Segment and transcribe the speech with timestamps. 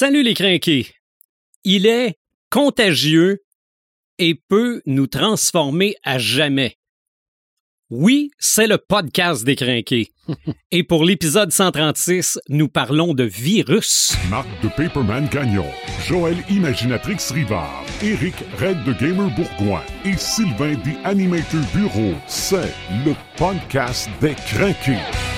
[0.00, 0.94] Salut les crinqués.
[1.64, 2.14] Il est
[2.52, 3.42] contagieux
[4.18, 6.76] et peut nous transformer à jamais.
[7.90, 10.12] Oui, c'est le podcast des crinqués.
[10.70, 14.12] et pour l'épisode 136, nous parlons de virus.
[14.30, 15.66] Marc de Paperman Gagnon,
[16.06, 22.14] Joël Imaginatrix Rivard, Eric Red de Gamer Bourgoin et Sylvain des Animator Bureau.
[22.28, 22.72] C'est
[23.04, 25.02] le podcast des crinqués.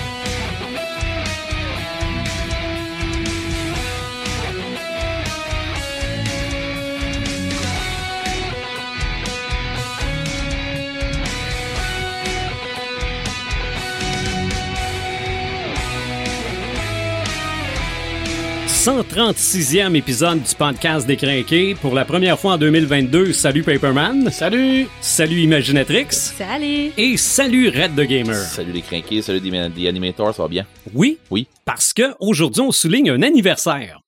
[18.81, 21.75] 136e épisode du podcast des crinqués.
[21.75, 24.31] Pour la première fois en 2022, salut Paperman.
[24.31, 24.87] Salut!
[25.01, 26.07] Salut Imaginatrix.
[26.09, 26.91] Salut!
[26.97, 28.33] Et salut Red the Gamer.
[28.33, 30.65] Salut les crinqués, salut des, des animators, ça va bien?
[30.95, 31.19] Oui.
[31.29, 31.47] Oui.
[31.63, 34.01] Parce que aujourd'hui, on souligne un anniversaire.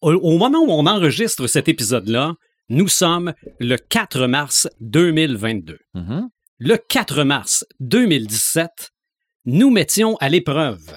[0.00, 2.32] Au, au moment où on enregistre cet épisode-là,
[2.70, 5.78] nous sommes le 4 mars 2022.
[5.92, 6.30] Mhm.
[6.60, 8.90] Le 4 mars 2017,
[9.44, 10.96] nous mettions à l'épreuve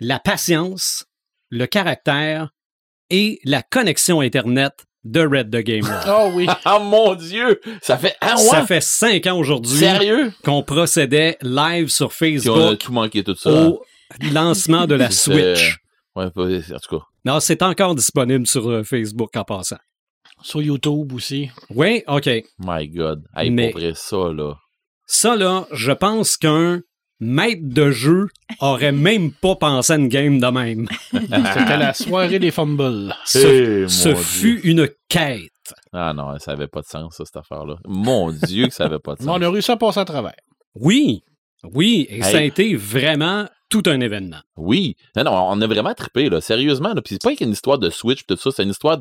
[0.00, 1.06] la patience,
[1.50, 2.50] le caractère
[3.10, 4.72] et la connexion Internet
[5.04, 6.02] de Red the Gamer.
[6.08, 6.46] Oh oui!
[6.64, 7.60] Ah mon dieu!
[7.82, 10.32] Ça fait un Ça fait cinq ans aujourd'hui Sérieux?
[10.44, 13.50] qu'on procédait live sur Puis on a Facebook tout manqué tout ça.
[13.68, 13.84] au
[14.32, 15.76] lancement de la Switch.
[16.16, 17.04] Ouais, pas- en tout cas.
[17.26, 19.78] Non, c'est encore disponible sur euh, Facebook en passant.
[20.42, 21.50] Sur YouTube aussi.
[21.70, 22.28] Oui, OK.
[22.58, 23.24] My God.
[23.36, 24.54] Hey, Mais- pour vrai, ça, là.
[25.06, 26.80] Ça, là, je pense qu'un
[27.20, 28.28] maître de jeu
[28.60, 30.88] aurait même pas pensé à une game de même.
[31.12, 33.14] C'était la soirée des fumbles.
[33.24, 34.70] Ce, Eh, ce fut Dieu.
[34.70, 35.50] une quête.
[35.92, 37.76] Ah non, ça avait pas de sens, ça, cette affaire-là.
[37.86, 39.36] Mon Dieu, que ça avait pas de Mais sens.
[39.38, 40.34] on a réussi à passer à travers.
[40.74, 41.22] Oui,
[41.72, 44.40] oui, et ça a été vraiment tout un événement.
[44.56, 44.94] Oui.
[45.16, 46.40] Non, non, on a vraiment trippé, là.
[46.40, 47.00] Sérieusement, là.
[47.00, 48.98] Puis c'est pas qu'une histoire de Switch tout ça, c'est une histoire.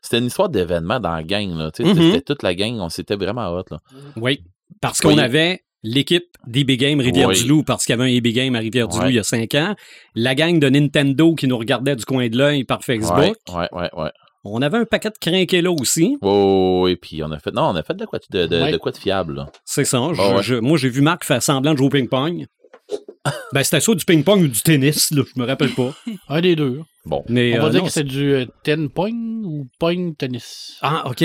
[0.00, 1.70] C'était une histoire d'événement dans la gang, là.
[1.78, 1.94] Mhm.
[1.94, 3.78] C'était toute la gang, on s'était vraiment hot, là.
[4.16, 4.42] Oui,
[4.80, 8.58] parce qu'on avait l'équipe d'EB Game Rivière-du-Loup, parce qu'il y avait un EB Game à
[8.58, 9.10] Rivière-du-Loup Ouais.
[9.12, 9.74] il y a cinq ans.
[10.14, 13.16] La gang de Nintendo qui nous regardait du coin de l'œil par Facebook.
[13.18, 14.10] Ouais, ouais, ouais, ouais.
[14.44, 16.16] On avait un paquet de crinqués là aussi.
[16.22, 17.52] Oh, et puis on a fait.
[17.52, 18.72] Non, on a fait de quoi de, de, Ouais.
[18.72, 19.50] de quoi de fiable, là.
[19.66, 19.98] C'est ça.
[20.14, 20.42] je- ouais.
[20.42, 22.46] je- moi, j'ai vu Marc faire semblant de jouer au ping-pong.
[23.52, 25.94] ben, c'était soit du ping-pong ou du tennis, là, je me rappelle pas.
[26.28, 26.80] Un des deux.
[27.04, 27.22] Bon.
[27.28, 30.78] Mais, On va euh, dire non, que c'est du euh, ten point ou point tennis.
[30.80, 31.22] Ah, OK.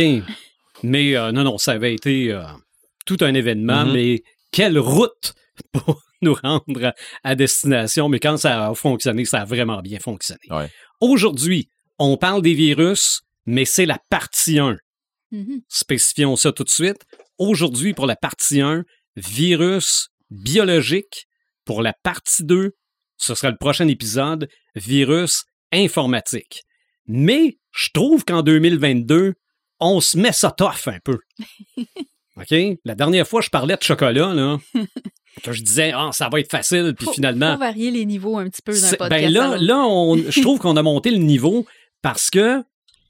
[0.83, 2.44] Mais euh, non, non, ça avait été euh,
[3.05, 3.94] tout un événement, Mhm.
[3.94, 4.23] mais
[4.55, 5.33] quelle route
[5.73, 6.93] pour nous rendre
[7.23, 8.07] à, destination.
[8.07, 10.47] Mais quand ça a fonctionné, ça a vraiment bien fonctionné.
[10.49, 10.69] Ouais.
[11.01, 11.67] Aujourd'hui,
[11.99, 14.77] on parle des virus, mais c'est la partie 1.
[15.31, 15.61] Mhm.
[15.67, 17.03] Spécifions ça tout de suite.
[17.38, 18.85] Aujourd'hui, pour la partie 1,
[19.17, 21.27] virus biologique.
[21.65, 22.71] Pour la partie 2,
[23.17, 26.61] ce sera le prochain épisode, virus informatique.
[27.07, 29.33] Mais je trouve qu'en 2022,
[29.79, 31.19] on se met ça tough un peu.
[32.40, 32.56] OK?
[32.84, 34.57] La dernière fois, je parlais de chocolat, là.
[35.44, 37.53] que je disais, ah, ça va être facile, puis Faut- finalement.
[37.53, 39.23] Faut varier les niveaux un petit peu d'un C'est- podcast.
[39.23, 41.66] Ben là, là on, je trouve qu'on a monté le niveau
[42.01, 42.63] parce que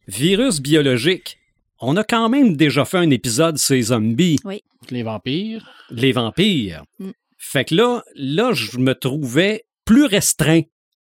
[0.07, 1.37] virus biologique,
[1.79, 4.37] on a quand même déjà fait un épisode sur les zombies,
[4.89, 5.69] Les vampires.
[5.89, 6.83] les vampires.
[6.99, 7.09] Mm.
[7.37, 10.61] Fait que là, là, je me trouvais plus restreint,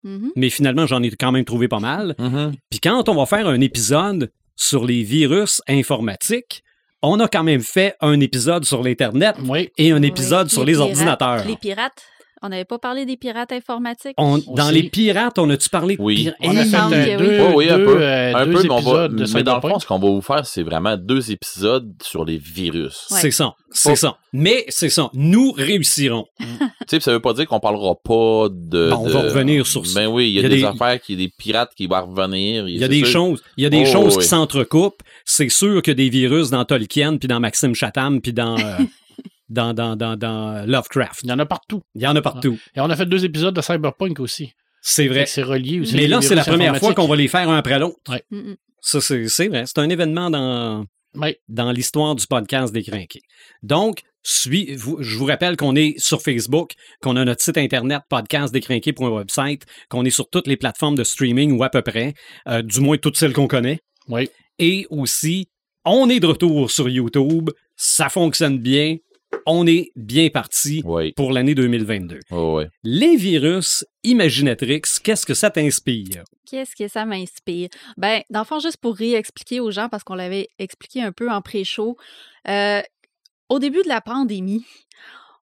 [0.03, 0.31] Mhm.
[0.35, 2.15] mais finalement, j'en ai quand même trouvé pas mal.
[2.19, 2.53] Mhm.
[2.69, 6.63] Puis quand on va faire un épisode sur les virus informatiques,
[7.09, 9.69] on a quand même fait un épisode sur l'Internet Oui.
[9.77, 11.45] et un Oui, épisode sur les, pirates- ordinateurs.
[11.47, 12.03] Les pirates.
[12.43, 14.13] On n'avait pas parlé des pirates informatiques?
[14.17, 16.15] On- dans les pirates, on a-tu parlé de Oui.
[16.23, 16.37] pirates?
[16.43, 18.01] On a fait euh, deux, Oh oui, un deux, peu.
[18.01, 18.79] euh, Un deux peu, mais on va.
[19.05, 21.91] épisodes de Mais dans le fond, ce qu'on va vous faire, c'est vraiment deux épisodes
[22.03, 23.07] sur les virus.
[23.11, 23.19] Ouais.
[23.21, 23.95] C'est ça, c'est Oh.
[23.95, 24.17] ça.
[24.33, 26.25] Mais c'est ça, nous réussirons.
[26.87, 28.89] Tu sais, ça veut pas dire qu'on parlera pas de.
[28.91, 29.99] Bon, on de- va revenir sur ça.
[29.99, 31.85] Ben oui, il y a, Il y a des, des- affaires, qui, des pirates qui
[31.87, 32.67] vont revenir.
[32.69, 34.21] Il y a des choses, il y a des Oh, choses oui.
[34.23, 35.01] qui s'entrecoupent.
[35.25, 38.77] C'est sûr que des virus dans Tolkien, puis dans Maxime Chatham, puis dans, euh,
[39.49, 41.21] dans, dans, dans, dans Lovecraft.
[41.23, 41.81] Il y en a partout.
[41.95, 42.57] Il y en a partout.
[42.75, 44.51] Et on a fait deux épisodes de Cyberpunk aussi.
[44.81, 45.25] C'est vrai.
[45.25, 45.95] C'est relié aussi.
[45.95, 47.97] Mais là, c'est la première fois qu'on va les faire un après l'autre.
[48.81, 49.63] Ça, c'est c'est vrai.
[49.65, 50.85] C'est un événement dans,
[51.15, 51.39] Ouais.
[51.49, 53.21] dans l'histoire du podcast des Crinqués.
[53.63, 58.01] Donc, suis, vous- je vous rappelle qu'on est sur Facebook, qu'on a notre site internet
[58.09, 62.13] podcastdécrinqués.website, qu'on est sur toutes les plateformes de streaming ou à peu près,
[62.47, 63.79] euh, du moins toutes celles qu'on connaît.
[64.09, 64.29] Oui.
[64.59, 65.47] Et aussi,
[65.85, 67.49] on est de retour sur YouTube.
[67.75, 68.97] Ça fonctionne bien.
[69.45, 71.13] On est bien parti Oui.
[71.13, 72.19] pour l'année 2022.
[72.31, 72.67] Oh, ouais.
[72.83, 76.23] Les virus Imaginatrix, qu'est-ce que ça t'inspire?
[76.49, 77.69] Qu'est-ce que ça m'inspire?
[77.97, 81.29] Ben, dans le fond, juste pour réexpliquer aux gens, parce qu'on l'avait expliqué un peu
[81.29, 81.97] en pré-show,
[82.47, 82.81] euh,
[83.49, 84.65] au début de la pandémie,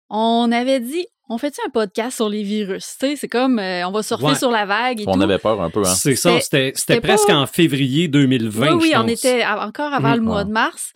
[0.09, 2.95] on avait dit, on fait-tu un podcast sur les virus?
[2.99, 4.35] Tu sais, c'est comme, euh, on va surfer Ouais.
[4.35, 5.21] sur la vague et On tout.
[5.21, 5.95] avait peur un peu, hein.
[5.95, 6.71] C'est ça, C'était-
[7.01, 8.73] presque pas- en février 2020.
[8.75, 9.11] oui, oui, je on pense.
[9.11, 10.15] était encore avant Mhm.
[10.15, 10.45] le mois Ouais.
[10.45, 10.91] de mars.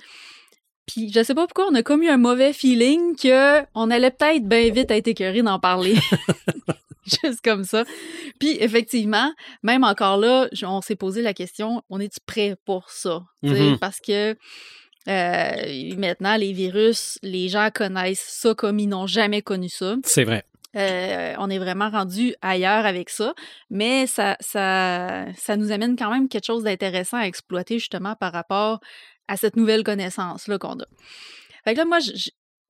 [0.85, 4.11] Puis je sais pas pourquoi on a comme eu un mauvais feeling que on allait
[4.11, 5.95] peut-être bien vite être écœuré d'en parler.
[7.05, 7.83] Juste comme ça.
[8.39, 13.23] Puis effectivement, même encore là, on s'est posé la question, on est-tu prêt pour ça?
[13.43, 13.77] Mhm.
[13.79, 14.35] Parce que
[15.07, 19.95] euh, maintenant, les virus, les gens connaissent ça comme ils n'ont jamais connu ça.
[20.05, 20.45] C'est vrai.
[20.75, 23.35] Euh, on est vraiment rendu ailleurs avec ça,
[23.69, 28.31] mais ça, ça, ça nous amène quand même quelque chose d'intéressant à exploiter justement par
[28.31, 28.79] rapport
[29.27, 30.85] à cette nouvelle connaissance-là qu'on a.
[31.63, 31.99] Fait que là, moi,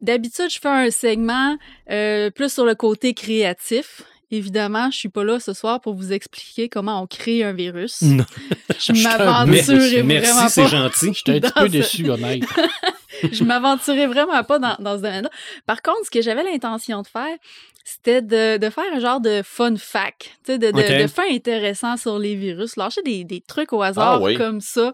[0.01, 1.57] d'habitude, je fais un segment
[1.89, 4.03] euh, plus sur le côté créatif.
[4.31, 8.01] Évidemment, je suis pas là ce soir pour vous expliquer comment on crée un virus.
[8.01, 8.25] Non.
[8.79, 10.67] Je m'aventurerai vraiment Merci, c'est pas.
[10.69, 11.13] gentil.
[11.13, 12.43] J'étais un petit peu ce- déçu, honnête.
[13.31, 15.29] je m'aventurais vraiment pas dans, dans ce domaine-là.
[15.67, 17.37] Par contre, ce que j'avais l'intention de faire,
[17.85, 21.29] c'était de, de faire un genre de fun fact, tu sais, de, de, de faits
[21.31, 24.35] intéressants sur les virus, lâcher des, des trucs au hasard Ah oui.
[24.35, 24.93] comme ça.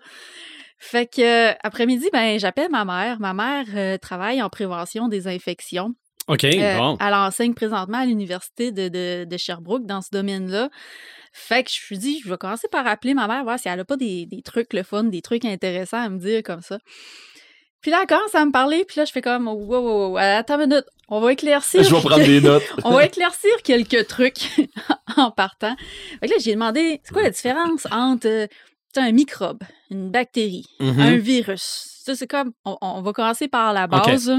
[0.79, 3.19] Fait que euh, après-midi, ben j'appelle ma mère.
[3.19, 5.93] Ma mère euh, travaille en prévention des infections.
[6.27, 6.97] OK, Euh, bon.
[7.01, 10.69] Elle enseigne présentement à l'université de, de, de Sherbrooke dans ce domaine-là.
[11.33, 13.67] Fait que je me suis dit, je vais commencer par appeler ma mère, voir si
[13.67, 16.61] elle a pas des, des trucs le fun, des trucs intéressants à me dire comme
[16.61, 16.77] ça.
[17.81, 20.17] Puis là, elle commence à me parler, puis là, je fais comme, wow, wow, wow,
[20.17, 21.81] attends une minute, on va éclaircir.
[21.89, 22.63] Je vais prendre des notes.
[22.83, 24.49] on va éclaircir quelques trucs
[25.17, 25.75] en partant.
[26.19, 28.47] Fait que là, j'ai demandé, c'est quoi la différence entre
[28.97, 30.99] un microbe, une bactérie, Mhm.
[30.99, 32.01] un virus?
[32.03, 34.31] Ça, c'est comme, on, on va commencer par la base.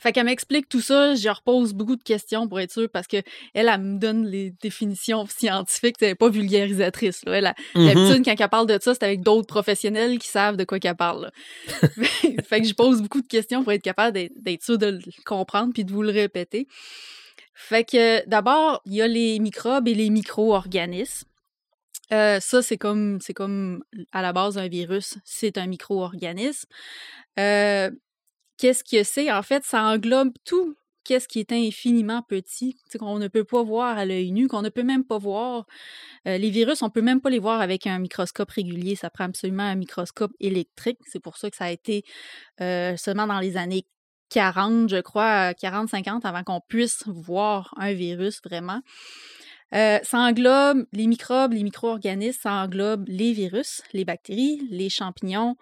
[0.00, 3.16] Fait qu'elle m'explique tout ça, je repose beaucoup de questions pour être sûre parce que
[3.52, 7.24] elle, elle me donne les définitions scientifiques, c'est pas vulgarisatrice.
[7.24, 7.32] Là.
[7.38, 7.54] Elle a.
[7.74, 10.94] D'habitude, quand elle parle de ça, c'est avec d'autres professionnels qui savent de quoi qu'elle
[10.94, 11.32] parle.
[12.46, 15.00] fait que je pose beaucoup de questions pour être capable d'être- d'être sûr de le
[15.26, 16.68] comprendre puis de vous le répéter.
[17.54, 21.26] Fait que d'abord, il y a les microbes et les micro-organismes.
[22.12, 26.68] Euh, ça, c'est comme, c'est comme à la base un virus, c'est un micro-organisme.
[27.38, 27.90] Euh,
[28.56, 29.30] Qu'est-ce que c'est?
[29.30, 30.74] En fait, ça englobe tout
[31.04, 34.68] qu'est-ce qui est infiniment petit, qu'on ne peut pas voir à l'œil nu, qu'on ne
[34.68, 35.64] peut même pas voir.
[36.26, 38.94] Euh, les virus, on peut même pas les voir avec un microscope régulier.
[38.94, 40.98] Ça prend absolument un microscope électrique.
[41.06, 42.04] C'est pour ça que ça a été
[42.58, 43.86] seulement dans les années
[44.30, 48.80] 40, je crois, 40-50, avant qu'on puisse voir un virus vraiment.
[49.74, 55.56] Euh, ça englobe les microbes, les micro-organismes, ça englobe les virus, les bactéries, les champignons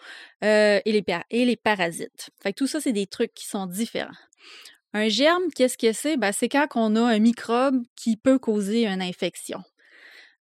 [0.44, 2.31] euh, et, les par- et les parasites.
[2.41, 4.14] Fait que tout ça, c'est des trucs qui sont différents.
[4.93, 6.17] Un germe, qu'est-ce que c'est?
[6.17, 9.62] Ben, c'est quand on a un microbe qui peut causer une infection.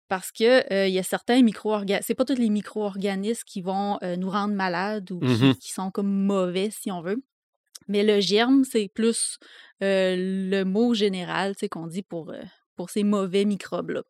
[0.08, 3.98] Parce que euh, il y a certains micro-organismes, c'est pas tous les micro-organismes qui vont
[4.18, 5.54] nous rendre malades ou qui, Mhm.
[5.54, 7.22] qui sont comme mauvais, si on veut.
[7.88, 9.38] Mais le germe, c'est plus
[9.82, 12.42] euh, le mot général sais, qu'on dit pour, euh,
[12.82, 14.02] pour ces mauvais microbes-là.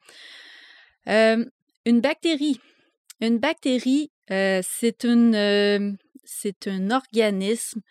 [1.07, 1.45] Euh,
[1.85, 2.59] une bactérie.
[3.21, 5.93] Une bactérie, euh, euh,
[6.25, 7.83] c'est un organisme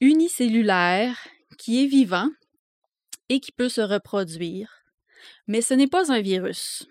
[0.00, 1.18] unicellulaire
[1.58, 2.28] qui est vivant
[3.28, 4.84] et qui peut se reproduire.
[5.48, 6.86] Mais ce n'est pas un virus.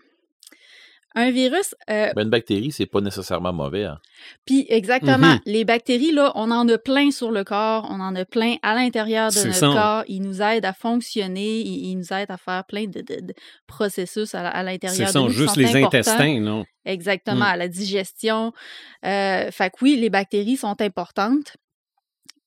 [1.18, 3.86] Un virus, euh, Ben, une bactérie, c'est pas nécessairement mauvais.
[3.86, 4.00] hein.
[4.46, 5.40] puis exactement, Mhm.
[5.46, 8.76] les bactéries, là, on en a plein sur le corps, on en a plein à
[8.76, 9.68] l'intérieur de C'est notre ça.
[9.68, 10.04] corps.
[10.10, 13.34] Ils nous aident à fonctionner, ils, ils nous aident à faire plein de, de- de
[13.66, 15.30] processus à, à C'est l'intérieur de ça, nous.
[15.30, 15.86] juste sont les importants.
[15.88, 16.66] intestins, non?
[16.86, 17.54] Exactement, Mm.
[17.54, 18.52] à la digestion.
[19.06, 21.56] Euh, fait que oui, les bactéries sont importantes.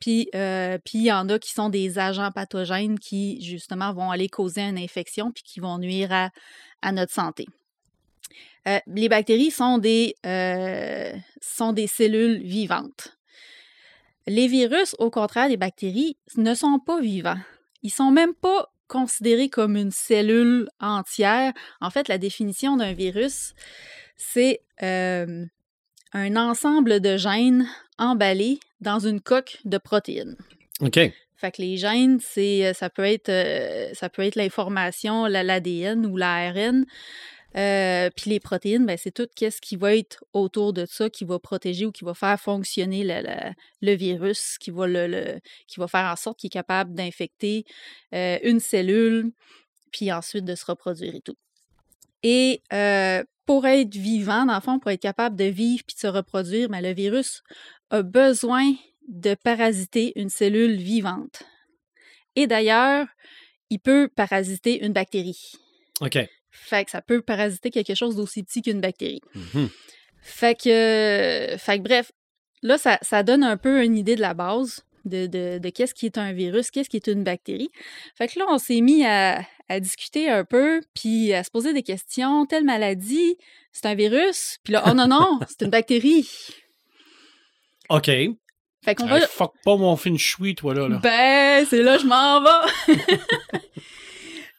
[0.01, 4.11] Puis, euh, puis il y en a qui sont des agents pathogènes qui, justement, vont
[4.13, 6.31] aller causer une infection puis qui vont nuire à,
[6.83, 7.47] à notre santé.
[8.69, 13.17] Euh, les bactéries sont des, euh, sont des cellules vivantes.
[14.27, 17.39] Les virus, au contraire des bactéries, ne sont pas vivants.
[17.83, 21.53] Ils sont même pas considérés comme une cellule entière.
[21.81, 23.55] En fait, la définition d'un virus,
[24.17, 25.45] c'est euh,
[26.13, 27.67] un ensemble de gènes
[27.99, 30.37] emballés dans une coque de protéines.
[30.81, 30.99] OK.
[31.37, 36.05] Fait que les gènes, c'est ça peut être euh, ça peut être l'information, la- l'ADN
[36.05, 36.85] ou l'ARN.
[37.57, 41.25] Euh, puis les protéines, ben, c'est tout ce qui va être autour de ça, qui
[41.25, 46.11] va protéger ou qui va faire fonctionner le, virus, qui va, le- qui va faire
[46.13, 47.65] en sorte qu'il est capable d'infecter
[48.15, 49.33] euh, une cellule,
[49.93, 51.37] puis ensuite de se reproduire et tout.
[52.23, 56.01] Et euh, pour être vivant, dans le fond, pour être capable de vivre puis de
[56.01, 57.43] se reproduire, ben, le virus
[57.91, 58.75] a besoin
[59.09, 61.45] de parasiter une cellule vivante.
[62.37, 63.07] Et d'ailleurs,
[63.71, 65.53] il peut parasiter une bactérie.
[66.03, 66.19] OK.
[66.61, 69.21] Fait que ça peut parasiter quelque chose d'aussi petit qu'une bactérie.
[70.21, 72.13] Fait que, fait que bref,
[72.63, 75.95] là, ça, ça donne un peu une idée de la base de, de, de qu'est-ce
[75.95, 77.71] qui est un virus, qu'est-ce qui est une bactérie.
[78.17, 81.73] Fait que là, on s'est mis à, à discuter un peu, puis à se poser
[81.73, 82.47] des questions.
[82.47, 83.37] Telle maladie,
[83.73, 84.59] c'est un virus?
[84.65, 86.29] Puis là, oh non, non, c'est une bactérie.
[87.89, 88.11] OK.
[88.85, 89.19] Fait qu'on va...
[89.19, 90.89] Hey, fuck pas mon fin shui, toi, là.
[90.89, 90.99] là.
[90.99, 92.95] Ben, c'est là je m'en vais.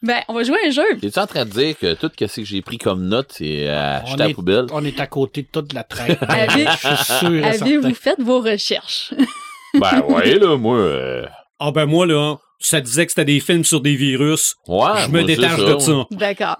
[0.02, 0.82] ben, on va jouer à un jeu.
[1.02, 4.02] Es-tu en train de dire que tout ce que j'ai pris comme note, c'est à
[4.04, 4.66] On jeter à la est- poubelle?
[4.72, 6.18] On est à côté de toute la traite.
[6.28, 9.12] Avez- Je suis sûr et Avez-vous fait vos recherches?
[9.74, 10.78] Ben ouais, là, moi.
[10.78, 11.24] euh,
[11.60, 14.56] Ah ben moi, là, ça disait que c'était des films sur des virus.
[14.66, 16.06] Ouais, je me détache de ça.
[16.10, 16.56] D'accord.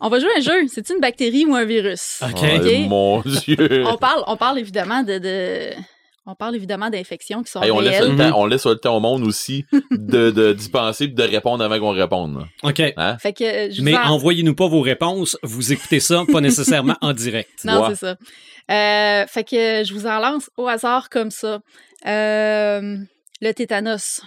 [0.00, 0.66] On va jouer à un jeu.
[0.72, 2.20] C'est une bactérie ou un virus?
[2.22, 2.40] OK.
[2.40, 2.88] Ouais, Ok.
[2.88, 3.84] Mon Dieu.
[3.86, 5.72] On parle, on parle évidemment de, de-
[6.30, 8.96] on parle évidemment d'infections qui sont Hey, on, laisse le temps, on laisse le temps
[8.96, 12.44] au monde aussi de, de, d'y penser et de répondre avant qu'on réponde.
[12.62, 12.82] OK.
[12.96, 13.16] Hein?
[13.18, 15.38] Fait que euh, je Mais en- envoyez-nous pas vos réponses.
[15.42, 17.48] Vous écoutez ça, pas nécessairement en direct.
[17.64, 17.94] Non, Ouais.
[17.94, 18.16] c'est ça.
[18.70, 21.60] Euh, fait que je vous en lance au hasard comme ça.
[22.06, 22.98] Euh,
[23.40, 24.20] le tétanos.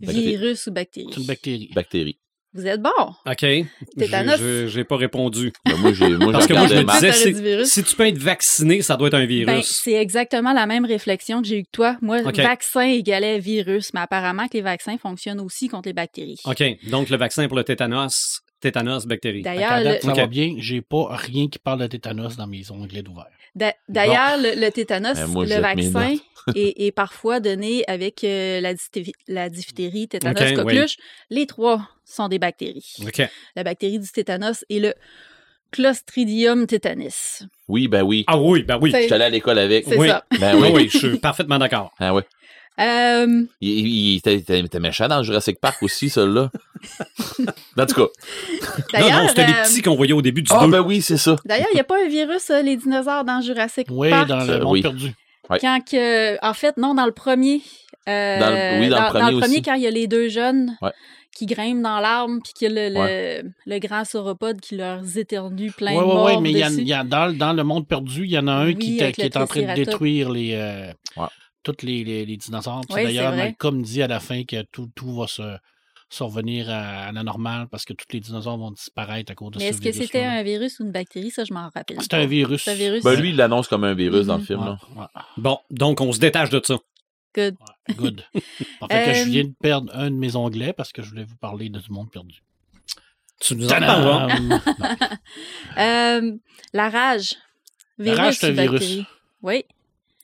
[0.00, 0.26] Bactérie.
[0.26, 1.06] Virus ou bactérie?
[1.12, 1.70] C'est une bactérie.
[1.74, 2.18] Bactérie.
[2.54, 2.90] Vous êtes bon.
[3.26, 3.46] OK.
[3.98, 4.36] Tétanos.
[4.38, 5.52] Je- je- J'ai pas répondu.
[5.64, 8.82] Ben, moi, j'ai, moi, Parce que moi, je me disais, si tu peux être vacciné,
[8.82, 9.66] ça doit être un Ben, virus.
[9.82, 11.96] c'est exactement la même réflexion que j'ai eue que toi.
[12.02, 16.40] Moi, vaccin égalait virus, mais apparemment que les vaccins fonctionnent aussi contre les bactéries.
[16.44, 16.62] OK.
[16.90, 19.42] Donc, le vaccin pour le tétanos, tétanos, bactérie.
[19.42, 20.16] D'ailleurs, le- ça Ok.
[20.18, 20.54] va bien.
[20.58, 23.26] J'ai pas rien qui parle de tétanos dans mes onglets d'ouvert.
[23.54, 26.14] D'a- d'ailleurs, le, le tétanos, Ben, moi, le je vaccin
[26.56, 28.72] est, est parfois donné avec euh, la,
[29.28, 30.96] la diphtérie, tétanos, coqueluche.
[31.30, 32.96] Les trois sont des bactéries.
[33.56, 34.94] La bactérie du tétanos est le
[35.72, 37.40] Clostridium tétanis.
[37.66, 38.24] Oui, ben oui.
[38.26, 38.90] Ah oui, ben oui.
[38.90, 39.86] C'est- J'étais allé à l'école avec.
[39.88, 40.08] C'est oui.
[40.08, 40.24] ça.
[40.38, 40.70] Ben Oui, oui.
[40.74, 41.92] oui, je suis parfaitement d'accord.
[41.98, 42.24] Ah ouais.
[42.80, 44.16] Euh, Il, il- il
[44.64, 46.50] était, méchant dans le Jurassic Park aussi, celui-là.
[47.78, 48.00] en tout cas.
[48.00, 48.08] Non,
[48.92, 50.70] D'ailleurs, non, c'était les euh, petits qu'on voyait au début du Ah, 2.
[50.70, 51.36] ben oui, c'est ça.
[51.44, 54.28] D'ailleurs, il n'y a pas un virus, euh, les dinosaures, dans Jurassic Oui, Park?
[54.28, 54.82] dans le Euh, monde oui.
[54.82, 55.12] perdu.
[55.50, 55.58] Ouais.
[55.60, 57.60] Quand que, en fait, non, dans le premier.
[58.08, 59.62] euh, Dans le- oui, dans le premier aussi.
[59.62, 60.90] quand il y a les deux jeunes Ouais.
[61.36, 62.94] qui grimpent dans l'arbre, puis qu'il y a le,
[63.42, 66.58] le, le grand sauropode qui leur éternue plein Oui, de oui, morts oui, mais il
[66.58, 68.96] y a, y dans, dans le monde perdu, il y en a un Oui, qui,
[69.12, 71.28] qui est en train de détruire les, euh, Ouais.
[71.62, 72.82] Tous les, les, les dinosaures.
[72.90, 73.44] Oui, D'ailleurs, c'est vrai.
[73.46, 75.56] Malcolm dit à la fin que tout, tout va se,
[76.08, 79.52] se revenir à, à la normale parce que tous les dinosaures vont disparaître à cause
[79.52, 81.30] de Mais ce est-ce que c'était un virus ou une bactérie?
[81.30, 81.96] Ça, je m'en rappelle.
[82.00, 82.18] C'est pas.
[82.18, 82.62] un virus.
[82.64, 83.02] C'est un virus.
[83.04, 84.46] Ben lui, il l'annonce comme un virus dans le Mhm.
[84.46, 84.60] film.
[84.60, 84.78] Ouais, Là.
[84.96, 86.78] ouais, Bon, donc on se détache de ça.
[87.34, 87.54] Good.
[87.88, 88.22] ouais, good.
[88.82, 91.08] En fait, que je Euh, viens de perdre un de mes onglets parce que je
[91.08, 92.42] voulais vous parler de du monde perdu.
[93.40, 94.28] Tu nous en.
[95.78, 96.32] Euh,
[96.72, 97.34] la rage.
[97.98, 98.98] La Virus rage, c'est un virus.
[99.42, 99.64] Oui.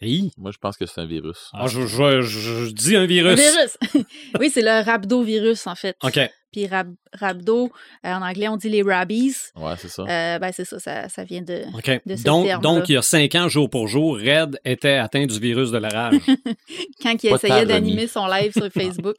[0.01, 0.31] Hi.
[0.37, 1.49] Moi, je pense que c'est un virus.
[1.53, 3.39] Ah, je, je- je- je dis un Un virus.
[3.41, 3.77] virus.
[4.41, 5.97] oui, c'est le rhabdovirus, en fait.
[6.05, 6.21] OK.
[6.53, 7.65] Puis rab- rhabdo,
[8.07, 9.35] euh, en anglais, on dit les rabies.
[9.57, 10.03] Ouais, c'est ça.
[10.03, 11.65] Euh, ben, c'est ça, ça, ça vient de.
[11.77, 12.01] OK.
[12.07, 12.63] de ce Donc, terme-là.
[12.71, 15.79] donc, il y a cinq ans, jour pour jour, Red était atteint du virus de
[15.79, 16.21] la rage.
[17.03, 19.17] Quand il Pas essayait d'animer son live sur Facebook.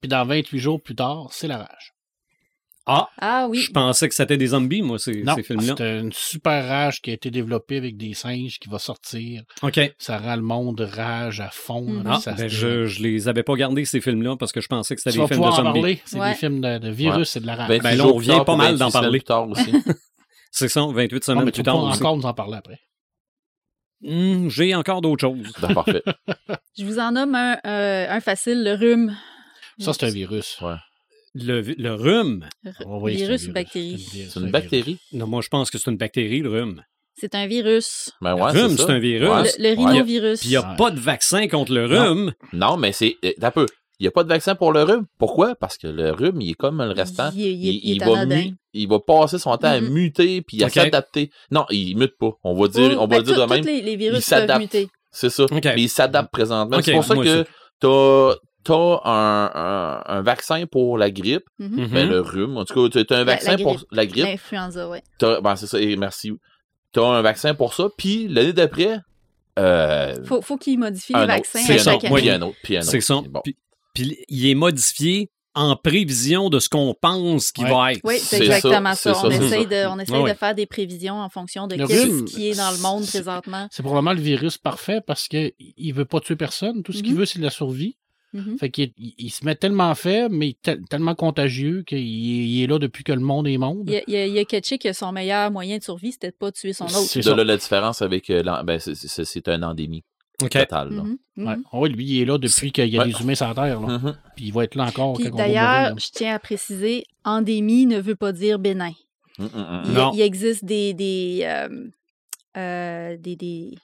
[0.00, 1.92] Puis dans 28 jours plus tard, c'est la rage.
[2.92, 3.58] Ah, ah oui.
[3.58, 5.74] je pensais que c'était des zombies, moi, ces, Non, ces films-là.
[5.78, 9.42] c'est une super rage qui a été développée avec des singes qui va sortir.
[9.62, 9.78] OK.
[9.98, 12.02] Ça rend le monde rage à fond.
[12.02, 14.60] Là, Ah, ça ben, se- je, je les avais pas gardés, ces films-là, parce que
[14.60, 15.80] je pensais que c'était des vas films de pouvoir en zombies.
[15.80, 16.02] parler.
[16.04, 16.30] C'est Ouais.
[16.30, 17.68] des films de, de virus et de la rage.
[17.68, 19.18] 28 ben là, jours on vient pas mal d'en 28 semaines parler.
[19.18, 19.72] plus tard aussi.
[20.52, 21.98] C'est ça, 28 Non, semaines mais plus tu vas tard aussi.
[22.00, 22.78] encore nous en parler après.
[24.02, 25.52] Hmm, J'ai encore d'autres choses.
[25.60, 26.02] Ben, parfait.
[26.78, 29.14] Je vous en nomme un, euh, un facile, le rhume.
[29.78, 30.58] Ça, c'est un virus.
[30.62, 30.74] Ouais.
[31.34, 32.48] Le, le rhume.
[33.04, 33.98] Virus ou bactérie?
[34.30, 34.98] C'est une un bactérie.
[35.12, 36.82] Non, moi, je pense que c'est une bactérie, le rhume.
[37.14, 38.10] C'est un virus.
[38.22, 38.84] Ben Le ouais, rhume, ça.
[38.86, 39.28] c'est un virus.
[39.28, 39.42] Ouais.
[39.58, 40.40] Le, le rhinovirus.
[40.40, 42.32] Puis il n'y a pas de vaccin contre le rhume.
[42.52, 43.16] Non, mais c'est.
[43.42, 43.66] Un peu.
[43.98, 45.04] Il n'y a pas de vaccin pour le rhume.
[45.18, 45.54] Pourquoi?
[45.54, 47.30] Parce que le rhume, il est comme le restant.
[47.36, 49.90] Il va, mu- il va passer son temps à Mhm.
[49.90, 51.30] muter puis à s'adapter.
[51.50, 52.30] Non, il mute pas.
[52.42, 53.64] On va dire, Oh, on va ben, le dire tout- de même.
[53.84, 54.60] les, virus peuvent s'adapte.
[54.62, 54.88] muter.
[55.12, 55.44] C'est ça.
[55.52, 56.80] Mais il s'adapte présentement.
[56.82, 57.44] C'est pour ça moi, que
[57.80, 58.34] t'as
[58.68, 61.68] as un, un, un vaccin pour la grippe, Mhm.
[61.82, 61.86] Mhm.
[61.88, 62.56] ben, le rhume.
[62.56, 63.88] En tout cas, tu as un La- vaccin la pour grippe.
[63.92, 64.24] la grippe.
[64.26, 65.02] L'influenza, ouais.
[65.18, 65.80] T'as- Ben, c'est ça.
[65.80, 66.32] Et merci.
[66.92, 67.88] Tu as un vaccin pour ça.
[67.96, 68.98] Puis l'année d'après,
[69.58, 70.56] euh, Faut, faut
[71.20, 72.20] les autre, vaccins puis à un chaque autre, année.
[72.20, 72.90] puis un autre, puis un autre.
[72.90, 73.14] C'est ça.
[73.28, 73.40] Bon.
[73.44, 73.56] Puis,
[73.94, 77.70] puis il est modifié en prévision de ce qu'on pense qu'il Ouais.
[77.72, 78.00] va être.
[78.04, 79.14] Oui, c'est C'est ça, exactement c'est ça.
[79.14, 79.68] ça, On c'est essaye, ça.
[79.68, 80.32] de, on essaye Ouais, ouais.
[80.32, 83.02] de faire des prévisions en fonction de Le qu'est-ce rhume, qui est dans le monde
[83.02, 83.66] c'est- présentement.
[83.72, 86.84] C'est probablement le virus parfait parce qu'il ne veut pas tuer personne.
[86.84, 87.18] Tout ce qu'il Mhm.
[87.18, 87.96] veut, c'est de la survie.
[88.32, 88.58] Mhm.
[88.58, 92.02] Fait qu'il il- il se met tellement faible, mais tel- tellement contagieux qu'il est-
[92.48, 93.84] il est là depuis que le monde est monde.
[93.88, 96.12] Il y a, il a, il y a catché que son meilleur moyen de survie,
[96.12, 96.98] c'était de pas tuer son autre.
[97.00, 100.04] C'est là la différence avec euh, ben, c'est- c'est c'est un endémie
[100.42, 100.50] OK.
[100.50, 100.90] totale.
[100.94, 101.02] là.
[101.02, 101.46] Mhm, mhm.
[101.48, 101.54] Ouais.
[101.72, 103.10] Ah ouais, lui, il est là depuis qu'il y a Ouais.
[103.12, 103.80] des humains sur la Terre.
[103.80, 103.98] là.
[104.36, 108.32] Puis il va être là encore d'ailleurs, je tiens à préciser, endémie ne veut pas
[108.32, 108.92] dire bénin.
[109.38, 109.46] Il,
[109.92, 110.12] Non.
[110.14, 111.88] il existe des, des, euh,
[112.56, 113.76] euh, des, des-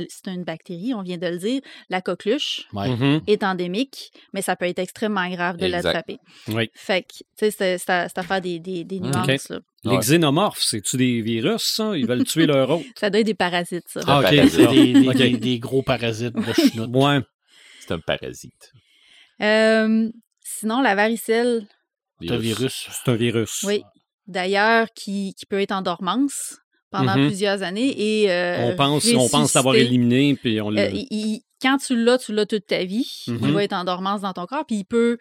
[0.00, 1.60] ben, c'est une bactérie, on vient de le dire.
[1.90, 2.88] La coqueluche Ouais.
[2.88, 3.20] Mhm.
[3.26, 5.82] est endémique, mais ça peut être extrêmement grave de Exact.
[5.84, 6.18] l'attraper.
[6.48, 6.70] Oui.
[6.74, 9.10] Fait que, tu sais, c'est c'est à, c'est à faire des, des, des Mm.
[9.10, 9.48] nuances.
[9.50, 9.60] là.
[9.84, 11.96] Les xénomorphes, c'est-tu des virus, ça?
[11.96, 12.84] Ils veulent tuer leur hôte?
[12.96, 14.00] Ça doit être des parasites, ça.
[14.06, 14.22] Ah, ok.
[14.24, 14.50] parasite.
[14.50, 15.16] C'est des, des- Ok.
[15.16, 16.90] des- des gros parasites de chenoute.
[16.94, 17.18] Ouais.
[17.80, 18.72] C'est un parasite.
[19.40, 20.08] Euh,
[20.40, 21.66] sinon, la varicelle,
[22.20, 22.88] C'est un virus.
[22.90, 23.62] C'est un virus.
[23.64, 23.82] oui,
[24.28, 26.58] d'ailleurs, qui, qui peut être en dormance
[26.92, 27.26] pendant Mhm.
[27.26, 30.82] plusieurs années et euh, On pense, on pense l'avoir éliminé, puis on l'a.
[30.82, 33.24] Euh, il- quand tu l'as, tu l'as toute ta vie.
[33.26, 35.16] Il va être en dormance dans ton corps, puis il peut,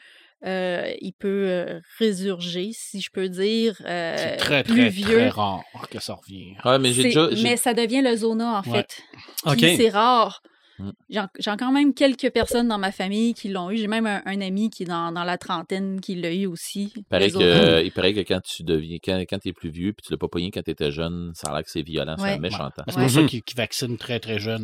[0.45, 5.05] euh, il peut euh, résurger, si je peux dire, euh, C'est très, plus très, vieux.
[5.17, 5.61] très rare
[5.91, 6.53] que ça revient.
[6.65, 7.29] Ouais, mais déjà.
[7.57, 8.79] ça devient le zona, en Ouais.
[8.79, 9.03] fait.
[9.45, 9.57] OK.
[9.57, 10.41] Puis c'est rare.
[10.81, 10.91] Mm.
[11.39, 13.77] J'ai quand même quelques personnes dans ma famille qui l'ont eu.
[13.77, 16.91] J'ai même un, un ami qui est dans, dans la trentaine qui l'a eu aussi.
[16.95, 20.03] Il paraît, que, il paraît que quand tu deviens, quand, quand t'es plus vieux puis
[20.05, 22.39] tu l'as pas pogné quand t'étais jeune, ça a l'air que c'est violent, c'est Ouais.
[22.39, 22.69] méchant.
[22.87, 24.39] C'est pour ça qu'ils vaccinent très, très.
[24.45, 24.57] Ouais.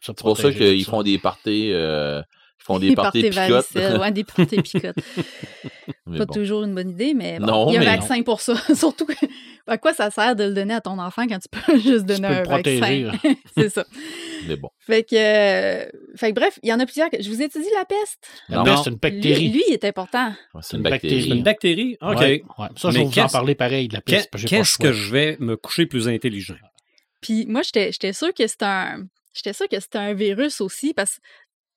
[0.00, 2.20] Se C'est pour ça qu'ils font des parties, euh,
[2.60, 3.66] ils font des parties picotes.
[3.74, 4.96] ouais, des parties picotes.
[6.06, 6.26] Pas bon.
[6.26, 8.54] toujours une bonne idée, mais bon, Non, il y a un vaccin pour ça.
[8.74, 9.14] Surtout, que-
[9.66, 12.20] à quoi ça sert de le donner à ton enfant quand tu peux juste Tu
[12.20, 13.04] donner peux un le protéger.
[13.04, 13.34] vaccin?
[13.56, 13.84] C'est ça.
[14.46, 14.68] Mais bon.
[14.78, 17.08] Fait que, euh, fait que bref, il y en a plusieurs.
[17.10, 18.18] que- Je vous ai dit la peste?
[18.50, 18.64] La Non.
[18.64, 19.48] peste, c'est une bactérie.
[19.48, 20.28] lui, il est important.
[20.54, 21.22] Ouais, C'est une une bactérie.
[21.22, 21.96] C'est une bactérie?
[22.02, 22.18] OK.
[22.20, 22.66] Ouais, ouais.
[22.76, 24.30] Ça, je vais vous en parler pareil de la peste.
[24.30, 26.56] que Qu'est-ce que je vais me coucher plus intelligent?
[27.22, 29.04] Puis moi, j'étais j'étais sûre que c'était un.
[29.32, 31.18] J'étais sûre que c'était un virus aussi, parce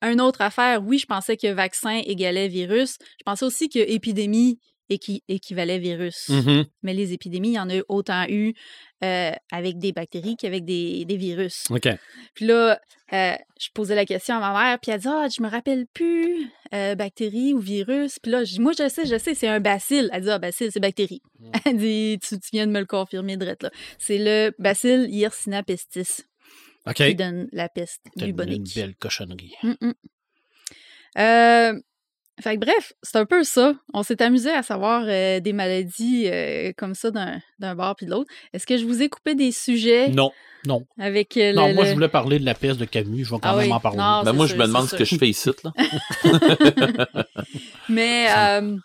[0.01, 2.97] qu'une autre affaire, oui, je pensais que vaccin égalait virus.
[3.19, 6.29] Je pensais aussi que épidémie équi- équivalait virus.
[6.29, 6.65] Mhm.
[6.83, 8.53] Mais les épidémies, il y en a autant eu
[9.03, 11.65] euh, avec des bactéries qu'avec des, des virus.
[11.69, 11.87] OK.
[12.33, 12.79] Puis là,
[13.13, 15.85] euh, je posais la question à ma mère, puis elle dit Ah, je me rappelle
[15.93, 18.17] plus, euh, bactérie ou virus.
[18.19, 20.09] Puis là, je dis Moi, je sais, je sais, c'est un bacille.
[20.11, 21.21] Elle dit Ah, bacille, c'est bactérie.
[21.65, 23.71] Elle dit tu, tu viens de me le confirmer, Drette, là.
[23.99, 26.21] C'est le bacille Yersinia pestis
[26.93, 28.75] Qui donne la peste C'est une, une bubonique.
[28.75, 29.53] belle cochonnerie.
[29.63, 29.93] Mm, mm.
[31.19, 31.73] Euh,
[32.39, 33.73] fait que bref, c'est un peu ça.
[33.93, 38.05] On s'est amusé à savoir euh, des maladies euh, comme ça d'un d'un bord puis
[38.05, 38.31] de l'autre.
[38.53, 40.31] Est-ce que je vous ai coupé des sujets Non.
[40.65, 40.85] Non.
[40.99, 43.23] avec euh, Non, le- moi, le- je voulais parler de la peste de Camus.
[43.25, 43.73] Je vais quand Ah même oui.
[43.73, 43.97] en parler.
[43.97, 45.71] Non, Ben, moi, je me demande ce que je fais ici, là.
[47.89, 48.75] Mais, euh,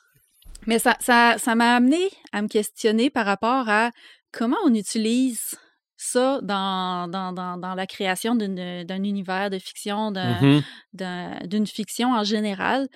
[0.67, 3.91] mais ça ça ça m'a amené à me questionner par rapport à
[4.31, 5.57] comment on utilise
[6.03, 12.25] ça dans, dans, dans, dans la création d'un univers de fiction, d'un- d'une fiction en
[12.25, 12.89] général.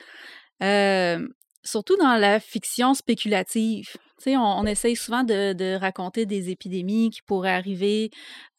[0.62, 1.27] Euh,
[1.64, 3.88] surtout dans la fiction spéculative.
[4.27, 8.11] On, on essaye souvent de, de raconter des épidémies qui pourraient arriver,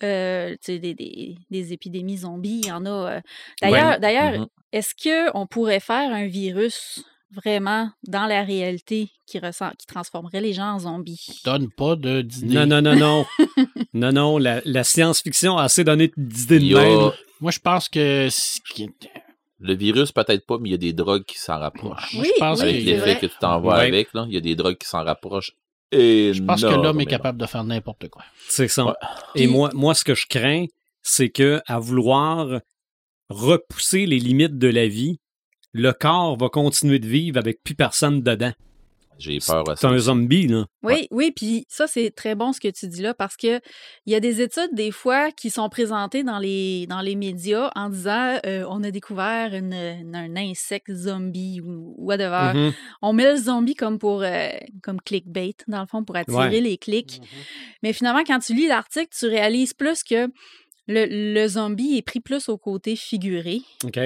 [0.04, 2.62] euh, des, des, des épidémies zombies.
[2.64, 2.90] Il y en a.
[3.18, 3.22] euh.
[3.62, 4.00] D'ailleurs, Ouais.
[4.00, 4.48] d'ailleurs, Mhm.
[4.72, 4.94] est-ce
[5.34, 10.74] qu'on pourrait faire un virus vraiment dans la réalité qui, ressent, qui transformerait les gens
[10.76, 11.42] en zombies?
[11.44, 12.54] Donne pas de dîner.
[12.56, 13.26] Non, non, non, non.
[13.94, 17.12] non, non, la, la science-fiction a assez donné d'idées de même.
[17.42, 18.90] Moi, je pense que ce qui-
[19.60, 22.14] le virus, peut-être pas, mais il y a des drogues qui s'en rapprochent.
[22.18, 23.88] Oui, je pense oui, Avec c'est l'effet que tu t'envoies Ouais.
[23.88, 25.54] avec, là, il y a des drogues qui s'en rapprochent.
[25.92, 28.24] Et je pense que l'homme est capable de faire n'importe quoi.
[28.50, 28.86] C'est ça.
[28.86, 28.94] Ouais.
[29.36, 30.66] Et moi, moi, ce que je crains,
[31.02, 32.60] c'est que à vouloir
[33.30, 35.20] repousser les limites de la vie,
[35.74, 38.52] le corps va continuer de vivre avec plus personne dedans.
[39.20, 40.66] J'ai peur à C'est un zombie, là.
[40.84, 43.60] Oui, oui, puis ça, c'est très bon ce que tu dis là, parce que
[44.06, 47.72] il y a des études, des fois, qui sont présentées dans les, dans les médias
[47.76, 52.52] en disant euh, on a découvert une- une- un insecte zombie ou whatever.
[52.54, 52.74] Mhm.
[53.02, 54.50] On met le zombie comme pour euh,
[54.84, 56.62] comme clickbait, dans le fond, pour attirer Ouais.
[56.62, 57.20] les clics.
[57.82, 60.28] Mais finalement, quand tu lis l'article, tu réalises plus que
[60.88, 63.62] le, le zombie est pris plus au côté figuré.
[63.84, 64.00] OK.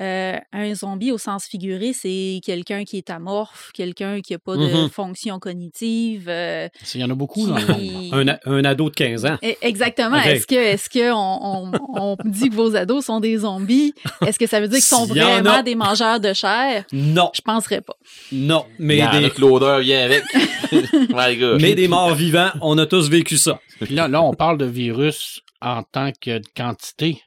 [0.00, 4.56] Euh, un zombie au sens figuré, c'est quelqu'un qui est amorphe, quelqu'un qui n'a pas
[4.56, 4.88] de Mhm.
[4.90, 6.26] fonction cognitive.
[6.28, 7.78] euh, Il y en a beaucoup dans le monde.
[7.78, 8.10] qui-
[8.46, 9.36] Un, ado de 15 ans.
[9.42, 10.16] Eh, Exactement.
[10.16, 13.92] Est-ce que, est-ce que on, on- on dit que vos ados sont des zombies?
[14.26, 15.40] Est-ce que ça veut dire qu'ils sont a.
[15.40, 16.84] vraiment des mangeurs de chair?
[16.92, 17.96] Non, Je penserais pas.
[18.32, 18.64] non.
[18.78, 20.24] Mais des, avec l'odeur, viens avec.
[21.10, 21.60] My God.
[21.60, 23.60] mais des morts vivants, on a tous vécu ça.
[23.80, 27.20] Puis là, là, on parle de virus en tant que quantité,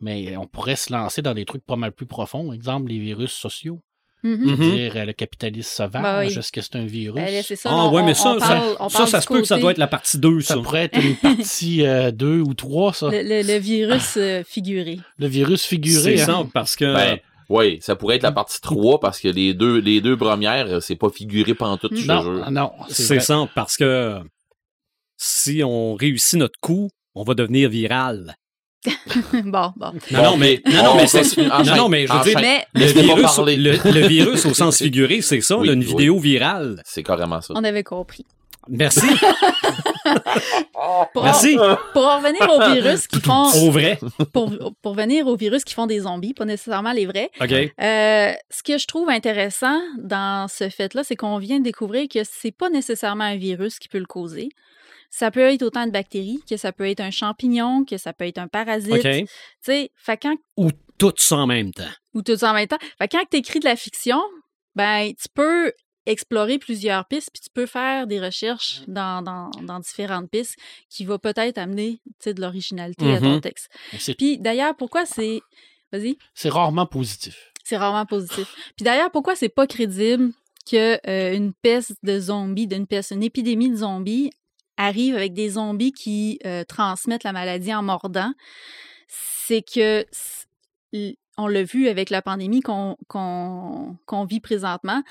[0.00, 2.52] mais on pourrait se lancer dans des trucs pas mal plus profonds.
[2.52, 3.80] Exemple, les virus sociaux.
[4.22, 4.52] Mhm.
[4.56, 4.70] Mhm.
[4.70, 6.38] Dire euh, le capitalisme sauvage, Ben oui.
[6.38, 7.22] est-ce que c'est un virus?
[7.22, 7.68] Ben c'est ça.
[7.70, 9.78] Ah ouais, mais ça, on ça, parle- ça, ça se peut que ça doit être
[9.78, 10.54] la partie 2, ça.
[10.54, 11.82] Ça pourrait être une partie
[12.14, 13.10] 2 ou 3, ça.
[13.10, 14.98] Le, le- le virus euh, figuré.
[15.18, 16.16] Le virus figuré.
[16.16, 16.42] C'est hein.
[16.44, 16.94] ça, parce que...
[16.94, 17.18] Ben,
[17.50, 20.80] oui, ça pourrait être la partie 3 parce que les deux, les deux premières, euh,
[20.80, 22.72] c'est pas figuré pantoute, je te Non, non.
[22.88, 24.20] C'est ça, parce que
[25.18, 28.36] si on réussit notre coup, on va devenir viral.
[29.44, 29.92] bon, bon.
[30.10, 31.46] Non, non, mais, non, non, on mais c'est, continue.
[31.48, 32.38] non, Enchaîne, non, mais je veux dire.
[32.40, 33.56] Mais le virus, parler.
[33.56, 35.86] le, le virus au sens figuré, c'est ça, Oui, là, une oui.
[35.86, 36.82] vidéo virale.
[36.84, 37.54] C'est carrément ça.
[37.56, 38.24] on avait compris.
[38.68, 39.02] Merci.
[41.12, 41.56] Pour, Merci.
[41.92, 43.98] pour en revenir aux virus qui font Au vrai.
[44.32, 47.30] pour, pour venir aux virus qui font des zombies, pas nécessairement les vrais.
[47.40, 47.52] OK.
[47.52, 52.20] Euh, ce que je trouve intéressant dans ce fait-là, c'est qu'on vient de découvrir que
[52.24, 54.48] c'est pas nécessairement un virus qui peut le causer.
[55.16, 58.26] Ça peut être autant de bactéries, que ça peut être un champignon, que ça peut
[58.26, 59.00] être un parasite.
[59.62, 61.90] Fait quand Ou tout ça en même temps.
[62.14, 62.78] ou tout ça en même temps.
[62.98, 64.20] Fait quand tu écris de la fiction,
[64.74, 65.72] ben tu peux
[66.06, 70.56] explorer plusieurs pistes, puis tu peux faire des recherches dans, dans, dans différentes pistes
[70.90, 73.40] qui va peut-être amener de l'originalité à ton Mhm.
[73.40, 73.68] texte.
[73.98, 75.40] C'est Puis d'ailleurs, pourquoi c'est...
[75.92, 76.18] Vas-y.
[76.34, 77.52] c'est rarement positif.
[77.62, 78.52] C'est rarement positif.
[78.76, 80.32] Puis d'ailleurs, pourquoi c'est pas crédible
[80.68, 84.30] que euh, peste de zombies, d'une peste, une épidémie de zombies
[84.76, 88.32] arrive avec des zombies qui euh, transmettent la maladie en mordant?
[89.08, 90.04] C'est que
[91.36, 92.96] on l'a vu avec la pandémie qu'on
[94.28, 95.02] vit présentement,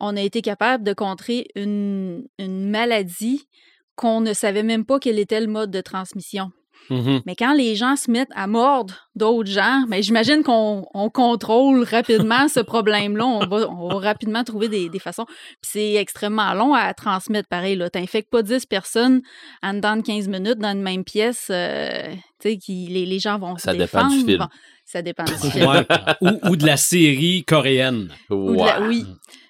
[0.00, 3.46] on a été capable de contrer une, une maladie
[3.94, 6.50] qu'on ne savait même pas quel était le mode de transmission.
[6.90, 7.20] Mhm.
[7.26, 11.82] Mais quand les gens se mettent à mordre d'autres gens, ben, j'imagine qu'on on contrôle
[11.84, 13.26] rapidement ce problème-là.
[13.26, 15.26] On va, on va rapidement trouver des, des façons.
[15.26, 17.78] Puis c'est extrêmement long à transmettre pareil.
[17.92, 19.20] Tu n'infectes pas 10 personnes
[19.62, 21.48] en dedans de 15 minutes dans une même pièce.
[21.50, 22.04] euh,
[22.40, 24.14] tu sais, qui, les, les gens vont Ça se dépend défendre.
[24.14, 24.38] du film.
[24.38, 24.48] Bon,
[24.86, 25.66] ça dépend du film.
[25.68, 25.86] Ouais.
[26.22, 28.08] ou, ou de la série coréenne.
[28.30, 28.86] Ou de la- Ouais.
[28.88, 29.06] oui.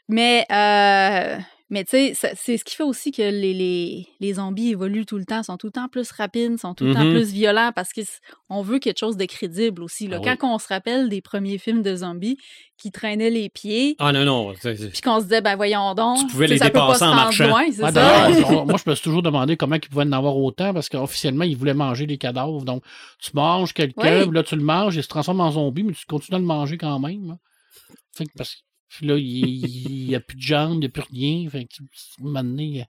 [0.09, 1.39] Mais, euh,
[1.71, 5.19] mais tu sais, c'est ce qui fait aussi que les, les, les zombies évoluent tout
[5.19, 7.13] le temps, sont tout le temps plus rapides, sont tout le temps Mhm.
[7.13, 10.07] plus violents parce qu'on veut quelque chose de crédible aussi.
[10.09, 10.19] Là.
[10.25, 12.39] Ah Quand on se rappelle des premiers films de zombies
[12.79, 14.55] qui traînaient les pieds, Ah non, non.
[14.55, 17.05] puis qu'on se disait, ben voyons donc, Tu pouvais les ça peut pas dépasser se
[17.05, 17.49] en rendre marchant.
[17.49, 18.29] loin, ça?
[18.63, 21.45] on- moi, je me suis toujours demandé comment ils pouvaient en avoir autant parce qu'officiellement,
[21.45, 22.65] ils voulaient manger les cadavres.
[22.65, 22.83] Donc,
[23.21, 24.27] tu manges quelqu'un, Oui.
[24.27, 26.45] puis là, tu le manges, il se transforme en zombie, mais tu continues à le
[26.47, 27.31] manger quand même.
[27.33, 27.39] hein.
[28.17, 28.57] Fait que parce
[29.01, 31.49] que là, il n'y a plus de jambes, il n'y a plus rien.
[31.51, 32.85] Fait que,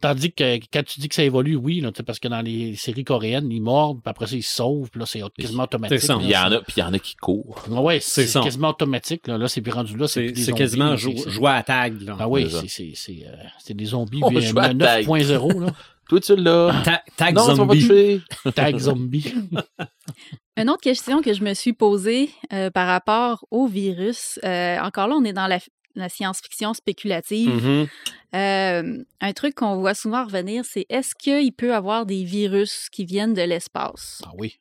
[0.00, 3.04] Tandis que quand tu dis que ça évolue, oui, là, parce que dans les séries
[3.04, 6.02] coréennes, ils mordent, puis après ça, ils se sauvent, puis là, c'est quasiment automatique.
[6.20, 7.64] Il y en a, puis il y en a qui courent.
[7.68, 9.26] Ouais, C'est quasiment automatique.
[9.26, 10.08] Là, là c'est plus rendu là.
[10.08, 12.00] C'est C'est quasiment jouer à tag.
[12.02, 12.16] Là.
[12.18, 12.92] Ah oui, C'est
[13.26, 15.06] euh, c'est des zombies On euh, joue à tag.
[15.06, 15.72] 9.0, là.
[16.08, 16.82] Toi, tu l'as.
[16.84, 18.22] Ta- tag Non, tu vas pas zombie.
[18.54, 19.34] Tag zombie.
[20.56, 25.08] Une autre question que je me suis posée euh, par rapport au virus, euh, encore
[25.08, 25.58] là, on est dans la,
[25.96, 27.50] la science-fiction spéculative.
[27.50, 27.86] Mhm.
[28.34, 32.88] Euh, un truc qu'on voit souvent revenir, c'est est-ce qu'il peut y avoir des virus
[32.90, 34.22] qui viennent de l'espace?
[34.24, 34.58] Ah oui.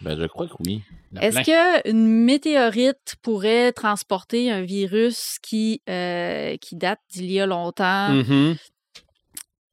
[0.00, 0.82] Ben, je crois que oui.
[1.20, 8.10] Est-ce qu'une météorite pourrait transporter un virus qui, euh, qui date d'il y a longtemps?
[8.10, 8.56] Mhm.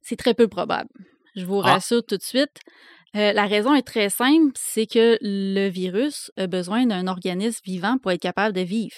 [0.02, 0.88] C'est très peu probable.
[1.36, 1.74] Je vous Ah.
[1.74, 2.58] rassure tout de suite.
[3.14, 7.96] Euh, la raison est très simple, c'est que le virus a besoin d'un organisme vivant
[7.98, 8.96] pour être capable de vivre.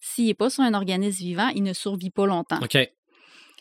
[0.00, 2.60] S'il n'est pas sur un organisme vivant, il ne survit pas longtemps.
[2.62, 2.76] OK.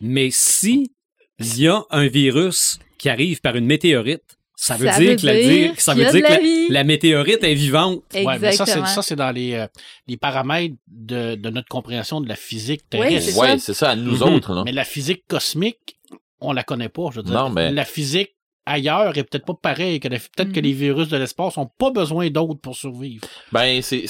[0.01, 0.91] Mais si
[1.39, 4.23] il y a un virus qui arrive par une météorite,
[4.55, 6.39] ça veut Ça dire veut que la, dire ça veut a dire que la la,
[6.43, 6.67] vie.
[6.69, 8.03] la météorite est vivante.
[8.13, 8.85] Ouais, mais ça, c'est, Exactement.
[8.85, 9.67] ça, c'est dans les, euh,
[10.07, 13.31] les paramètres de, de notre compréhension de la physique Oui, terrestre.
[13.31, 13.57] c'est Ouais, ça.
[13.59, 14.33] c'est ça, à nous Mhm.
[14.35, 14.63] autres, là.
[14.65, 15.97] Mais la physique cosmique,
[16.43, 17.03] on la connaît pas.
[17.11, 19.73] Je veux dire, Non, mais- la physique ailleurs est peut-être pas.
[19.75, 20.65] Que la- peut-être que Mhm.
[20.65, 23.27] les virus de l'espace n'ont pas besoin d'autres pour survivre.
[23.51, 24.07] Ben, c'est-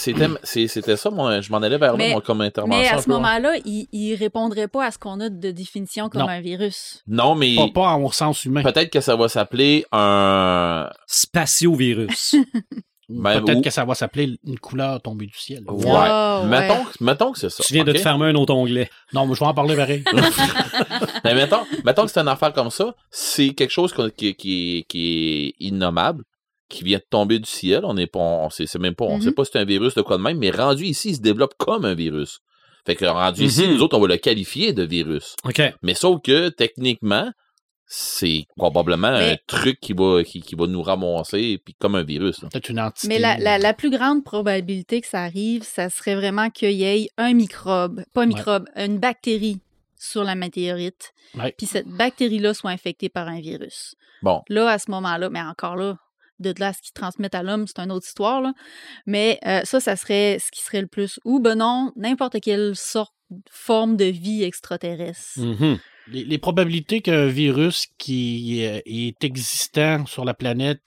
[0.67, 2.80] c'était ça, moi, je m'en allais vers là, Mais- moi, comme intervention.
[2.82, 3.15] Mais à ce ouais.
[3.15, 6.28] moment-là, il ne répondrait pas à ce qu'on a de définition comme Non.
[6.28, 7.02] un virus.
[7.08, 8.62] Non, mais Pas, pas en sens humain.
[8.62, 10.88] peut-être que ça va s'appeler un.
[11.08, 12.36] Spatio-virus.
[13.10, 15.63] Ben, peut-être ou- que ça va s'appeler une couleur tombée du ciel.
[15.68, 15.84] Ouais.
[15.86, 17.63] Oh, mettons, que- mettons que c'est ça.
[17.63, 18.89] tu viens de te fermer un autre onglet.
[19.13, 20.04] Non, mais je vais en parler pareil.
[21.24, 25.54] Mais mettons, mettons que c'est une affaire comme ça, c'est quelque chose qui, qui, qui
[25.60, 26.24] est innommable,
[26.70, 27.82] qui vient de tomber du ciel.
[27.84, 29.22] On est pas, on sait, c'est même pas, on Mhm.
[29.24, 31.22] sait pas si c'est un virus de quoi de même, mais rendu ici, il se
[31.22, 32.39] développe comme un virus.
[32.86, 33.74] Fait que rendu ici, Mhm.
[33.76, 35.36] nous autres, on va le qualifier de virus.
[35.46, 35.62] OK.
[35.84, 37.30] Mais sauf que, techniquement,
[37.86, 42.41] c'est probablement un truc qui va, qui, qui va nous ramasser, puis comme un virus.
[42.41, 42.50] là.
[42.52, 43.08] Peut-être une entité.
[43.08, 46.84] Mais la, la- la plus grande probabilité que ça arrive, ça serait vraiment qu'il y
[46.84, 49.60] ait un microbe, pas un microbe, une bactérie
[50.00, 51.54] sur la météorite, Ouais.
[51.58, 53.96] puis cette bactérie-là soit infectée par un virus.
[54.22, 54.41] Bon.
[54.50, 55.98] Là, à ce moment-là, mais encore là,
[56.39, 58.54] de là à ce qu'ils transmettent à l'homme, c'est une autre histoire, là.
[59.06, 61.19] Mais euh, ça, ça serait ce qui serait le plus.
[61.26, 63.13] Ou, ben non, n'importe quelle sorte,
[63.50, 65.39] forme de vie extraterrestre.
[65.39, 65.80] Mhm.
[66.08, 70.82] Les, les probabilités qu'un virus qui euh, est existant sur la planète,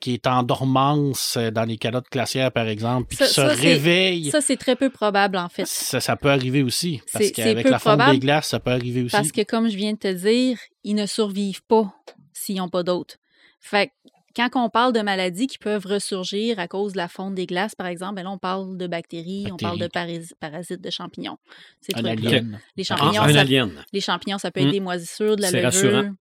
[0.00, 3.40] qui est en dormance euh, dans les calottes glaciaires, par exemple, puis Ça- qui se
[3.40, 5.64] ça, réveille, ça, Ça, c'est très peu probable, en fait.
[5.66, 7.00] ça, peut arriver aussi.
[7.12, 9.14] Parce qu'avec la fonte probable des glaces, ça peut arriver aussi.
[9.14, 11.94] Parce que, comme je viens de te dire, ils ne survivent pas
[12.32, 13.16] s'ils n'ont pas d'autres.
[13.60, 13.92] Fait que
[14.34, 17.74] quand on parle de maladies qui peuvent ressurgir à cause de la fonte des glaces,
[17.74, 21.38] par exemple, ben là, on parle de bactéries, on parle de paris- parasites, de champignons.
[21.80, 22.60] Ces Un alien.
[22.76, 23.70] Les Ah, champignons, un ça, alien.
[23.92, 24.72] les champignons, ça peut être Mm.
[24.72, 25.92] des moisissures, de la C'est levure.
[25.92, 26.14] rassurant.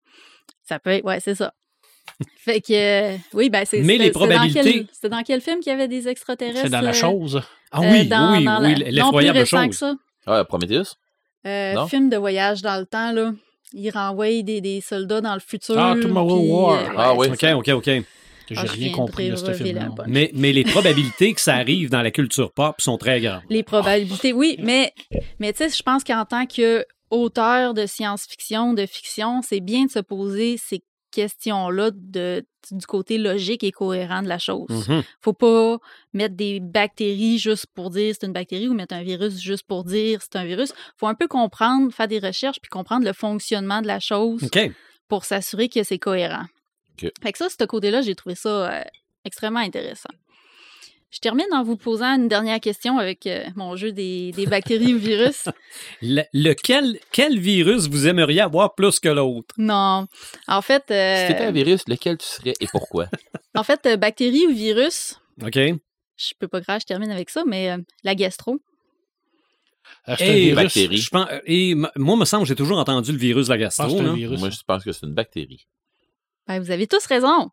[0.64, 1.54] Ça peut être, ouais, c'est ça.
[2.38, 5.42] fait que, euh, oui, ben c'est Mais les c'était dans quel- probabilités- C'était dans quel
[5.42, 6.62] film qu'il y avait des extraterrestres?
[6.64, 7.42] C'est dans la euh, chose.
[7.72, 9.68] Ah euh, oui, dans- oui, dans oui, l'effroyable chose.
[9.70, 9.96] que ça.
[10.28, 10.96] Ah, Prometheus?
[11.48, 11.88] Euh, Non?
[11.88, 13.32] film de voyage dans le temps, là.
[13.74, 15.76] Il renvoie des, des soldats dans le futur.
[15.80, 16.74] Ah, Tomorrow puis, War.
[16.74, 17.28] euh, Ah oui.
[17.40, 17.68] c'est OK.
[17.70, 17.86] OK, OK.
[17.86, 20.06] Que Ah, j'ai je rien compris de ce bonne.
[20.08, 23.42] Mais, mais les probabilités que ça arrive dans la culture pop sont très grandes.
[23.50, 24.94] Les probabilités, oui, mais,
[25.40, 29.92] mais tu sais, je pense qu'en tant qu'auteur de science-fiction, de fiction, c'est bien de
[29.92, 34.88] se poser ces questions-là de, du côté logique et cohérent de la chose.
[34.88, 35.04] Mhm.
[35.22, 35.78] Faut pas
[36.14, 39.84] mettre des bactéries juste pour dire c'est une bactérie ou mettre un virus juste pour
[39.84, 40.74] dire c'est un virus.
[40.98, 44.50] Faut un peu comprendre, faire des recherches puis comprendre le fonctionnement de la chose
[45.08, 46.46] pour s'assurer que c'est cohérent.
[47.22, 48.84] Fait que ça, ce côté-là, j'ai trouvé ça euh,
[49.26, 50.10] extrêmement intéressant.
[51.12, 54.94] Je termine en vous posant une dernière question avec euh, mon jeu des, des bactéries
[54.94, 55.44] ou virus.
[56.02, 59.54] Le- lequel, quel virus vous aimeriez avoir plus que l'autre?
[59.58, 60.08] Non.
[60.48, 63.08] En fait, euh, Si t'étais un virus, lequel tu serais et pourquoi?
[63.56, 65.56] en fait, euh, bactéries ou virus, OK?
[65.56, 68.60] je peux pas grave, je termine avec ça, mais euh, la gastro.
[70.06, 70.56] Ah, c'est un Et, virus.
[70.56, 70.98] bactérie.
[70.98, 74.14] je pense, et moi, me semble, j'ai toujours entendu le virus de la gastro.
[74.14, 74.40] virus.
[74.40, 75.68] Moi, je pense que c'est une bactérie.
[76.48, 77.50] Ben, vous avez tous raison.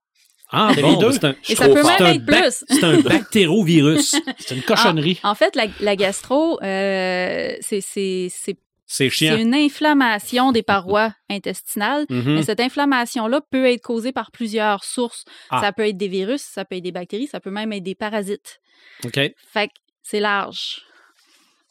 [0.51, 1.13] Ah, C'est bon, les deux?
[1.13, 2.65] c'est un, Et ça peut même c'est un être bac- plus.
[2.69, 4.15] c'est un bactérovirus.
[4.39, 5.21] C'est une cochonnerie.
[5.23, 8.57] En fait, la, la gastro, euh, c'est- c'est c'est-
[8.91, 9.37] C'est c'est chiant.
[9.37, 12.07] une inflammation des parois intestinales.
[12.11, 12.35] Mhm.
[12.37, 15.25] Mais cette inflammation-là peut être causée par plusieurs sources.
[15.51, 15.61] Ah.
[15.61, 17.95] Ça peut être des virus, ça peut être des bactéries, ça peut même être des
[17.95, 18.61] parasites.
[19.05, 19.15] OK.
[19.53, 20.83] Fait que c'est large.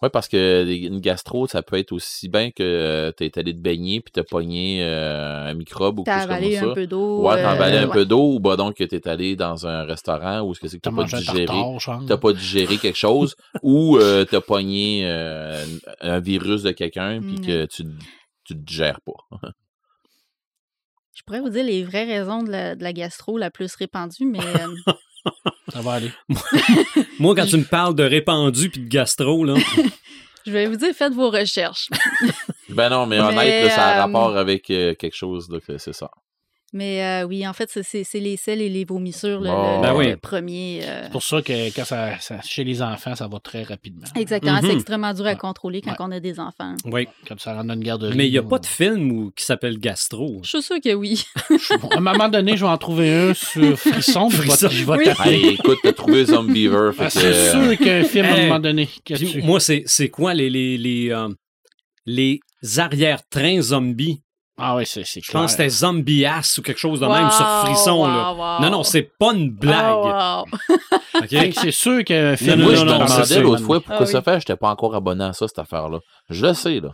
[0.04, 3.60] Oui, parce que une gastro, ça peut être aussi bien que tu es allé te
[3.60, 6.66] baigner puis t'as pogné euh, un microbe ou quelque chose comme avalé ça.
[6.66, 7.24] un peu d'eau.
[7.24, 7.94] Ouais, t'as euh, avalé un ouais.
[7.94, 10.78] peu d'eau ou bah donc que t'es allé dans un restaurant où est-ce que c'est
[10.78, 11.48] que T'as pas un digéré?
[12.08, 15.66] T'as pas digéré quelque chose ou euh, t'as pogné euh,
[16.02, 17.46] un virus de quelqu'un puis Mm.
[17.46, 17.84] que tu
[18.46, 19.38] tu te digères pas.
[21.16, 24.26] Je pourrais vous dire les vraies raisons de la, de la gastro la plus répandue,
[24.26, 24.68] mais euh,
[25.72, 26.12] Ça va aller.
[27.20, 29.56] Moi, quand tu me parles de répandu puis de gastro, là,
[30.46, 31.90] je vais vous dire, faites vos recherches.
[32.70, 35.60] Ben non, mais Mais, honnête, là, ça a euh, rapport avec euh, quelque chose, là,
[35.60, 36.10] que c'est ça.
[36.74, 39.78] Mais euh, oui, en fait, c'est- les selles et les vomissures, le, Bon.
[39.78, 40.82] le- Ben le premier.
[40.84, 44.06] euh, C'est pour ça que quand ça, ça- chez les enfants, ça va très rapidement.
[44.16, 44.76] Exactement, c'est Mhm.
[44.76, 45.38] extrêmement dur à Ouais.
[45.38, 45.98] contrôler quand Ouais.
[46.02, 46.76] on a des enfants.
[46.86, 47.08] oui.
[47.26, 48.18] Quand ça rentre dans une garderie.
[48.18, 50.42] Mais il n'y a pas de film où- qui s'appelle Gastro.
[50.44, 51.24] Je suis sûre que oui.
[51.82, 54.48] Bon, à un moment donné, je vais en trouver un sur Frisson, puis je vais-
[54.50, 54.70] Frisson.
[54.70, 55.06] je vais Oui.
[55.06, 55.30] taper.
[55.30, 56.92] Hey, écoute, t'as trouvé Zombiever.
[56.94, 58.90] fait Ah, c'est euh, sûr qu'il y a un film à un moment donné.
[59.44, 61.30] Moi, c'est c'est quoi les, les, les, euh,
[62.06, 62.40] les
[62.78, 64.22] arrière-trains zombies?
[64.60, 65.70] Ah ouais, c'est c'est Je pense que clair.
[65.70, 67.98] c'était Zombias ou quelque chose de même sur Frisson.
[68.00, 68.34] wow, là.
[68.34, 68.62] wow.
[68.64, 69.96] Non, non, c'est pas une blague.
[69.96, 70.46] Oh, wow.
[71.22, 71.30] OK?
[71.30, 72.60] Fait que C'est sûr qu'il y a un film.
[72.62, 74.12] non, Moi, non, je demandais l'autre fois pourquoi Ah oui.
[74.12, 76.00] ça fait, j'étais pas encore abonné à ça, cette affaire-là.
[76.30, 76.90] Je le sais, là.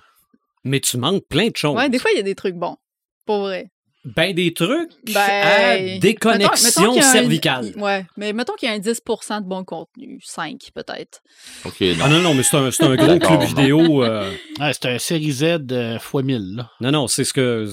[0.65, 1.75] Mais tu manques plein de choses.
[1.75, 2.75] Ouais, des fois, il y a des trucs bons.
[3.25, 3.69] Pour vrai.
[4.05, 7.73] Ben, des trucs Ben, à déconnexion mettons- mettons qu'il y a un- cervicale.
[7.77, 10.19] Ouais, mais mettons qu'il y a un 10% de bon contenu.
[10.21, 11.21] 5 peut-être.
[11.63, 11.95] OK, non.
[12.03, 14.03] Ah non, non, mais c'est un, c'est un gros club vidéo.
[14.03, 16.55] euh, Ah, c'est un série Z euh, x 1000.
[16.57, 16.69] Là.
[16.81, 17.65] Non, non, c'est ce que.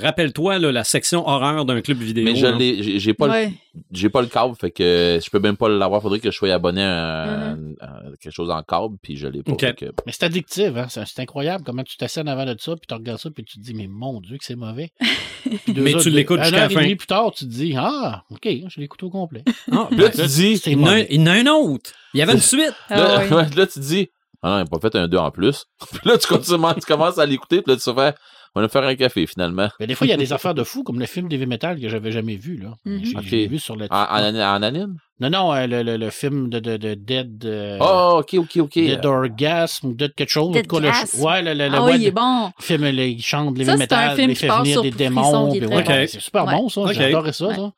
[0.00, 2.24] Rappelle-toi la section horreur d'un club vidéo.
[2.24, 2.56] Mais je hein.
[2.58, 3.52] l'ai, j'ai- pas, le- Ouais.
[3.92, 6.00] j'ai pas le câble, fait que je peux même pas l'avoir.
[6.02, 7.74] Faudrait que je sois abonné à, Mm-hmm.
[7.80, 9.54] à quelque chose en câble, puis je l'ai pas.
[9.54, 10.86] Que- Mais c'est addictif, hein?
[10.88, 13.62] c'est incroyable comment tu t'assènes avant de ça, puis tu regardes ça, puis tu te
[13.64, 14.90] dis, mais mon Dieu, que c'est mauvais.
[15.76, 16.80] Mais tu l'écoutes une jusqu'à la heure et fin.
[16.82, 19.42] demie plus tard, tu te dis, ah, OK, je l'écoute au complet.
[19.70, 20.76] Ah, Puis là, ben, tu dis, il, y
[21.22, 21.90] en a un, autre.
[22.14, 22.72] Il y avait une suite.
[22.88, 23.32] Ah là, ouais.
[23.32, 24.08] ouais, là, tu dis,
[24.42, 25.66] ah non, il n'a pas fait un 2 en plus.
[25.90, 28.14] puis là, tu commences, tu commences à l'écouter, puis là, tu te fais,
[28.56, 29.68] on va faire un café, finalement.
[29.80, 31.80] Mais des fois, il y a des affaires de fou, comme le film d'Heavy Metal
[31.80, 32.56] que j'avais jamais vu.
[32.58, 32.74] là.
[32.84, 33.02] Mhm.
[33.22, 33.86] J'ai vu sur le.
[33.90, 34.96] En, en, en anime?
[35.20, 37.44] Non, non, euh, le, le, le film de, de, de Dead.
[37.44, 38.74] euh, Oh, OK, OK, OK.
[38.74, 40.52] Dead Orgasm ou Dead quelque chose.
[40.52, 42.14] Dead en tout cas, le- ouais, le, le, le- Ah ouais, oui, il est le
[42.14, 42.50] bon.
[42.60, 45.50] film, il chante les Ça, c'est métal, un film il qui fait venir des démons.
[45.52, 46.54] ouais, ben, C'est super Ouais.
[46.56, 46.80] bon, ça.
[46.82, 46.92] Ok.
[46.92, 47.46] J'ai adoré ça.
[47.46, 47.54] Ouais.
[47.54, 47.72] ça.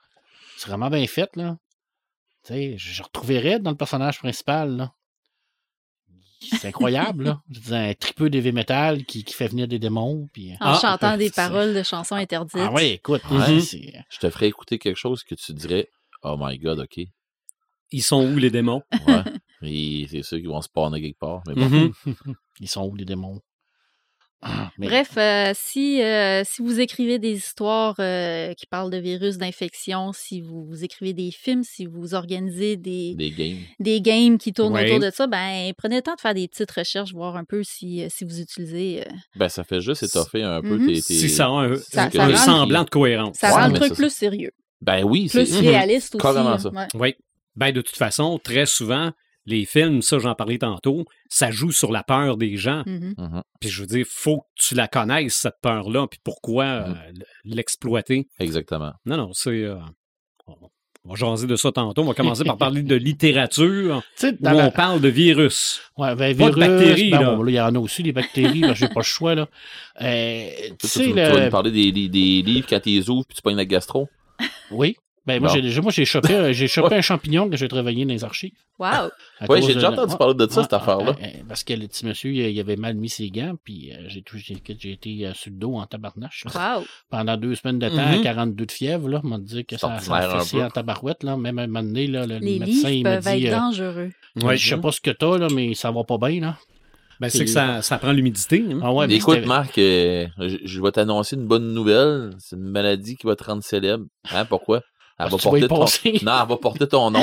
[0.59, 1.57] C'est vraiment bien fait, là.
[2.47, 4.91] Tu sais, je retrouverais Red dans le personnage principal, là.
[6.41, 7.43] C'est incroyable, là.
[7.51, 10.29] Je disais, un tripeux d'heavy metal qui, qui fait venir des démons.
[10.33, 10.53] Puis...
[10.55, 12.57] En Ah, chantant des paroles de chansons interdites.
[12.61, 13.39] Ah ouais, écoute, Mhm.
[13.39, 13.95] ouais, c'est...
[14.11, 15.89] Je te ferais écouter quelque chose que tu dirais,
[16.23, 17.01] oh my god, OK.
[17.93, 18.83] Ils sont où les démons?
[19.07, 19.23] Ouais.
[20.09, 21.43] C'est sûr qu'ils vont spawner quelque part.
[21.47, 21.69] Mais bon.
[22.05, 22.35] Mhm.
[22.61, 23.41] Ils sont où, les démons?
[24.43, 28.99] Ah, mais- Bref, euh, si, euh, si vous écrivez des histoires euh, qui parlent de
[28.99, 33.57] virus d'infection, si vous, vous écrivez des films, si vous organisez des, Des games.
[33.81, 34.87] des games qui tournent Ouais.
[34.91, 37.63] autour de ça, ben prenez le temps de faire des petites recherches, voir un peu
[37.65, 39.01] si, si vous utilisez.
[39.07, 40.87] euh, Ben, ça fait juste étoffer un peu Mhm.
[40.87, 43.37] tes, tes- Si ça a un, Ça- un ça rend- semblant de cohérence.
[43.39, 44.53] ça Ouais, rend le truc ça- plus sérieux.
[44.83, 45.57] Ben oui, c'est Plus
[45.89, 46.23] réaliste aussi.
[46.23, 46.69] carrément ça.
[46.69, 46.87] Ouais.
[46.95, 47.15] Oui.
[47.57, 49.13] Ben, de toute façon, très souvent,
[49.47, 52.83] les films, ça, j'en parlais tantôt, ça joue sur la peur des gens.
[52.87, 53.15] Mhm.
[53.17, 56.89] Mhm, Puis je veux dire, faut que tu la connaisses, cette peur-là, puis pourquoi euh,
[56.89, 56.95] Mhm.
[57.45, 58.29] l'exploiter.
[58.41, 58.93] Exactement.
[59.07, 59.63] Non, non, c'est.
[59.63, 59.77] euh,
[61.09, 62.03] on va jaser de ça tantôt.
[62.03, 65.81] On va commencer par parler de littérature, Tu sais, où la- on parle de virus.
[65.97, 67.35] Ouais, ben, Pas de virus, bactéries, ben, là.
[67.37, 69.49] bon, là, il y en a aussi, des bactéries, ben, j'ai pas le choix, là.
[70.03, 71.45] Euh, tu Tu, sais, tu- tu vas le...
[71.45, 71.93] nous parler des
[72.43, 74.09] livres quand tu les ouvres puis tu pognes la gastro?
[74.73, 74.97] Oui.
[75.27, 78.23] Ben, moi, j'ai, moi, j'ai chopé, j'ai chopé un champignon que j'ai travaillé dans les
[78.23, 78.53] archives.
[78.79, 79.11] Wow.
[79.49, 81.11] Oui, j'ai déjà de- entendu parler de ça, Ouais, cette affaire-là.
[81.21, 83.93] euh, euh, parce que le petit monsieur, il, il avait mal mis ses gants, puis
[83.93, 86.45] euh, j'ai, tout- j'ai, j'ai été euh, sur le dos en tabarnache.
[86.55, 86.85] Wow.
[87.11, 88.23] Pendant deux semaines de temps, Mhm.
[88.23, 89.21] 42 de fièvre, là.
[89.25, 90.63] On m'a dit que C'est ça, ça peu.
[90.63, 91.37] en tabarouette, là.
[91.37, 93.49] Même à un moment donné, là, le Les médecin, il m'a peuvent être dit...
[93.49, 94.11] euh, dangereux.
[94.43, 94.57] Ouais.
[94.57, 96.57] je sais pas ce que t'as, là, mais ça va pas bien, là.
[97.19, 98.63] Ben, c'est que ça, ça prend l'humidité.
[98.71, 98.79] hein.
[98.83, 102.31] Ah ouais, mais Écoute, c'était- Marc, euh, je, je vais t'annoncer une bonne nouvelle.
[102.39, 104.05] C'est une maladie qui va te rendre célèbre.
[104.31, 104.83] Hein, pourquoi?
[105.19, 105.79] Elle va, porter ton...
[106.25, 107.21] non, elle va porter ton nom.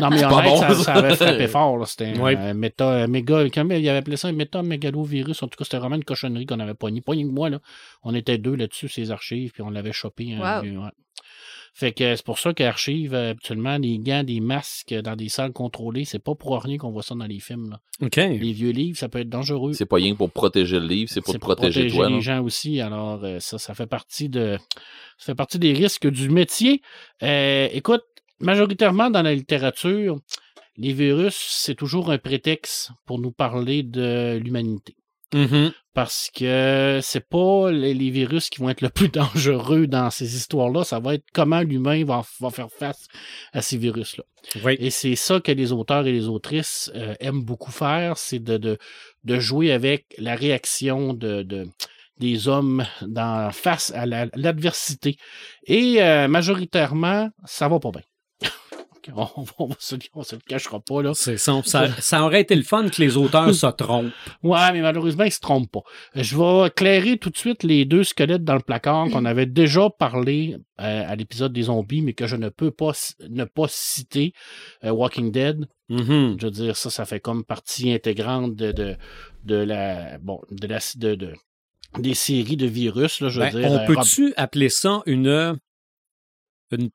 [0.00, 0.94] Non, mais fait, bon, ça, ça.
[0.94, 1.78] avait frappé fort.
[1.78, 1.86] là.
[1.86, 2.36] C'était Ouais.
[2.36, 5.42] un méta, un méga, il avait appelé ça un méta-mégalovirus.
[5.42, 7.00] En tout cas, c'était vraiment une cochonnerie qu'on avait poignée.
[7.00, 7.60] Pas rien que moi, là.
[8.02, 10.32] On était deux là-dessus, ces archives, puis on l'avait chopé.
[10.34, 10.68] hein, Wow.
[10.84, 10.90] ouais.
[11.74, 15.52] Fait que c'est pour ça qu'archives, euh, habituellement, les gants, des masques dans des salles
[15.52, 17.70] contrôlées, c'est pas pour rien qu'on voit ça dans les films.
[17.70, 17.80] là.
[18.02, 18.16] OK.
[18.16, 19.72] Les vieux livres, ça peut être dangereux.
[19.72, 22.08] C'est pas rien pour protéger le livre, c'est pour te protéger, toi.
[22.08, 22.20] les non?
[22.20, 22.80] gens aussi.
[22.80, 24.58] Alors, euh, ça, ça fait partie de
[25.18, 26.82] ça fait partie des risques du métier.
[27.22, 28.04] Euh, écoute,
[28.40, 30.18] majoritairement dans la littérature,
[30.76, 34.96] les virus, c'est toujours un prétexte pour nous parler de l'humanité.
[35.32, 35.72] Mhm.
[35.92, 40.36] Parce que c'est pas les, les virus qui vont être le plus dangereux dans ces
[40.36, 40.84] histoires-là.
[40.84, 43.06] Ça va être comment l'humain va, va faire face
[43.52, 44.24] à ces virus-là.
[44.64, 44.76] Oui.
[44.78, 48.56] Et c'est ça que les auteurs et les autrices euh, aiment beaucoup faire, c'est de,
[48.56, 48.78] de,
[49.24, 51.66] de jouer avec la réaction de, de-
[52.18, 55.16] des hommes dans, face à la- l'adversité.
[55.66, 58.02] Et euh, majoritairement, ça va pas bien.
[59.16, 61.14] on, on, se, on se le cachera pas, là.
[61.14, 61.36] Ça.
[61.36, 61.62] ça.
[62.00, 64.12] ça aurait été le fun que les auteurs se trompent.
[64.42, 65.82] Ouais, mais malheureusement, ils se trompent pas.
[66.14, 69.88] Je vais éclairer tout de suite les deux squelettes dans le placard qu'on avait déjà
[69.90, 72.92] parlé euh, à l'épisode des zombies, mais que je ne peux pas
[73.28, 74.32] ne pas citer.
[74.84, 76.36] Euh, Walking Dead, Mhm.
[76.40, 78.96] je veux dire, ça, ça fait comme partie intégrante de, de,
[79.44, 81.34] de la bon de la de, de-
[81.98, 83.70] des séries de virus, là, je veux Ben, dire.
[83.72, 85.58] on euh, peut-tu appeler ça une,
[86.70, 86.90] une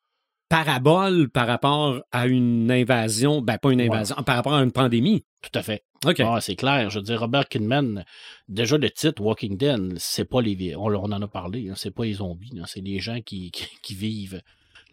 [0.64, 3.42] parabole par rapport à une invasion?
[3.42, 3.88] Ben, pas une Ouais.
[3.88, 5.24] invasion, par rapport à une pandémie.
[5.42, 5.84] Tout à fait.
[6.06, 6.20] OK.
[6.22, 6.90] Ah, c'est clair.
[6.90, 8.06] Je veux dire, Robert Kidman,
[8.48, 11.92] déjà le titre Walking Dead, c'est pas les on, on en a parlé, hein, c'est
[11.92, 14.42] pas les zombies, c'est les gens qui, qui, qui vivent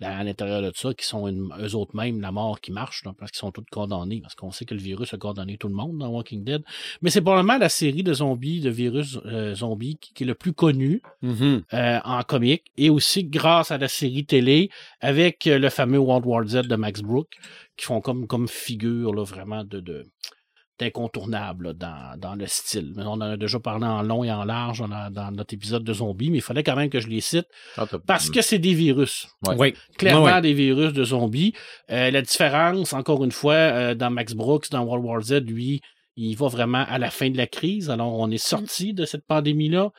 [0.05, 3.13] à l'intérieur de ça, qui sont une- eux autres mêmes la mort qui marche, là,
[3.19, 5.75] parce qu'ils sont tous condamnés, parce qu'on sait que le virus a condamné tout le
[5.75, 6.63] monde dans Walking Dead.
[7.03, 10.35] Mais c'est probablement la série de zombies, de virus euh, zombies qui, qui est le
[10.35, 11.63] plus connu Mhm.
[11.75, 16.27] euh, en comique, et aussi grâce à la série télé avec euh, le fameux World
[16.27, 17.29] War Z de Max Brook,
[17.77, 20.07] qui font comme, comme figure là, vraiment de, de
[20.83, 22.93] d'incontournable là, dans, dans le style.
[22.97, 25.55] Mais on en a déjà parlé en long et en large on a- dans notre
[25.55, 28.43] épisode de zombies, mais il fallait quand même que je les cite Ah, parce que
[28.43, 29.29] c'est des virus.
[29.47, 29.57] Ouais.
[29.59, 29.75] Oui.
[29.97, 30.41] Clairement ouais.
[30.41, 31.53] des virus de zombies.
[31.91, 35.81] Euh, la différence, encore une fois, euh, dans Max Brooks, dans World War Z, lui,
[36.17, 37.89] il va vraiment à la fin de la crise.
[37.89, 39.91] Alors, on est sorti de cette pandémie-là.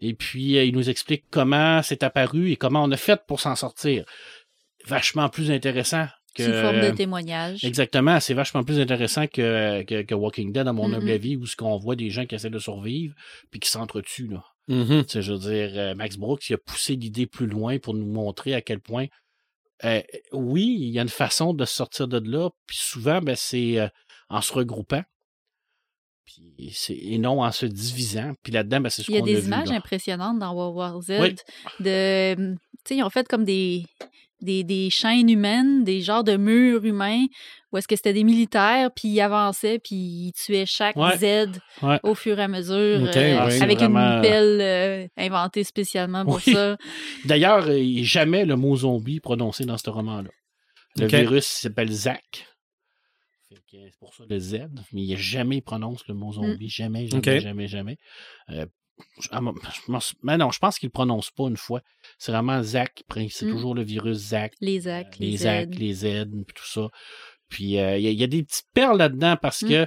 [0.00, 3.38] Et puis, euh, il nous explique comment c'est apparu et comment on a fait pour
[3.40, 4.04] s'en sortir.
[4.86, 6.44] Vachement plus intéressant que.
[6.44, 7.64] Sous forme de témoignage.
[7.64, 10.94] Exactement, c'est vachement plus intéressant que, que, que Walking Dead, à mon Mhm.
[10.94, 13.14] humble avis, où ce qu'on voit des gens qui essaient de survivre
[13.50, 14.28] puis qui s'entretuent.
[14.28, 14.44] Là.
[14.68, 15.04] Mhm.
[15.04, 17.94] Tu sais, je veux dire, euh, Max Brooks, il a poussé l'idée plus loin pour
[17.94, 19.06] nous montrer à quel point,
[19.84, 20.00] euh,
[20.32, 23.88] oui, il y a une façon de sortir de là, puis souvent, ben, c'est euh,
[24.28, 25.02] en se regroupant,
[26.24, 28.32] puis c'est- et non en se divisant.
[28.42, 31.00] Puis là-dedans, ben, c'est ce Il y a qu'on des images impressionnantes dans World War
[31.02, 31.10] Z.
[31.20, 31.34] Oui.
[31.80, 33.84] De, tu sais, ils ont fait comme des,
[34.40, 37.26] des, des chaînes humaines, des genres de murs humains,
[37.72, 41.16] où est-ce que c'était des militaires, puis ils avançaient, puis ils tuaient chaque Ouais.
[41.18, 42.00] Z Ouais.
[42.02, 43.62] au fur et à mesure, euh, ouais.
[43.62, 46.52] avec vraiment- une pelle euh, inventée spécialement pour Oui.
[46.52, 46.76] ça.
[47.24, 50.30] D'ailleurs, euh, il n'y a jamais le mot zombie prononcé dans ce roman-là.
[50.96, 52.46] Le virus s'appelle Zach.
[53.48, 54.58] Fait que C'est pour ça le Z,
[54.92, 56.68] mais il a jamais prononce le mot zombie.
[56.68, 57.96] Jamais, jamais, jamais, jamais.
[58.50, 58.66] Euh,
[59.20, 59.40] je- ah,
[60.22, 61.80] mais non, je pense qu'il ne prononce pas une fois.
[62.18, 62.94] C'est vraiment Zach.
[62.94, 63.50] qui prend- C'est Mm.
[63.52, 64.52] toujours le virus Zach.
[64.60, 65.42] Les Zach, les, les Z.
[65.42, 66.06] Zach, les Z,
[66.54, 66.88] tout ça.
[67.48, 69.68] Puis euh, il y, a- il y a des petites perles là-dedans parce Mm.
[69.68, 69.86] que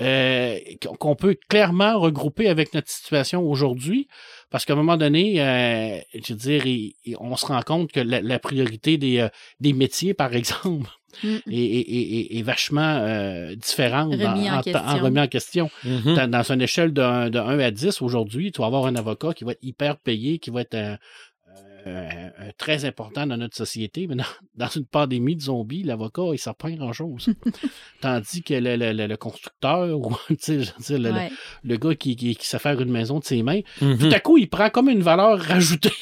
[0.00, 0.58] euh,
[0.98, 4.08] qu'on- peut clairement regrouper avec notre situation aujourd'hui.
[4.50, 6.90] Parce qu'à un moment donné, euh, je veux dire,
[7.20, 9.28] on se rend compte que la, la priorité des, euh,
[9.60, 10.34] des métiers, par
[10.80, 10.90] exemple,
[11.22, 11.36] Mm.
[11.50, 14.82] est- est- est vachement euh, différente Remis en en, question.
[14.84, 15.70] en remis en question.
[15.84, 16.14] Mhm.
[16.16, 18.96] Dans, dans une échelle de, un- de 1 à 10 aujourd'hui, tu vas avoir un
[18.96, 20.96] avocat qui va être hyper payé, qui va être un, euh,
[21.86, 22.08] euh,
[22.40, 24.24] euh, très important dans notre société, mais dans,
[24.56, 27.28] dans une pandémie de zombies, l'avocat, il ne sert pas grand-chose.
[28.00, 31.14] Tandis que le, le- le- le constructeur, ou tu sais, je veux dire, le, le-
[31.14, 31.30] Ouais.
[31.62, 34.38] le gars qui, qui, qui sait faire une maison de ses mains, tout à coup,
[34.38, 35.92] il prend comme une valeur rajoutée.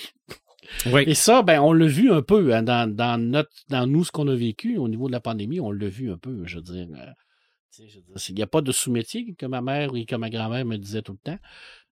[0.86, 1.04] Oui.
[1.06, 4.12] Et ça, ben, on l'a vu un peu hein, dans, dans, notre, dans nous, ce
[4.12, 6.62] qu'on a vécu au niveau de la pandémie, on l'a vu un peu, je veux
[6.62, 6.86] dire.
[6.96, 7.06] euh,
[7.74, 10.04] tu sais, je veux dire, Il n'y a pas de sous-métier, que ma mère et
[10.04, 11.38] que ma grand-mère me disaient tout le temps.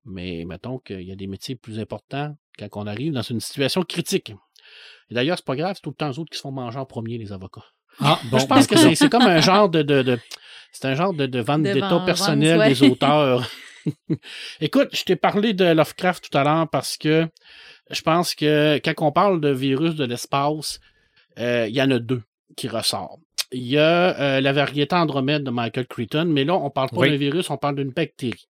[0.05, 3.84] Mais mettons qu'il y a des métiers plus importants quand on arrive dans une situation
[3.84, 4.34] critique.
[5.09, 6.80] Et d'ailleurs, c'est pas grave, c'est tout le temps eux autres qui se font manger
[6.80, 7.65] en premier, les avocats.
[7.99, 9.82] Ah, bon, je pense que c'est c'est comme un genre de.
[9.82, 10.19] de, de-
[10.71, 12.69] c'est un genre de, de vente De d'état vengeance, personnel ouais.
[12.69, 13.49] des auteurs.
[14.62, 17.28] Écoute, je t'ai parlé de Lovecraft tout à l'heure parce que
[17.90, 20.80] je pense que quand on parle de virus de l'espace,
[21.40, 22.22] euh, il y en a deux
[22.56, 23.20] qui ressortent.
[23.52, 26.98] Il y a euh, la variété Andromède de Michael Crichton, mais là, on parle pas
[26.98, 27.10] Oui.
[27.10, 28.48] d'un virus, on parle d'une bactérie.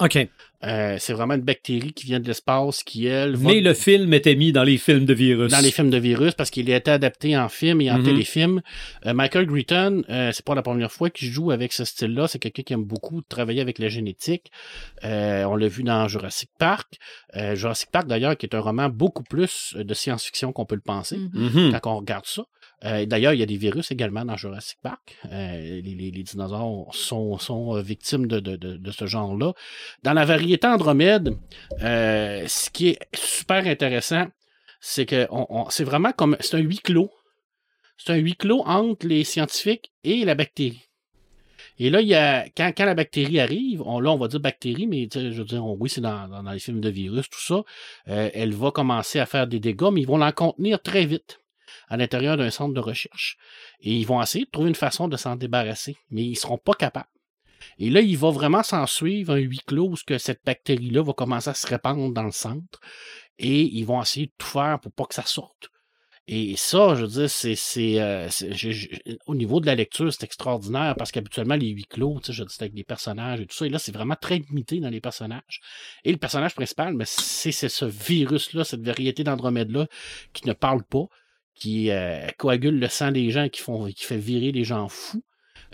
[0.00, 0.18] OK.
[0.64, 4.12] Euh, c'est vraiment une bactérie qui vient de l'espace qui, elle, va Mais le film
[4.14, 5.50] était mis dans les films de virus.
[5.52, 8.04] dans les films de virus parce qu'il a été adapté en film et en Mhm.
[8.04, 8.62] téléfilm.
[9.06, 12.28] Euh, Michael Crichton, euh, c'est pas la première fois qu'il joue avec ce style-là.
[12.28, 14.50] C'est quelqu'un qui aime beaucoup travailler avec la génétique.
[15.04, 16.94] Euh, on l'a vu dans Jurassic Park.
[17.36, 20.80] Euh, Jurassic Park, d'ailleurs, qui est un roman beaucoup plus de science-fiction qu'on peut le
[20.80, 21.50] penser Mhm.
[21.72, 21.78] Mhm.
[21.80, 22.44] quand on regarde ça.
[22.84, 25.16] Euh, D'ailleurs, il y a des virus également dans Jurassic Park.
[25.30, 29.52] Euh, les, dinosaures sont, euh, victimes de, ce genre-là.
[30.02, 31.36] Dans la variété Andromède,
[31.80, 34.26] ce qui est super intéressant,
[34.80, 35.26] c'est que
[35.70, 37.10] c'est vraiment comme c'est un huis clos.
[37.96, 40.82] C'est un huis clos entre les scientifiques et la bactérie.
[41.78, 44.86] Et là, il y a, quand, la bactérie arrive, on, là, on va dire bactérie,
[44.86, 47.62] mais je veux dire, oui, c'est dans, les films de virus, tout ça.
[48.06, 51.40] elle va commencer à faire des dégâts, mais ils vont l'en contenir très vite
[51.88, 53.36] à l'intérieur d'un centre de recherche.
[53.80, 56.58] Et ils vont essayer de trouver une façon de s'en débarrasser, mais ils ne seront
[56.58, 57.08] pas capables.
[57.78, 61.12] Et là, il va vraiment s'en suivre un huis clos où que cette bactérie-là va
[61.12, 62.80] commencer à se répandre dans le centre.
[63.38, 65.70] Et ils vont essayer de tout faire pour pas que ça sorte.
[66.26, 68.28] Et ça, je veux dire, c'est, euh,
[69.26, 72.44] au niveau de la lecture, c'est extraordinaire parce qu'habituellement, les huis clos, tu sais, je
[72.44, 73.66] dis, avec des personnages et tout ça.
[73.66, 75.60] Et là, c'est vraiment très limité dans les personnages.
[76.02, 79.86] Et le personnage principal, mais c'est, c'est ce virus-là, cette variété d'Andromède-là
[80.32, 81.04] qui ne parle pas,
[81.54, 85.22] qui euh, coagule le sang des gens, qui, font, qui fait virer les gens fous.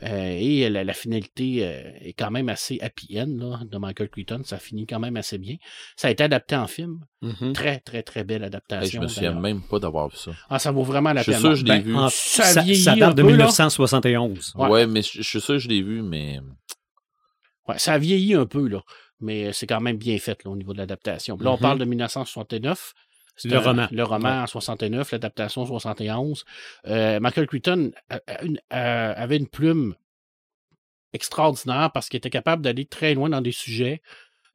[0.02, 4.08] Euh, et la, la finalité euh, est quand même assez happy end là, de Michael
[4.08, 4.40] Crichton.
[4.44, 5.56] Ça finit quand même assez bien.
[5.94, 7.00] Ça a été adapté en film.
[7.20, 7.52] Mhm.
[7.52, 8.98] Très, très, très belle Hey, adaptation.
[9.00, 10.30] je me souviens même pas d'avoir vu ça.
[10.48, 11.40] Ah, ça vaut vraiment la Je suis peine.
[11.40, 11.94] sûr que je l'ai Ben, vu.
[11.96, 13.34] En- Ça ça, vieillit ça date de peu, là.
[13.36, 14.54] 1971.
[14.56, 14.68] Ouais.
[14.68, 16.40] Ouais, mais je, je suis sûr que je l'ai vu, mais.
[17.68, 18.80] Ouais, ça a vieilli un peu, là.
[19.20, 21.36] Mais c'est quand même bien fait là, au niveau de l'adaptation.
[21.38, 21.60] Là, on Mhm.
[21.60, 22.94] parle de 1969.
[23.44, 23.88] Le un- roman.
[23.90, 26.44] Le roman en 69, l'adaptation en 71.
[26.86, 27.92] Euh, Michael Crichton
[28.70, 29.94] avait une plume
[31.12, 34.00] extraordinaire parce qu'il était capable d'aller très loin dans des sujets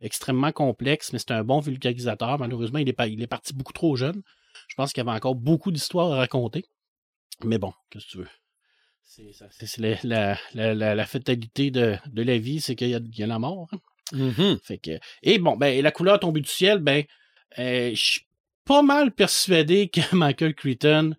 [0.01, 2.37] extrêmement complexes, mais c'était un bon vulgarisateur.
[2.39, 4.21] Malheureusement, il est, pas, il est parti beaucoup trop jeune.
[4.67, 6.65] Je pense qu'il avait encore beaucoup d'histoires à raconter.
[7.43, 8.27] Mais bon, qu'est-ce que tu veux?
[9.03, 13.23] C'est la, la- la- la- la fatalité de, de la vie, c'est qu'il y, y
[13.23, 13.67] a la mort.
[13.71, 13.77] hein.
[14.13, 14.59] Mhm.
[14.63, 14.91] Fait que,
[15.23, 17.03] et bon, ben, la couleur tombée du ciel, ben,
[17.59, 18.19] euh, je
[18.65, 21.15] pas mal persuadé que Michael Crichton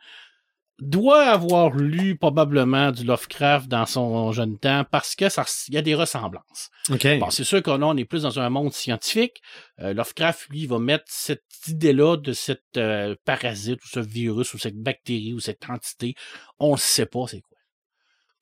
[0.79, 5.79] doit avoir lu probablement du Lovecraft dans son jeune temps parce que ça, il y
[5.79, 6.71] a des ressemblances.
[6.91, 7.19] OK.
[7.19, 9.41] Bon, c'est sûr que là, on est plus dans un monde scientifique.
[9.81, 14.59] Euh, Lovecraft, lui, va mettre cette idée-là de cette euh, parasite ou ce virus ou
[14.59, 16.15] cette bactérie ou cette entité.
[16.59, 17.57] On ne sait pas c'est quoi.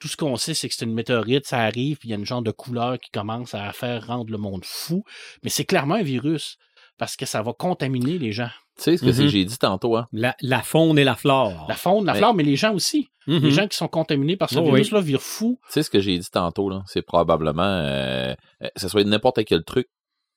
[0.01, 2.19] Tout ce qu'on sait, c'est que c'est une météorite, ça arrive, puis il y a
[2.19, 5.05] une genre de couleur qui commence à faire rendre le monde fou.
[5.43, 6.59] Mais c'est clairement un virus
[6.99, 8.51] parce que ça va contaminer les gens.
[8.77, 9.17] Tu sais ce que Mhm.
[9.19, 10.07] que j'ai dit tantôt, hein?
[10.13, 11.67] La, la faune et la flore.
[11.69, 13.09] La faune, la Mais- flore, mais les gens aussi.
[13.27, 13.39] Mhm.
[13.39, 14.67] Les gens qui sont contaminés par ce Oh, oui.
[14.73, 15.59] virus-là virent fous.
[15.67, 16.83] Tu sais ce que j'ai dit tantôt, là?
[16.87, 19.87] C'est probablement, euh, euh, ça soit n'importe quel truc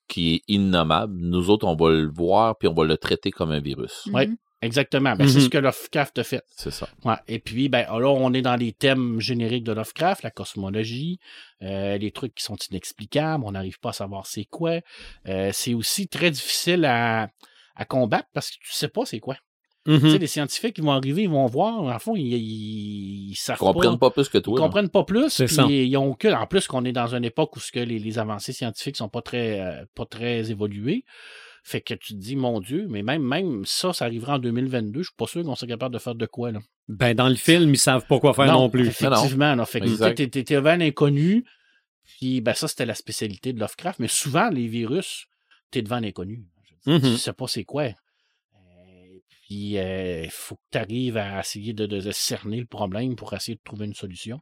[0.08, 1.14] qui est innommable.
[1.20, 4.08] Nous autres, on va le voir puis on va le traiter comme un virus.
[4.14, 4.28] Ouais.
[4.28, 4.38] Mhm.
[4.62, 5.16] Exactement.
[5.16, 5.44] Ben, C'est Mhm.
[5.46, 6.44] ce que Lovecraft a fait.
[6.56, 6.90] C'est ça.
[7.06, 7.14] Ouais.
[7.28, 11.20] Et puis, ben, là, on est dans les thèmes génériques de Lovecraft, la cosmologie,
[11.62, 14.80] euh, les trucs qui sont inexplicables, on n'arrive pas à savoir c'est quoi.
[15.28, 17.30] Euh, c'est aussi très difficile à,
[17.76, 19.38] à combattre parce que tu sais pas c'est quoi.
[19.86, 20.02] Mhm.
[20.02, 23.36] Tu sais, les scientifiques, ils vont arriver, ils vont voir, en fond, ils, ils, ils
[23.36, 24.60] savent Ils comprennent pas plus que Ils toi.
[24.60, 24.66] là.
[24.66, 25.30] comprennent pas plus.
[25.30, 25.64] C'est ça.
[25.70, 28.20] Ils ont que, en plus qu'on est dans une époque où ce que les, les
[28.20, 31.06] avancées scientifiques sont pas très, euh, pas très évoluées.
[31.70, 35.02] Fait que tu te dis, mon Dieu, mais même, même ça, ça arrivera en 2022.
[35.02, 36.60] Je suis pas sûr qu'on soit capable de faire de quoi, là.
[36.88, 38.88] Ben, dans le film, ils savent pas quoi faire non, plus.
[38.88, 39.66] Effectivement, là.
[39.66, 41.44] Fait que t'es- devant l'inconnu.
[42.06, 44.00] Puis, ben, ça, c'était la spécialité de Lovecraft.
[44.00, 45.26] Mais souvent, les virus,
[45.70, 46.46] t'es devant l'inconnu.
[46.86, 47.02] Je Mhm.
[47.02, 47.84] Tu sais pas c'est quoi.
[47.84, 53.18] Euh, Puis, il faut que tu arrives à essayer de, de- de cerner le problème
[53.18, 54.40] pour essayer de trouver une solution.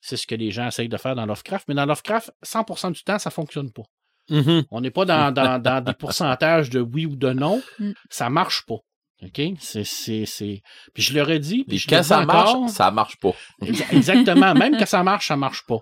[0.00, 1.68] C'est ce que les gens essayent de faire dans Lovecraft.
[1.68, 3.82] Mais dans Lovecraft, 100% du temps, ça fonctionne pas.
[4.30, 4.64] Mhm.
[4.70, 7.62] On n'est pas dans, dans- dans des pourcentages de oui ou de non.
[7.78, 7.90] Mm.
[8.10, 8.76] Ça marche pas.
[9.22, 9.40] OK?
[9.60, 10.62] C'est, c'est, c'est...
[10.94, 11.64] Puis je leur ai dit.
[11.64, 13.32] Puis je quand le ça marche, encore, ça marche pas.
[13.62, 14.54] Exa- Exactement.
[14.54, 15.78] Même quand ça marche, ça marche pas.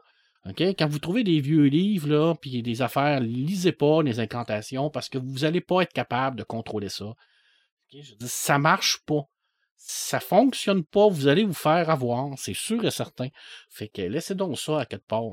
[0.48, 0.60] OK?
[0.60, 5.08] Quand vous trouvez des vieux livres, là, puis des affaires, lisez pas les incantations parce
[5.08, 7.04] que vous n'allez pas être capable de contrôler ça.
[7.06, 7.16] OK?
[7.92, 9.22] Je dis, ça marche pas.
[9.76, 13.28] Ça fonctionne pas, vous allez vous faire avoir, c'est sûr et certain.
[13.70, 15.32] Fait que laissez donc ça à quelque part.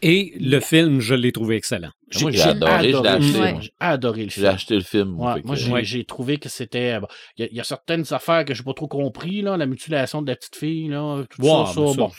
[0.00, 1.90] Et le film, je l'ai trouvé excellent.
[2.20, 3.56] Moi, j'ai adoré, je l'ai le acheté.
[3.62, 4.46] J'ai adoré le J'ai film.
[4.46, 5.18] acheté le film.
[5.20, 7.00] Ouais, que- moi, j'ai j'ai trouvé que c'était.
[7.00, 9.56] bon, Il y, a- il y a certaines affaires que j'ai pas trop compris, là,
[9.56, 12.10] la mutilation de la petite fille, là, tout ça, ça, mais ça, bon.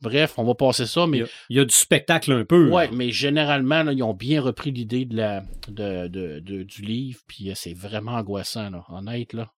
[0.00, 2.44] Bref, on va passer ça, Il mais y a, il y a du spectacle un
[2.44, 2.70] peu.
[2.70, 2.92] Ouais, là.
[2.94, 7.18] mais généralement, là, ils ont bien repris l'idée de la, de, de- de- du livre,
[7.26, 9.32] puis euh, c'est vraiment angoissant, là, honnête.
[9.32, 9.48] Là.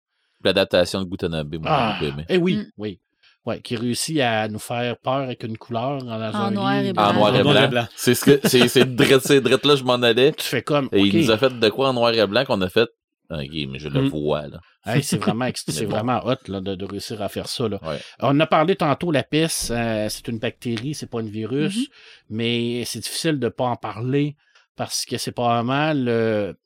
[0.43, 2.25] L'adaptation de Gutanabe, moi, Ah, j'ai aimé.
[2.31, 2.65] eh oui, Mm.
[2.79, 3.01] oui.
[3.47, 6.93] Ouais, qui réussit à nous faire peur avec une couleur dans En un noir et
[6.93, 7.05] blanc.
[7.09, 7.69] En noir et blanc.
[7.69, 7.87] blanc.
[7.97, 10.33] C'est ce que c'est c'est drette, c'est drette là je m'en allais.
[10.33, 10.89] Tu fais comme.
[10.93, 11.07] Et ok.
[11.07, 12.89] il nous a fait de quoi en noir et blanc qu'on a fait?
[13.31, 14.09] Ok, mais je le Mm.
[14.09, 14.61] vois là.
[14.85, 15.91] Hey, c'est vraiment, c'est bon.
[15.93, 17.69] vraiment hot là, de, de réussir à faire ça.
[17.69, 17.79] Là.
[17.83, 17.99] Ouais.
[18.21, 21.85] On a parlé tantôt, la peste, euh, c'est une bactérie, c'est pas un virus, Mhm.
[22.31, 24.37] mais c'est difficile de pas en parler
[24.77, 26.57] parce que c'est probablement le-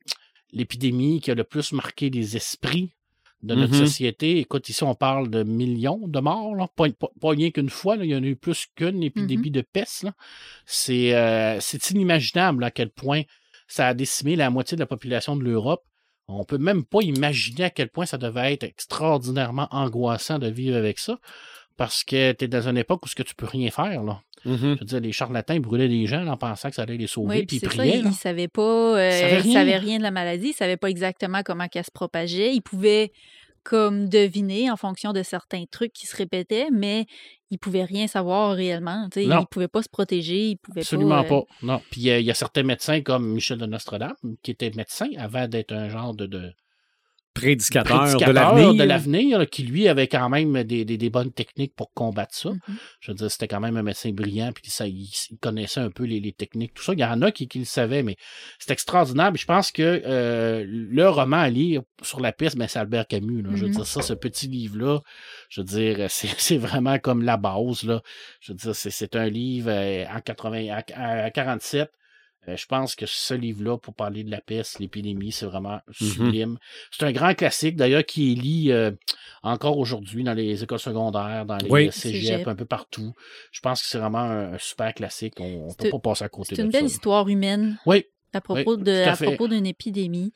[0.52, 2.92] l'épidémie qui a le plus marqué les esprits
[3.44, 3.86] de notre Mhm.
[3.86, 4.38] société.
[4.38, 6.66] Écoute, ici, on parle de millions de morts, là.
[6.76, 8.04] Pas, pas- pas rien qu'une fois, là.
[8.04, 10.06] il y en a eu plus qu'une épidémie de peste.
[10.66, 13.22] C'est euh, c'est inimaginable à quel point
[13.68, 15.82] ça a décimé la moitié de la population de l'Europe.
[16.26, 20.76] On peut même pas imaginer à quel point ça devait être extraordinairement angoissant de vivre
[20.76, 21.18] avec ça.
[21.76, 24.02] Parce que tu es dans une époque où ce que tu peux rien faire.
[24.04, 24.20] Là.
[24.44, 24.56] Mhm.
[24.58, 27.06] Je veux dire, les charlatans ils brûlaient des gens en pensant que ça allait les
[27.06, 27.98] sauver, Oui, puis puis ils ça, priaient.
[27.98, 28.10] il là.
[28.10, 28.62] ne savait pas,
[28.98, 29.98] euh, Il savait il rien.
[29.98, 32.54] de la maladie, il savait pas exactement comment qu'elle se propageait.
[32.54, 33.10] Il pouvait
[33.64, 37.06] comme deviner en fonction de certains trucs qui se répétaient, mais
[37.50, 39.08] il pouvait rien savoir réellement.
[39.10, 39.40] tu sais, Non.
[39.40, 41.34] Il pouvait pas se protéger, il pouvait Absolument pas.
[41.36, 41.46] euh, pas.
[41.62, 41.82] Non.
[41.90, 44.70] Puis il y a- il y, a certains médecins comme Michel de Nostradame, qui était
[44.76, 46.52] médecin avant d'être un genre de, de
[47.34, 48.74] Prédicateur, de prédicateur l'avenir.
[48.74, 52.34] de l'avenir, là, qui lui avait quand même des, des- des bonnes techniques pour combattre
[52.34, 52.50] ça.
[52.50, 52.60] Mhm.
[53.00, 55.90] Je veux dire, c'était quand même un médecin brillant, puis ça, il, il connaissait un
[55.90, 56.92] peu les, les techniques, tout ça.
[56.92, 58.16] Il y en a qui, qui le savaient, mais
[58.58, 59.32] c'est extraordinaire.
[59.32, 63.06] Puis je pense que euh, le roman à lire sur la piste, ben, c'est Albert
[63.08, 63.42] Camus.
[63.42, 63.50] Là.
[63.54, 63.74] Je veux Mhm.
[63.74, 65.00] dire, ça, ce petit livre-là,
[65.48, 67.82] je veux dire, c'est, c'est vraiment comme la base.
[67.82, 68.00] Là.
[68.40, 71.90] Je veux dire, c'est, c'est un livre euh, en 80, à, à 47.
[72.48, 76.58] Euh, je pense que ce livre-là, pour parler de la peste, l'épidémie, c'est vraiment sublime.
[76.90, 78.90] C'est un grand classique, d'ailleurs, qui est lu euh,
[79.42, 81.90] encore aujourd'hui dans les écoles secondaires, dans les Oui.
[82.46, 83.12] un peu partout.
[83.52, 85.34] Je pense que c'est vraiment un, un super classique.
[85.40, 86.78] On ne C'est peut pas passer à côté C'est de une ça.
[86.78, 90.32] belle histoire humaine Oui, à propos Oui, de à propos d'une épidémie.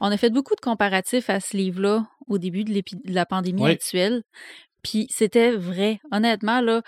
[0.00, 3.70] On a fait beaucoup de comparatifs à ce livre-là au début de, la pandémie Oui.
[3.72, 4.22] actuelle.
[4.82, 6.00] Puis c'était vrai.
[6.10, 6.82] Honnêtement, là,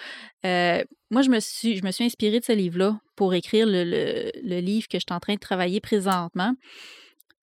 [0.44, 3.84] euh, moi, je me suis, je me suis inspirée de ce livre-là pour écrire le,
[3.84, 6.54] le- le livre que je suis en train de travailler présentement.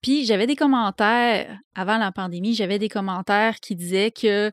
[0.02, 4.50] Puis j'avais des commentaires avant la pandémie, j'avais des commentaires qui disaient que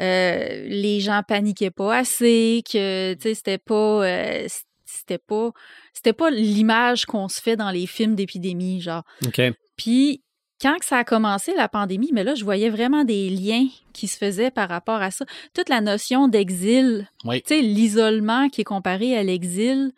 [0.00, 4.46] euh, les gens paniquaient pas assez, que tu sais c'était pas euh,
[4.84, 5.50] c'était pas
[5.92, 9.02] c'était pas l'image qu'on se fait dans les films d'épidémie genre.
[9.26, 9.40] OK.
[9.76, 10.22] Puis
[10.60, 14.16] quand ça a commencé la pandémie, mais là je voyais vraiment des liens qui se
[14.18, 15.24] faisaient par rapport à ça.
[15.54, 17.42] Toute la notion d'exil, Oui.
[17.42, 19.92] tu sais l'isolement qui est comparé à l'exil.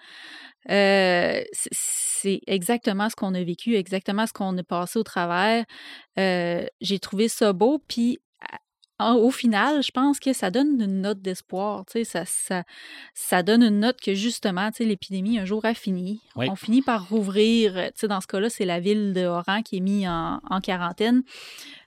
[0.70, 5.64] euh, c'est- exactement ce qu'on a vécu, exactement ce qu'on a passé au travers.
[6.18, 8.18] Euh, J'ai trouvé ça beau, puis
[9.00, 11.84] au final, je pense que ça donne une note d'espoir.
[12.04, 12.64] Ça, ça,
[13.14, 16.20] ça donne une note que justement, l'épidémie un jour a fini.
[16.36, 16.48] Oui.
[16.50, 17.90] On finit par rouvrir.
[17.94, 21.22] sais, Dans ce cas-là, c'est la ville de Oran qui est mise en, en quarantaine.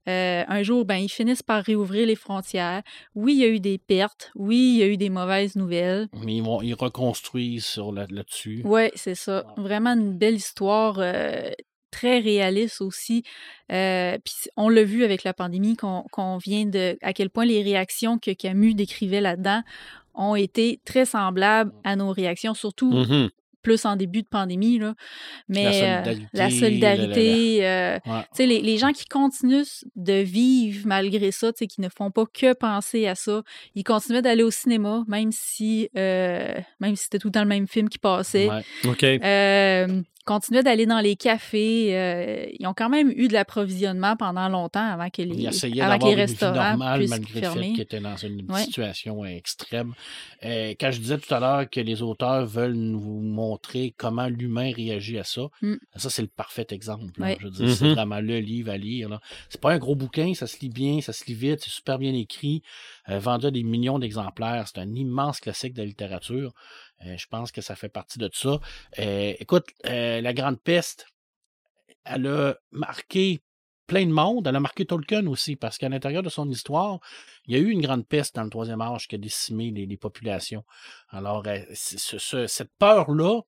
[0.09, 2.81] Euh, un jour, ben, ils finissent par réouvrir les frontières.
[3.13, 4.31] Oui, il y a eu des pertes.
[4.35, 6.07] Oui, il y a eu des mauvaises nouvelles.
[6.25, 8.61] mais ils, vont, ils reconstruisent sur là- là-dessus.
[8.65, 9.45] Oui, c'est ça.
[9.57, 10.95] Vraiment une belle histoire.
[10.99, 11.51] euh,
[11.91, 13.23] très réaliste aussi.
[13.71, 17.61] Euh, Puis on l'a vu avec la pandémie qu'on vient de à quel point les
[17.61, 19.61] réactions que Camus décrivait là-dedans
[20.15, 23.29] ont été très semblables à nos réactions, surtout Mhm.
[23.61, 24.79] plus en début de pandémie.
[24.79, 24.95] Là.
[25.47, 25.69] Mais euh,
[26.03, 28.45] solidarité, la la- solidarité, euh, Ouais.
[28.47, 29.63] les, les gens qui continuent
[29.95, 33.43] de vivre malgré ça, qui ne font pas que penser à ça,
[33.75, 37.47] ils continuaient d'aller au cinéma, même si, euh, même si c'était tout le temps le
[37.49, 38.49] même film qui passait.
[38.49, 38.63] Ouais.
[40.25, 41.97] Continuaient d'aller dans les cafés.
[41.97, 45.81] euh, ils ont quand même eu de l'approvisionnement pendant longtemps avant que les, Ils essayaient
[45.81, 48.61] avant que les restaurants normale puissent malgré le fait étaient dans une Ouais.
[48.63, 49.93] situation extrême.
[50.45, 54.71] Euh, quand je disais tout à l'heure que les auteurs veulent nous montrer comment l'humain
[54.75, 55.75] réagit à ça, Mm.
[55.95, 57.21] ça c'est le parfait exemple.
[57.21, 57.37] Ouais.
[57.39, 57.93] Je veux dire, c'est Mhm.
[57.93, 59.19] vraiment le livre à lire.
[59.49, 61.97] C'est pas un gros bouquin, ça se lit bien, ça se lit vite, c'est super
[61.97, 62.61] bien écrit,
[63.09, 64.67] euh, vendu à des millions d'exemplaires.
[64.67, 66.53] C'est un immense classique de la littérature.
[67.05, 68.59] Euh, je pense que ça fait partie de ça.
[68.99, 71.07] Euh, écoute, euh, la Grande Peste,
[72.03, 73.41] elle a marqué
[73.87, 74.47] plein de monde.
[74.47, 76.99] Elle a marqué Tolkien aussi, parce qu'à l'intérieur de son histoire,
[77.45, 79.97] il y a eu une grande peste dans le troisième âge qui a décimé les,
[79.97, 80.63] populations.
[81.09, 83.41] Alors, cette peur-là,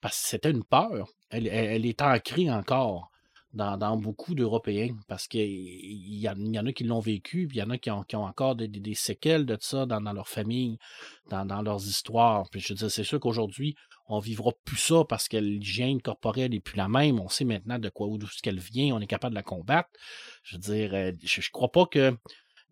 [0.00, 3.10] parce que c'était une peur, elle, elle- elle est ancrée encore
[3.54, 7.46] dans, dans beaucoup d'Européens, parce qu'il y, en- il y en a qui l'ont vécu,
[7.46, 9.56] puis il y en a qui ont, qui ont encore des, des- des séquelles de
[9.60, 10.76] ça dans, dans leur famille,
[11.30, 12.48] dans, dans leurs histoires.
[12.50, 13.74] Puis je veux dire, c'est sûr qu'aujourd'hui,
[14.08, 17.20] on vivra plus ça parce que l'hygiène corporelle n'est plus la même.
[17.20, 19.88] On sait maintenant de quoi d'où ce qu'elle vient, on est capable de la combattre.
[20.42, 22.14] Je veux dire, euh, je, je crois pas que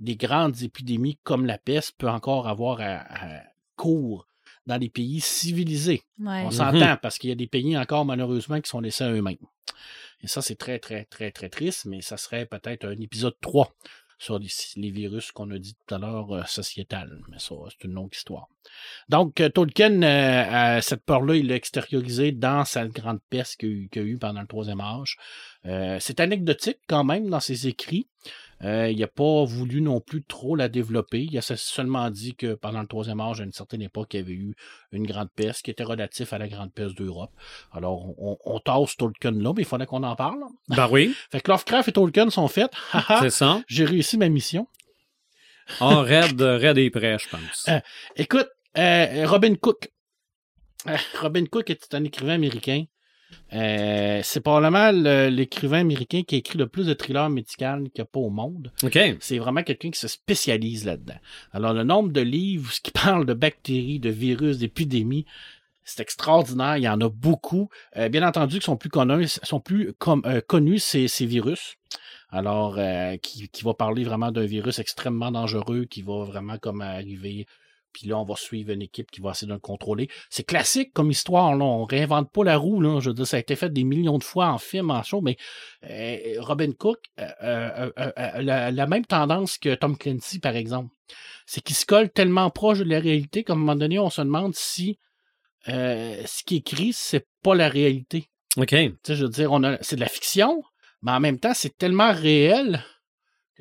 [0.01, 2.97] des grandes épidémies comme la peste peut encore avoir à,
[3.39, 3.43] à
[3.77, 4.27] cours
[4.67, 6.03] dans les pays civilisés.
[6.19, 6.43] Ouais.
[6.43, 6.51] On Mhm.
[6.53, 9.37] s'entend parce qu'il y a des pays encore malheureusement qui sont laissés à eux-mêmes.
[10.23, 13.75] Et ça, c'est très, très, très, très triste, mais ça serait peut-être un épisode 3
[14.19, 17.21] sur les, virus qu'on a dit tout à l'heure euh, sociétal.
[17.29, 18.47] Mais ça, c'est une longue histoire.
[19.09, 23.89] Donc, euh, Tolkien, euh, euh, cette peur-là, il l'a extériorisé dans sa grande peste qu'il
[23.93, 25.17] y a eu- pendant le troisième âge.
[25.65, 28.09] C'est anecdotique quand même dans ses écrits.
[28.65, 31.23] Euh, il n'a pas voulu non plus trop la développer.
[31.23, 34.21] Il a seulement dit que pendant le troisième âge, à une certaine époque, il y
[34.21, 34.55] avait eu
[34.93, 37.33] une grande peste qui était relatif à la grande peste d'Europe.
[37.73, 40.41] Alors, on, on tasse Tolkien là, mais il fallait qu'on en parle.
[40.69, 42.71] Ben oui, Fait que Lovecraft et Tolkien sont faits.
[42.93, 43.63] Haha, c'est ça.
[43.67, 44.67] J'ai réussi ma mission.
[45.81, 47.67] Ah, Red, Red est prêt, je pense.
[47.69, 47.81] Euh,
[48.17, 48.49] Écoute,
[48.79, 49.91] euh, Robin Cook.
[51.21, 52.85] Robin Cook est un écrivain américain.
[53.53, 57.91] Euh, c'est probablement le- l'écrivain américain qui a écrit le plus de thrillers médicaux qu'il
[57.97, 58.73] n'y a pas au monde.
[59.21, 61.19] C'est vraiment quelqu'un qui se spécialise là-dedans.
[61.53, 65.27] Alors, le nombre de livres qui parlent de bactéries, de virus, d'épidémies,
[65.85, 66.77] c'est extraordinaire.
[66.77, 67.69] Il y en a beaucoup.
[67.97, 71.75] Euh, bien entendu, qui sont plus connus, sont plus com- euh, connus ces, ces virus.
[72.31, 76.81] Alors, euh, qui, qui va parler vraiment d'un virus extrêmement dangereux qui va vraiment comme
[76.81, 77.47] arriver.
[77.93, 80.09] Puis là, on va suivre une équipe qui va essayer de le contrôler.
[80.31, 81.55] C'est classique comme histoire.
[81.55, 81.65] Là.
[81.65, 82.81] On réinvente pas la roue.
[82.81, 83.01] Là.
[83.01, 85.21] Je veux dire, ça a été fait des millions de fois en film, en show,
[85.21, 85.37] mais
[85.89, 90.91] euh, Robin Cook euh, euh, la, la même tendance que Tom Clancy, par exemple.
[91.47, 94.23] C'est qu'il se colle tellement proche de la réalité qu'à un moment donné, on se
[94.23, 94.99] demande si
[95.67, 98.29] ce qui est écrit, c'est pas la réalité.
[98.57, 98.69] OK.
[98.69, 100.63] Tu sais, je veux dire, on a, c'est de la fiction,
[101.03, 102.83] mais en même temps, c'est tellement réel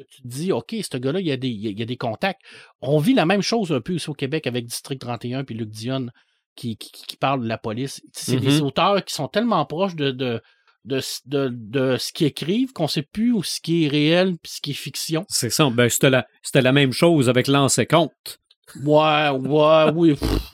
[0.03, 1.97] que tu te dis, OK, ce gars-là, il y, a des, il y a- des
[1.97, 2.41] contacts.
[2.81, 5.69] On vit la même chose un peu aussi au Québec avec District 31 puis Luc
[5.69, 6.07] Dion
[6.55, 8.01] qui, qui, qui parle de la police.
[8.13, 8.61] C'est des Mhm.
[8.63, 10.41] auteurs qui sont tellement proches de, de,
[10.85, 14.51] de, de, de ce qu'ils écrivent qu'on sait plus où ce qui est réel puis
[14.55, 15.25] ce qui est fiction.
[15.29, 15.69] C'est ça.
[15.69, 18.39] Ben, c'était la, la même chose avec l'ancien compte.
[18.83, 20.15] Ouais, ouais, oui.
[20.15, 20.50] pff,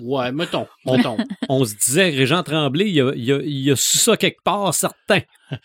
[0.00, 1.16] Ouais, mettons, mettons.
[1.48, 5.20] On se disait, Régent Tremblay, il a, il a, il a ça quelque part, certain.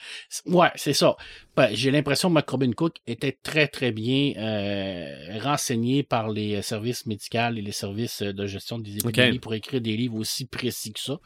[0.46, 1.16] Ouais, c'est ça.
[1.56, 6.62] Ben, J'ai l'impression que Mac Robin Cook était très, très bien euh, renseigné par les
[6.62, 10.94] services médicaux et les services de gestion des épidémies pour écrire des livres aussi précis
[10.94, 11.20] que ça.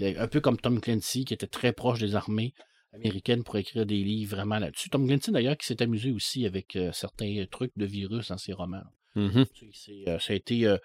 [0.00, 2.54] Un peu comme Tom Clancy, qui était très proche des armées
[2.94, 4.88] américaines pour écrire des livres vraiment là-dessus.
[4.88, 8.54] Tom Clancy, d'ailleurs, qui s'est amusé aussi avec euh, certains trucs de virus dans ses
[8.54, 8.82] romans.
[9.14, 9.44] Mhm.
[10.08, 10.66] Euh, ça a été...
[10.66, 10.78] euh,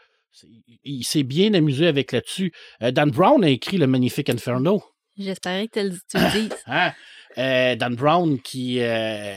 [0.44, 2.52] il- il s'est bien amusé avec là-dessus.
[2.82, 4.84] Euh, Dan Brown a écrit le Magnifique Inferno.
[5.18, 6.56] J'espérais que tu le dises.
[6.68, 6.94] Hein?
[7.38, 9.36] Euh, Dan Brown qui, euh,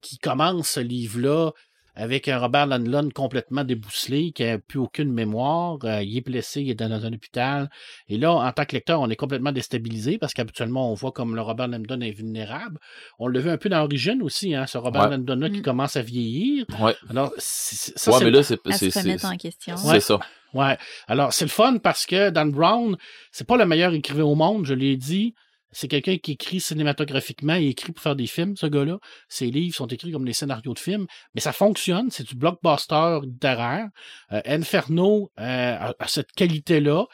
[0.00, 1.50] qui commence ce livre-là
[1.96, 5.78] avec un Robert Landlund complètement débousselé, qui n'a plus aucune mémoire.
[5.84, 7.70] euh, il est blessé, il est dans, un hôpital.
[8.08, 11.34] Et là, en tant que lecteur, on est complètement déstabilisé parce qu'habituellement, on voit comme
[11.36, 12.78] le Robert Landlund est vulnérable.
[13.18, 15.10] On le vu un peu dans Origine aussi, hein, ce Robert Ouais.
[15.10, 15.62] Landlund-là qui Mm.
[15.62, 16.66] commence à vieillir.
[16.80, 16.94] Ouais.
[17.10, 19.76] Alors, ça, ouais, mais là, c'est se en question.
[19.76, 20.00] c'est Ouais.
[20.00, 20.18] ça.
[20.52, 20.76] Ouais.
[21.08, 22.96] Alors, c'est le fun parce que Dan Brown,
[23.32, 25.34] c'est pas le meilleur écrivain au monde, je l'ai dit.
[25.74, 28.98] C'est quelqu'un qui écrit cinématographiquement, il écrit pour faire des films, ce gars-là.
[29.28, 33.18] Ses livres sont écrits comme des scénarios de films, mais ça fonctionne, c'est du blockbuster
[33.22, 33.88] littéraire.
[34.32, 37.04] Euh, Inferno euh, a, a cette qualité-là.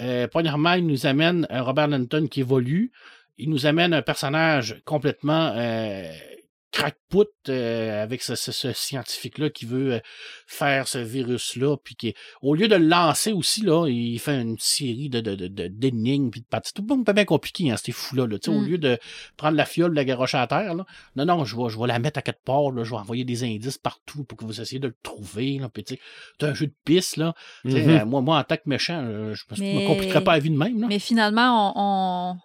[0.00, 2.92] Euh, premièrement, il nous amène un Robert Linton qui évolue.
[3.38, 5.52] Il nous amène un personnage complètement
[6.72, 10.00] crackput euh, avec ce, ce- ce scientifique-là qui veut euh,
[10.46, 14.56] faire ce virus-là, puis qui, au lieu de le lancer aussi, là, il fait une
[14.58, 16.72] série de, de, de, d'énigmes, puis de parties.
[16.74, 18.26] C'est tout pas bien compliqué, hein, ces fous-là.
[18.26, 18.38] Là.
[18.42, 18.66] Sais, Au Mm.
[18.66, 18.98] lieu de
[19.36, 21.86] prendre la fiole, de la garocher à terre, là, non, non, je vais, je vais
[21.86, 24.60] la mettre à quatre parts, là, je vais envoyer des indices partout pour que vous
[24.60, 25.58] essayiez de le trouver.
[25.58, 27.34] Là, puis, c'est un jeu de piste, là.
[27.64, 27.76] Mhm.
[27.76, 30.56] euh, moi, moi, en tant que méchant, euh, je me, compliquerais pas la vie de
[30.56, 30.80] même.
[30.80, 30.86] Là.
[30.88, 32.36] Mais finalement, on, on,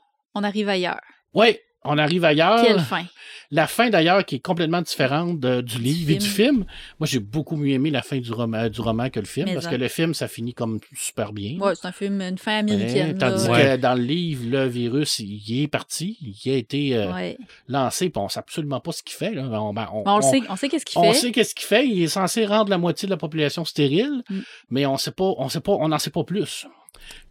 [0.41, 0.99] on arrive ailleurs.
[1.33, 1.57] Oui,
[1.87, 2.63] on arrive ailleurs.
[2.63, 3.05] Quelle fin?
[3.49, 6.65] La fin, d'ailleurs, qui est complètement différente de- du livre et du film.
[6.99, 9.53] Moi, j'ai beaucoup mieux aimé la fin du roman, du roman que le film, Mais
[9.53, 11.57] parce que le film, ça finit comme super bien.
[11.57, 13.11] Ouais, c'est un film, une fin américaine.
[13.11, 13.51] Hein, tandis là.
[13.53, 13.61] Ouais.
[13.63, 17.37] que dans le livre, le virus, il est parti, il a été euh, Ouais.
[17.69, 19.31] lancé, puis on sait absolument pas ce qu'il fait.
[19.33, 19.43] Là.
[19.43, 21.17] On, ben, on- on, on- sait, on sait qu'est-ce qu'il on fait.
[21.17, 21.87] sait qu'est-ce qu'il fait.
[21.87, 24.39] Il est censé rendre la moitié de la population stérile, Mm.
[24.71, 26.67] mais on sait pas, on sait pas, on n'en sait pas plus.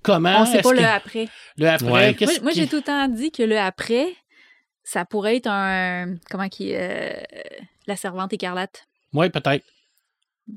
[0.03, 1.29] Comment On sait pas que- le après.
[1.59, 2.15] le après Ouais.
[2.15, 4.07] qu'est-ce Moi, j'ai tout le temps dit que le après,
[4.89, 6.15] ça pourrait être un.
[6.31, 7.13] Comment qui euh,
[7.89, 8.87] La servante écarlate.
[9.13, 9.65] Oui, peut-être.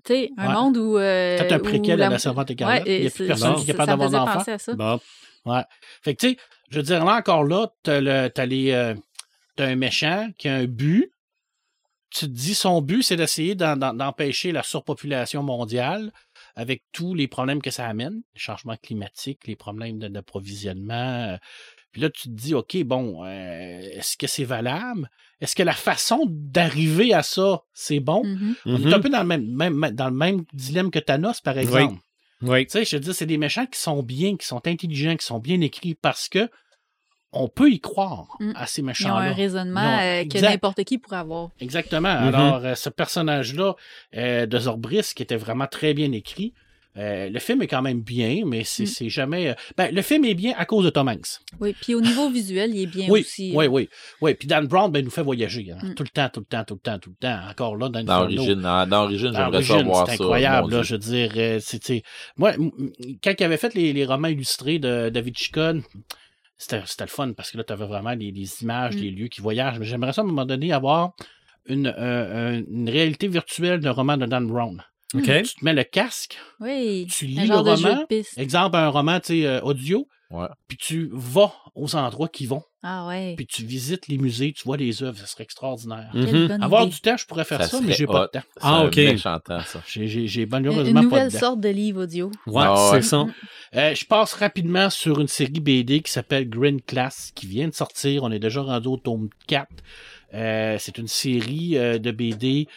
[0.05, 0.53] Tu sais, un Ouais.
[0.53, 0.97] monde où.
[0.99, 2.85] euh, Peut-être un préquel à la servante écarlate.
[2.85, 4.73] Ouais, Il y a plus personne qui est capable d'avoir d'enfants.
[4.75, 4.99] Bon.
[5.45, 5.63] Ouais.
[6.03, 6.37] Fait que, tu sais,
[6.69, 8.95] je veux dire, là encore là, t'as, euh,
[9.57, 11.11] un méchant qui a un but.
[12.11, 16.11] Tu te dis, son but, c'est d'essayer d'empêcher la surpopulation mondiale
[16.55, 21.37] avec tous les problèmes que ça amène, les changements climatiques, les problèmes d'approvisionnement.
[21.91, 25.09] Puis là, tu te dis, OK, bon, euh, est-ce que c'est valable?
[25.41, 28.23] Est-ce que la façon d'arriver à ça, c'est bon?
[28.25, 28.55] Mhm.
[28.65, 31.57] On est un peu dans le même, même- dans le même dilemme que Thanos, par
[31.57, 31.95] exemple.
[32.41, 32.65] Oui.
[32.67, 35.25] Tu sais, je te dis, c'est des méchants qui sont bien, qui sont intelligents, qui
[35.25, 36.49] sont bien écrits parce que
[37.31, 38.53] on peut y croire Mm.
[38.55, 39.15] à ces Ils ont méchants-là.
[39.29, 40.49] un raisonnement ont- euh, que exact.
[40.49, 41.49] n'importe qui pourrait avoir.
[41.59, 42.13] Exactement.
[42.21, 42.27] Mhm.
[42.33, 43.75] Alors, euh, ce personnage-là
[44.15, 46.53] euh, de Zorbris, qui était vraiment très bien écrit,
[46.97, 48.87] euh, le film est quand même bien, mais c'est Mm.
[48.87, 49.49] c'est jamais.
[49.49, 51.39] euh, Ben, le film est bien à cause de Tom Hanks.
[51.59, 53.51] Oui, puis au niveau visuel, il est bien Oui, aussi.
[53.55, 53.89] oui, euh, oui,
[54.21, 54.33] oui.
[54.33, 55.71] Puis Dan Brown, ben, il nous fait voyager.
[55.71, 55.77] hein.
[55.83, 55.93] Mm.
[55.93, 57.39] Tout le temps, tout le temps, tout le temps, tout le temps.
[57.49, 60.23] Encore là, dans l'origine, dans, l'origine, j'aimerais ça voir c'est ça.
[60.23, 61.31] incroyable, mon là, je veux dire.
[61.37, 62.03] euh, c'est- c'est-
[62.37, 62.53] Moi,
[63.23, 65.83] quand il avait fait les, les romans illustrés de David Chicone,
[66.57, 68.99] c'était c'était le fun parce que là, tu avais vraiment les, les images, Mm.
[68.99, 69.79] les lieux qui voyagent.
[69.79, 71.13] Mais j'aimerais ça, à un moment donné, avoir
[71.67, 74.83] une, euh, un- une réalité virtuelle d'un roman de Dan Brown.
[75.15, 75.23] OK?
[75.23, 77.07] Tu te mets le casque, Oui.
[77.09, 78.37] tu un lis le de roman, de piste.
[78.37, 80.45] exemple, un roman tu sais, euh, audio, Ouais.
[80.67, 83.33] puis tu vas aux endroits qui vont, Ah ouais.
[83.35, 86.11] puis tu visites les musées, tu vois les œuvres, ça serait extraordinaire.
[86.13, 86.59] Mhm.
[86.61, 86.91] Avoir idée.
[86.91, 88.45] du temps, je pourrais faire Ça ça, mais j'ai pas de temps.
[88.55, 88.91] C'est Ah, ok.
[89.39, 89.81] temps, ça.
[89.87, 91.39] J'ai- J'ai j'ai Une, malheureusement une pas nouvelle de temps.
[91.39, 92.29] sorte de livre audio.
[92.45, 93.01] Ouais, Ah ouais.
[93.01, 93.25] c'est ça.
[93.75, 97.73] Euh, je passe rapidement sur une série BD qui s'appelle Green Class, qui vient de
[97.73, 98.21] sortir.
[98.23, 99.67] On est déjà rendu au tome 4.
[100.35, 102.67] Euh, c'est une série euh, de BD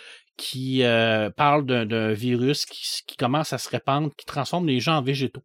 [0.42, 5.02] qui euh, parle d'un- virus qui, commence à se répandre, qui transforme les gens en
[5.02, 5.44] végétaux.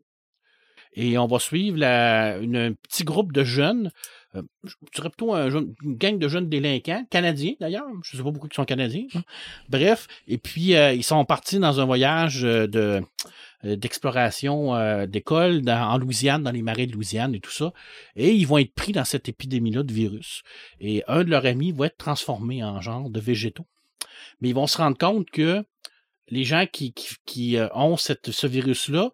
[0.93, 3.91] Et on va suivre un petit groupe de jeunes,
[4.33, 8.23] euh, je dirais plutôt un une gang de jeunes délinquants, canadiens d'ailleurs, je ne sais
[8.23, 9.05] pas beaucoup qui sont canadiens.
[9.13, 9.21] hein.
[9.69, 13.03] Bref, et puis euh, ils sont partis dans un voyage de
[13.63, 17.71] d'exploration d'école en Louisiane, dans les marais de Louisiane et tout ça.
[18.15, 20.43] Et ils vont être pris dans cette épidémie-là de virus.
[20.79, 23.65] Et un de leurs amis va être transformé en genre de végétaux.
[24.41, 25.63] Mais ils vont se rendre compte que
[26.29, 29.09] les gens qui, qui, qui, euh, ont cette, ce virus-là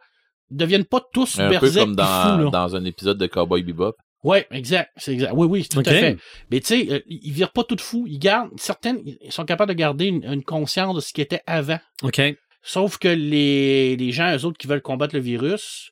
[0.52, 3.96] ne deviennent pas tous Un peu comme dans, fous, dans un épisode de Cowboy Bebop.
[4.24, 4.92] Oui, exact.
[4.96, 5.34] C'est exact.
[5.36, 6.18] Oui, oui, tout à fait.
[6.50, 8.06] Mais tu sais, euh, ils virent pas tout fous.
[8.08, 11.42] Ils gardent, certaines, ils sont capables de garder une, une conscience de ce qui était
[11.46, 11.80] avant.
[12.04, 12.22] OK.
[12.62, 15.92] Sauf que les, les gens, eux autres, qui veulent combattre le virus,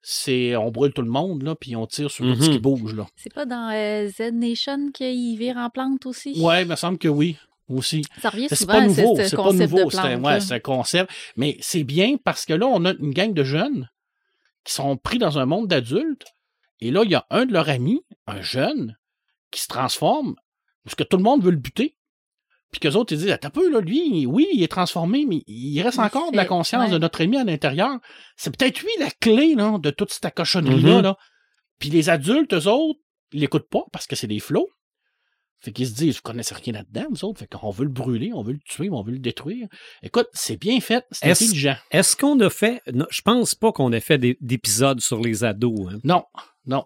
[0.00, 2.40] c'est on brûle tout le monde, là, puis on tire sur Mhm.
[2.40, 3.06] ce qui bouge, là.
[3.16, 6.40] C'est pas dans euh, Z Nation qu'il vire en plante aussi?
[6.40, 7.36] Ouais, il me semble que oui,
[7.68, 8.04] aussi.
[8.20, 10.02] Ça revient C'est souvent pas à nouveau, ce, c'est ce pas nouveau, de c'est un,
[10.18, 10.24] plante.
[10.24, 10.40] ouais, là.
[10.40, 11.10] c'est un concept.
[11.36, 13.88] Mais c'est bien parce que là, on a une gang de jeunes
[14.64, 16.24] qui sont pris dans un monde d'adultes.
[16.80, 18.96] Et là, il y a un de leurs amis, un jeune,
[19.50, 20.34] qui se transforme
[20.84, 21.96] parce que tout le monde veut le buter.
[22.72, 25.42] Puis qu'eux autres, ils disent, attends un peu, là, lui, oui, il est transformé, mais
[25.46, 27.92] il reste Il encore de la conscience de notre ami à l'intérieur.
[28.36, 31.02] C'est peut-être lui la clé, là, de toute cette cochonnerie-là, Mhm.
[31.02, 31.16] là.
[31.78, 32.98] Puis les adultes, eux autres,
[33.32, 34.68] ils l'écoutent pas parce que c'est des flots.
[35.60, 37.40] Fait qu'ils se disent, vous connaissez rien là-dedans, nous autres.
[37.40, 39.66] Fait qu'on veut le brûler, on veut le tuer, on veut le détruire.
[40.02, 41.76] Écoute, c'est bien fait, c'est Est-ce- intelligent.
[41.90, 42.82] Est-ce qu'on a fait.
[42.92, 45.92] non, je pense pas qu'on ait fait des- d'épisodes sur les ados.
[45.92, 45.98] hein.
[46.04, 46.24] Non,
[46.66, 46.84] non.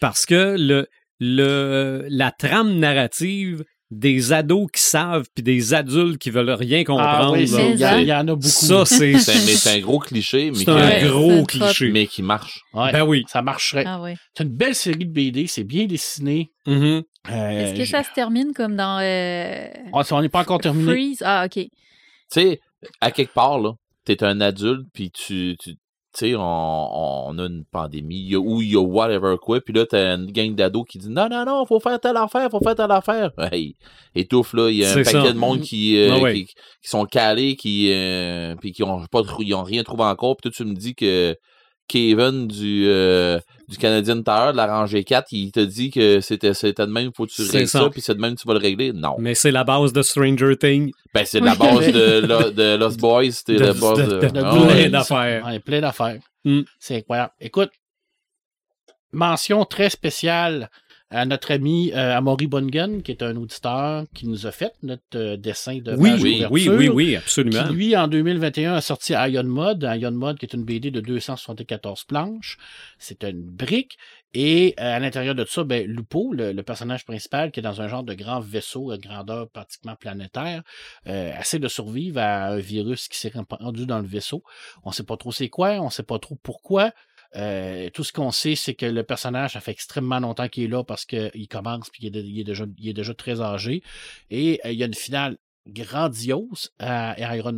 [0.00, 0.86] parce que le,
[1.18, 7.28] le, la trame narrative des ados qui savent puis des adultes qui veulent rien comprendre,
[7.28, 8.42] Ah oui, c'est- il y, a- c'est- il y en a beaucoup.
[8.48, 9.10] ça, c'est.
[9.14, 11.90] Un, mais c'est un gros cliché, mais, C'est qui, un Ouais, gros cliché.
[11.90, 12.60] mais qui marche.
[12.72, 13.24] Ouais, Ben oui.
[13.28, 13.84] Ça marcherait.
[13.86, 14.00] Ah.
[14.36, 16.50] C'est une belle série de BD, c'est bien dessiné.
[16.66, 17.02] Mhm.
[17.30, 20.90] Euh, Est-ce que ça se termine comme dans euh, On on n'est pas encore terminé.
[20.90, 21.22] Freeze?
[21.24, 21.52] Ah, OK.
[21.54, 21.68] Tu
[22.30, 22.60] sais,
[23.00, 23.72] à quelque part, là,
[24.04, 25.74] t'es un adulte, puis tu, tu
[26.16, 26.40] tu sais, on,
[27.28, 30.54] on a une pandémie, ou il y a whatever quoi, puis là, t'as une gang
[30.54, 33.32] d'ados qui dit non, non, non, faut faire telle affaire, faut faire telle affaire.
[33.52, 33.74] Hey,
[34.14, 35.32] étouffe, là, il y a un paquet ça.
[35.32, 36.34] de monde qui, euh, Ah ouais.
[36.34, 40.36] qui, qui sont calés, qui, euh, puis qui ont pas, ils ont rien trouvé encore,
[40.36, 41.36] puis toi, tu me dis que
[41.86, 46.54] Kevin du, euh, du Canadian Tire de la rangée 4, il te dit que c'était,
[46.54, 48.54] c'était de même, faut que tu C'est règles ça, puis c'est de même, tu vas
[48.54, 48.92] le régler.
[48.92, 49.16] Non.
[49.18, 50.92] Mais c'est la base de Stranger Things.
[51.12, 54.20] Ben, c'est la base de, Lo- de Lost Boys, c'était la base de- de.
[54.20, 54.88] de- de Ah plein ouais.
[54.88, 55.44] d'affaires.
[55.46, 56.20] Ouais, plein d'affaires.
[56.44, 56.60] Mm.
[56.78, 57.32] C'est incroyable.
[57.40, 57.70] Écoute,
[59.12, 60.70] mention très spéciale
[61.14, 65.02] à notre ami euh, Amaury Bongen, qui est un auditeur qui nous a fait notre
[65.14, 67.68] euh, dessin de Oui, page oui, oui, oui, oui, Qui, absolument.
[67.70, 69.88] lui, en 2021, a sorti Iron Mod.
[69.96, 72.58] Iron Mod, qui est une BD de 274 planches.
[72.98, 73.96] C'est une brique.
[74.36, 77.80] Et euh, à l'intérieur de ça, ben, Lupo, le, le personnage principal, qui est dans
[77.80, 80.62] un genre de grand vaisseau à grandeur pratiquement planétaire,
[81.06, 84.42] euh, essaie de survivre à un virus qui s'est répandu dans le vaisseau.
[84.82, 86.90] On sait pas trop c'est quoi, on sait pas trop pourquoi.
[87.36, 90.68] Euh, tout ce qu'on sait, c'est que le personnage, ça fait extrêmement longtemps qu'il est
[90.68, 93.82] là parce qu'il commence puis il est, il est déjà, il est déjà très âgé.
[94.30, 97.52] Et euh, il y a une finale grandiose à Iron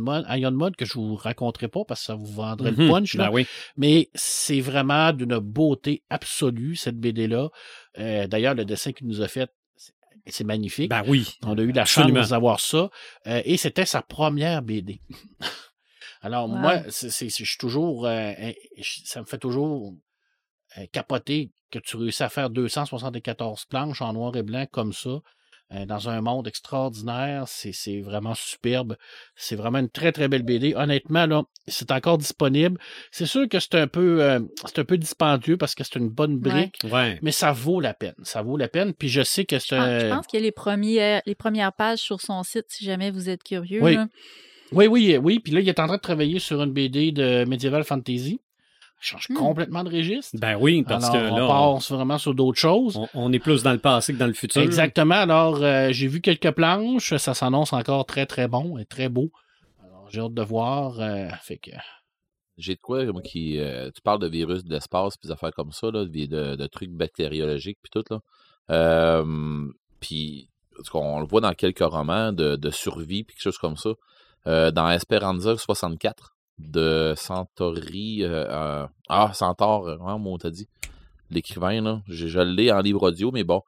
[0.51, 2.89] Mode que je vous raconterai pas parce que ça vous vendrait le Mhm.
[2.89, 3.13] punch.
[3.15, 3.25] Là.
[3.27, 3.45] Ben oui.
[3.75, 7.49] Mais c'est vraiment d'une beauté absolue, cette BD-là.
[7.99, 9.51] Euh, D'ailleurs, le dessin qu'il nous a fait,
[10.25, 10.89] c'est- magnifique.
[10.89, 11.27] Ben oui.
[11.45, 12.21] On a eu la Absolument.
[12.21, 12.89] chance d'avoir ça.
[13.27, 15.01] Euh, et c'était sa première BD.
[16.27, 16.57] Alors, Wow.
[16.57, 18.05] moi, c'est, c'est- c'est- je suis toujours.
[18.05, 18.31] euh,
[19.05, 19.93] ça me fait toujours
[20.77, 25.19] euh, capoter que tu réussis à faire 274 planches en noir et blanc comme ça.
[25.73, 28.95] euh, dans un monde extraordinaire, c'est, c'est vraiment superbe.
[29.35, 30.73] C'est vraiment une très très belle BD.
[30.75, 32.79] Honnêtement, là, c'est encore disponible.
[33.11, 36.37] C'est sûr que c'est un peu, c'est un peu dispendieux parce que c'est une bonne
[36.39, 37.19] brique, Ouais.
[37.21, 38.15] mais ça vaut la peine.
[38.23, 38.93] Ça vaut la peine.
[38.93, 39.75] Puis je sais que c'est.
[39.75, 42.43] Je pense, je un- pense qu'il y a les, premiers, les premières pages sur son
[42.43, 43.83] site, si jamais vous êtes curieux.
[43.83, 43.95] Oui.
[43.95, 44.07] là.
[44.71, 45.39] Oui, oui, oui.
[45.39, 48.39] Puis là, il est en train de travailler sur une BD de Medieval Fantasy.
[49.01, 49.35] Il change Hmm.
[49.35, 50.35] complètement de registre.
[50.39, 52.97] Ben oui, parce Alors, que on là, on, passe vraiment sur d'autres choses.
[52.97, 54.61] on- on est plus dans le passé que dans le futur.
[54.61, 55.15] Exactement.
[55.15, 57.15] Alors, euh, j'ai vu quelques planches.
[57.17, 59.29] Ça s'annonce encore très, très bon et très beau.
[59.83, 60.99] Alors, j'ai hâte de voir.
[60.99, 61.71] euh, fait que...
[62.57, 63.59] J'ai de quoi, moi, qui.
[63.59, 66.55] euh, tu parles de virus de l'espace, puis des affaires comme ça, là, de, de-
[66.55, 68.19] de trucs bactériologiques, puis tout, là.
[68.71, 69.67] Euh,
[69.99, 70.49] puis,
[70.91, 73.91] qu'on le voit dans quelques romans de, de survie, puis quelque chose comme ça.
[74.47, 78.19] Euh, dans Esperanza 64 de Centauri.
[78.23, 80.67] euh, ah, Centaure, euh, comment on t'a dit
[81.29, 82.01] L'écrivain, là.
[82.07, 83.61] Je, je l'ai en livre audio, mais bon.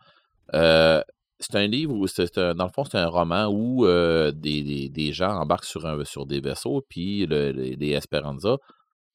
[1.42, 5.32] C'est un livre où, c'est, dans le fond, c'est un roman où des, des- gens
[5.38, 8.58] embarquent sur, un, sur des vaisseaux, puis le- les, les Esperanza.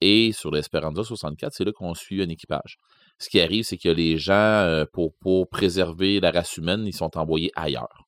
[0.00, 2.76] Et sur l'Esperanza 64, c'est là qu'on suit un équipage.
[3.18, 7.16] Ce qui arrive, c'est que les gens, pour, pour préserver la race humaine, ils sont
[7.16, 8.04] envoyés ailleurs.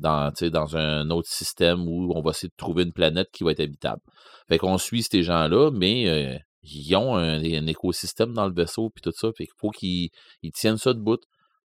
[0.00, 0.32] Dans,
[0.76, 4.02] un autre système où on va essayer de trouver une planète qui va être habitable.
[4.48, 9.02] Fait qu'on suit ces gens-là, mais euh, ils ont un, écosystème dans le vaisseau, puis
[9.02, 9.28] tout ça.
[9.36, 10.08] Fait qu'il faut qu'ils
[10.42, 11.20] ils tiennent ça debout.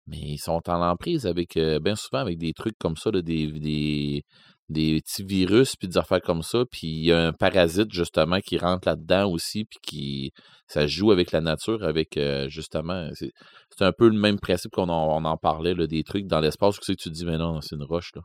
[0.06, 4.24] Mais ils sont en emprise avec, euh, bien souvent, avec des trucs comme ça, des,
[4.70, 6.64] des petits virus, puis des affaires comme ça.
[6.70, 10.30] Puis il y a un parasite, justement, qui rentre là-dedans aussi, puis qui.
[10.68, 13.08] Ça joue avec la nature, avec, euh, justement.
[13.14, 13.32] C'est
[13.76, 16.40] c'est un peu le même principe qu'on en, on en parlait, là, des trucs dans
[16.40, 18.22] l'espace, où c'est que tu te dis, mais non, c'est une roche, là.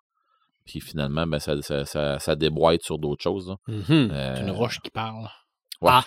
[0.66, 3.48] Puis finalement, ben, ça, ça, ça, ça déboîte sur d'autres choses.
[3.50, 3.56] là.
[3.68, 3.84] Mhm.
[3.88, 5.28] C'est une Euh, roche qui parle.
[5.86, 5.92] Ouais.
[5.94, 6.06] Ah.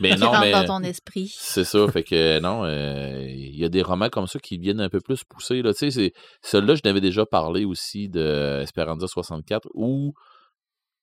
[0.00, 0.52] Mais non, mais.
[0.52, 1.32] dans ton esprit.
[1.36, 4.80] C'est ça, fait que non, euh, il y a des romans comme ça qui viennent
[4.80, 5.62] un peu plus pousser.
[5.62, 5.72] Là.
[5.72, 6.12] Tu sais, c'est-
[6.42, 10.12] Celui-là, je n'avais déjà parlé aussi de Esperanza 64, où,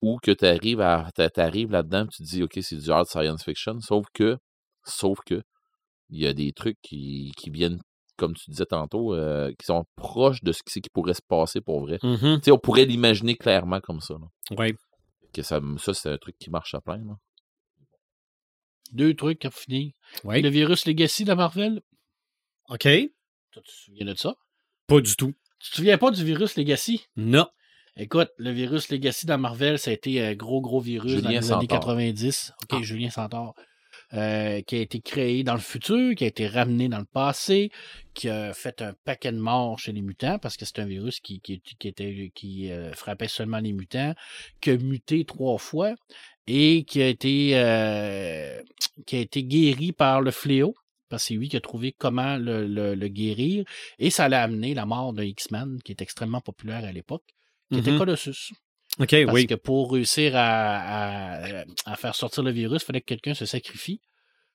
[0.02, 3.44] où que tu arrives, à, t'arrives là-dedans, tu te dis, OK, c'est du hard science
[3.44, 4.38] fiction, sauf que,
[4.86, 5.42] sauf que,
[6.10, 7.80] il y a des trucs qui, qui viennent,
[8.18, 11.62] comme tu disais tantôt, euh, qui sont proches de ce qui, qui pourrait se passer
[11.62, 11.98] pour vrai.
[12.04, 12.38] Mhm.
[12.38, 14.16] Tu sais, on pourrait l'imaginer clairement comme ça.
[14.56, 14.76] Ouais.
[15.34, 16.98] Que ça, ça c'est un truc qui marche à plein.
[16.98, 17.16] Là.
[18.94, 19.92] Deux trucs à finir.
[20.24, 20.42] Ouais.
[20.42, 21.82] Le virus Legacy de Marvel.
[22.70, 22.84] OK.
[22.84, 24.36] Toi, tu te souviens de ça?
[24.88, 25.34] Pas du tout.
[25.60, 27.06] Tu te souviens pas du virus Legacy?
[27.16, 27.48] Non.
[27.98, 31.30] Écoute, le virus Legacy dans Marvel, ça a été un gros, gros virus Julien dans
[31.30, 31.80] les années Centaure.
[31.82, 32.54] 90.
[32.64, 32.82] OK, Ah.
[32.82, 33.54] Julien Centaure.
[34.14, 37.72] Euh, qui a été créé dans le futur, qui a été ramené dans le passé,
[38.14, 41.20] qui a fait un paquet de morts chez les mutants, parce que c'est un virus
[41.20, 44.14] qui, qui, qui était, qui euh, frappait seulement les mutants,
[44.62, 45.94] qui a muté trois fois
[46.48, 48.62] et qui a été, euh,
[49.06, 50.76] qui a été guéri par le fléau.
[51.10, 53.66] Parce que c'est lui qui a trouvé comment le, le- le guérir.
[54.00, 57.24] Et ça l'a amené la mort d'un X-Men, qui est extrêmement populaire à l'époque,
[57.72, 58.00] qui était Mhm.
[58.00, 58.52] Colossus.
[59.00, 59.46] OK, Parce oui.
[59.48, 60.78] que pour réussir à,
[61.62, 64.02] à- à faire sortir le virus, il fallait que quelqu'un se sacrifie.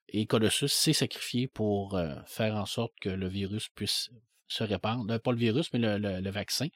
[0.09, 4.11] Et Colossus s'est sacrifié pour euh, faire en sorte que le virus puisse
[4.49, 5.13] se répandre.
[5.13, 6.67] Euh, Pas le virus, mais le, le- le vaccin.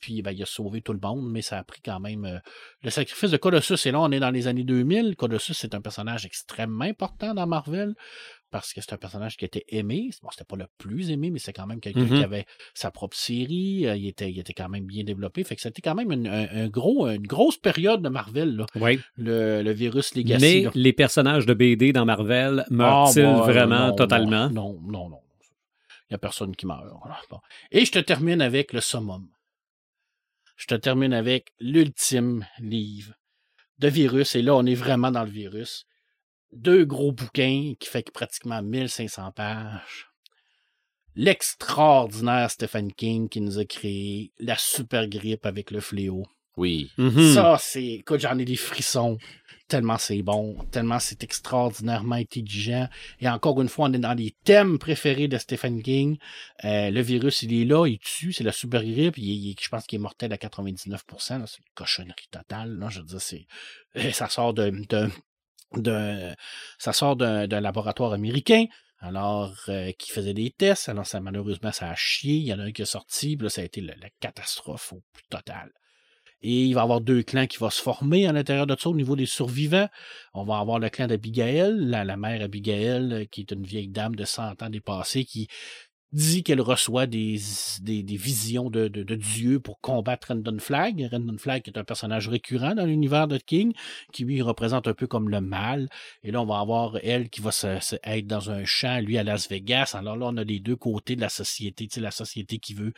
[0.00, 2.38] Puis ben, il a sauvé tout le monde, mais ça a pris quand même euh,
[2.82, 3.86] le sacrifice de Colossus.
[3.86, 5.16] Et là, on est dans les années 2000.
[5.16, 7.94] Colossus, c'est un personnage extrêmement important dans Marvel
[8.50, 10.10] parce que c'est un personnage qui était aimé.
[10.22, 13.16] Bon, c'était pas le plus aimé, mais c'est quand même quelqu'un qui avait sa propre
[13.16, 13.86] série.
[13.86, 15.42] euh, il, était, il était quand même bien développé.
[15.42, 18.66] Fait que c'était quand même une, un, un gros, une grosse période de Marvel, là,
[18.76, 18.98] Ouais.
[19.16, 20.40] le, le virus Legacy.
[20.42, 20.70] Mais là.
[20.74, 24.50] les personnages de BD dans Marvel meurent-ils Ah, bah, vraiment non, totalement?
[24.50, 25.18] Non, non, non.
[26.10, 26.84] Il n'y a personne qui meurt.
[27.00, 27.16] Voilà.
[27.30, 27.38] Bon.
[27.72, 29.26] Et je te termine avec le summum.
[30.56, 33.14] Je te termine avec l'ultime livre
[33.78, 34.34] de virus.
[34.34, 35.86] Et là, on est vraiment dans le virus.
[36.52, 40.08] Deux gros bouquins qui fait pratiquement 1500 pages.
[41.16, 46.26] L'extraordinaire Stephen King qui nous a créé la super grippe avec le fléau.
[46.56, 46.90] Oui.
[46.98, 47.32] Mhm.
[47.34, 47.84] Ça, c'est.
[47.84, 49.18] Écoute, j'en ai des frissons.
[49.66, 52.86] Tellement c'est bon, tellement c'est extraordinairement intelligent.
[53.20, 56.18] Et encore une fois, on est dans les thèmes préférés de Stephen King.
[56.64, 59.16] Euh, le virus, il est là, il tue, c'est la super grippe.
[59.16, 61.38] Il, est- il est- je pense qu'il est mortel à 99%.
[61.38, 61.46] là.
[61.46, 62.76] C'est une cochonnerie totale.
[62.78, 63.46] Là, je veux dire, c'est,
[63.96, 65.08] euh, ça sort de, de-
[65.76, 66.34] d'un-
[66.78, 68.66] ça sort d'un laboratoire américain.
[69.00, 70.88] Alors, euh, qui faisait des tests.
[70.90, 72.34] Alors, ça, malheureusement, ça a chié.
[72.36, 73.36] Il y en a un qui est sorti.
[73.36, 75.70] Puis là, ça a été la, la catastrophe au plus total.
[76.42, 78.90] Et il va y avoir deux clans qui vont se former à l'intérieur de ça
[78.90, 79.88] au niveau des survivants.
[80.34, 84.14] On va avoir le clan d'Abigail, la, mère Abigail, euh, qui est une vieille dame
[84.14, 85.48] de 100 ans dépassée, qui
[86.14, 87.38] dit qu'elle reçoit des,
[87.82, 91.06] des, des visions de, de, de Dieu pour combattre Randon Flag.
[91.10, 93.72] Randon Flag est un personnage récurrent dans l'univers de King,
[94.12, 95.88] qui lui représente un peu comme le mal.
[96.22, 99.18] Et là, on va avoir elle qui va se, se- être dans un champ, lui
[99.18, 99.90] à Las Vegas.
[99.98, 101.88] Alors là, on a les deux côtés de la société.
[101.88, 102.92] Tu sais, la société qui veut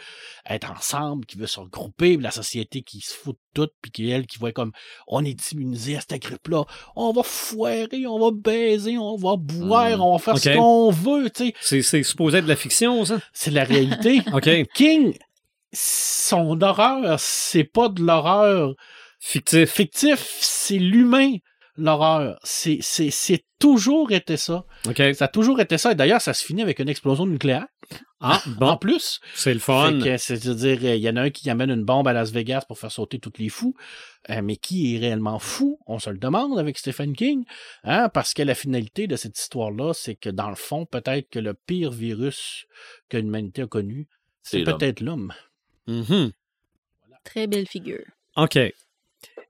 [0.49, 4.11] être ensemble, qui veut se regrouper, la société qui se fout de tout, puis qui,
[4.11, 4.73] elle, qui voit comme
[5.09, 6.65] on est immunisé à cette grippe-là.
[6.95, 10.01] On va foirer, on va baiser, on va boire, Mm.
[10.03, 11.31] on va faire ce qu'on veut.
[11.31, 13.19] Tu sais, C'est, c'est supposé être de la fiction, ça?
[13.33, 14.21] c'est la réalité.
[14.33, 14.49] OK.
[14.75, 15.17] King,
[15.73, 18.75] son horreur, c'est pas de l'horreur
[19.19, 19.71] Fictif.
[19.71, 21.33] fictif, c'est l'humain,
[21.77, 22.39] l'horreur.
[22.43, 24.65] C'est, c'est, c'est toujours été ça.
[24.89, 25.03] OK.
[25.15, 25.93] Ça a toujours été ça.
[25.93, 27.67] Et d'ailleurs, ça se finit avec une explosion nucléaire.
[28.21, 29.21] Ah, En bon, plus.
[29.35, 30.01] c'est le fun.
[30.01, 32.63] Fait que, C'est-à-dire, il y en a un qui amène une bombe à Las Vegas
[32.67, 33.75] pour faire sauter tous les fous.
[34.31, 35.79] Euh, mais qui est réellement fou?
[35.87, 37.45] On se le demande avec Stephen King.
[37.85, 38.09] Hein?
[38.09, 41.55] Parce que la finalité de cette histoire-là, c'est que dans le fond, peut-être que le
[41.55, 42.67] pire virus
[43.09, 44.09] que l'humanité a connu,
[44.43, 44.79] c'est C'est l'homme.
[44.79, 45.33] peut-être l'homme.
[45.87, 46.33] Mhm.
[47.25, 48.05] Très belle figure.
[48.37, 48.59] OK.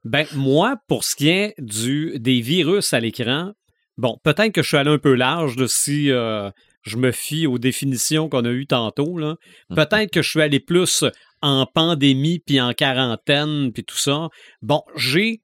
[0.03, 3.53] Ben, moi, pour ce qui est du, des virus à l'écran,
[3.97, 6.49] bon, peut-être que je suis allé un peu large de si euh,
[6.83, 9.17] je me fie aux définitions qu'on a eues tantôt.
[9.17, 9.35] Là.
[9.69, 9.75] Mhm.
[9.75, 11.03] Peut-être que je suis allé plus
[11.41, 14.29] en pandémie puis en quarantaine puis tout ça.
[14.61, 15.41] Bon, j'ai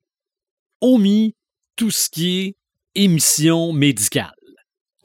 [0.82, 1.36] omis
[1.76, 2.56] tout ce qui est
[2.96, 4.34] émission médicale.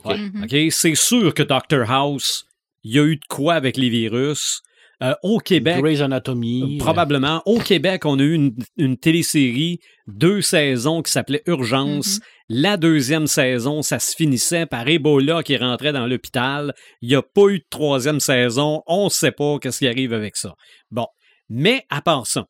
[0.04, 0.18] Ouais.
[0.42, 0.72] OK?
[0.72, 1.90] C'est sûr que Dr.
[1.90, 2.46] House,
[2.84, 4.62] il y a eu de quoi avec les virus.
[5.00, 6.76] Euh, au Québec, Grey's Anatomy.
[6.76, 7.40] euh, Probablement.
[7.46, 9.78] Au Québec, on a eu une, une télésérie,
[10.08, 12.18] deux saisons qui s'appelait Urgence.
[12.48, 16.74] La deuxième saison, ça se finissait par Ebola qui rentrait dans l'hôpital.
[17.00, 18.82] Il n'y a pas eu de troisième saison.
[18.86, 20.54] On ne sait pas qu'est-ce qui arrive avec ça.
[20.90, 21.06] Bon.
[21.48, 22.46] Mais à part ça,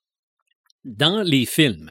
[0.84, 1.90] dans les films,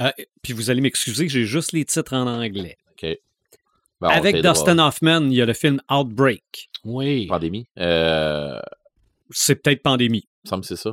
[0.00, 0.10] euh,
[0.42, 2.76] puis vous allez m'excuser, j'ai juste les titres en anglais.
[2.92, 3.06] OK.
[4.00, 4.36] Ben, Avec.
[4.42, 6.70] Dustin Hoffman, il y a le film Outbreak.
[6.84, 7.26] Oui.
[7.26, 7.66] Pandémie.
[7.78, 8.58] Euh,
[9.30, 10.24] C'est peut-être pandémie.
[10.44, 10.92] il me semble que c'est ça.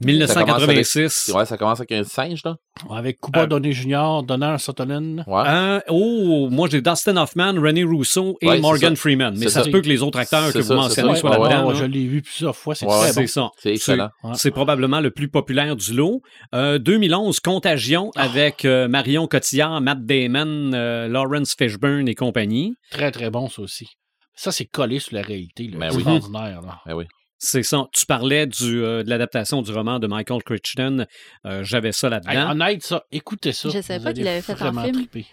[0.00, 1.32] 1986.
[1.34, 2.54] Ouais, ça commence avec un singe, là.
[2.88, 5.24] Avec Cooper Euh, Downey Jr., Donner Sutherland.
[5.26, 5.42] Ouais.
[5.44, 9.00] Euh, oh, moi j'ai Dustin Hoffman, René Rousseau et Ouais, Morgan ça.
[9.00, 9.34] Freeman.
[9.36, 9.64] Mais ça ça.
[9.64, 11.20] se peut que les autres acteurs que ça, vous mentionnez ça.
[11.20, 11.66] soient Ouais, là-dedans.
[11.66, 11.80] ouais, là.
[11.80, 13.26] je l'ai vu plusieurs fois, c'est Ouais, très C'est bon.
[13.26, 13.50] ça.
[13.58, 14.10] C'est excellent.
[14.22, 14.30] Ouais.
[14.34, 16.22] C'est probablement le plus populaire du lot.
[16.54, 18.22] Euh, 2011, Contagion Ah.
[18.22, 22.74] avec euh, Marion Cotillard, Matt Damon, euh, Lawrence Fishburne et compagnie.
[22.92, 23.88] Très, très bon, ça aussi.
[24.36, 25.64] Ça, c'est collé sur la réalité.
[25.66, 25.78] là.
[25.78, 25.96] Ben oui.
[25.96, 26.62] extraordinaire.
[26.62, 26.78] là.
[26.86, 27.06] Ben oui.
[27.38, 27.86] C'est ça.
[27.92, 31.06] Tu parlais du, euh, de l'adaptation du roman de Michael Crichton.
[31.46, 32.50] Euh, J'avais ça Hey, là-dedans.
[32.50, 33.68] honnête, ça, écoutez ça.
[33.68, 34.92] Je savais Vous pas qu'il l'avait fait en film.
[34.92, 35.26] triper.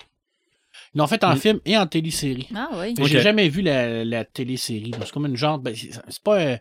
[0.94, 1.38] Ils l'ont fait en Mm.
[1.38, 2.48] film et en télésérie.
[2.56, 2.94] Ah oui.
[2.98, 3.10] Mais Ok.
[3.10, 4.92] J'ai jamais vu la, la télésérie.
[5.00, 5.58] C'est comme une genre.
[5.60, 6.40] ben, c'est pas.
[6.54, 6.58] un-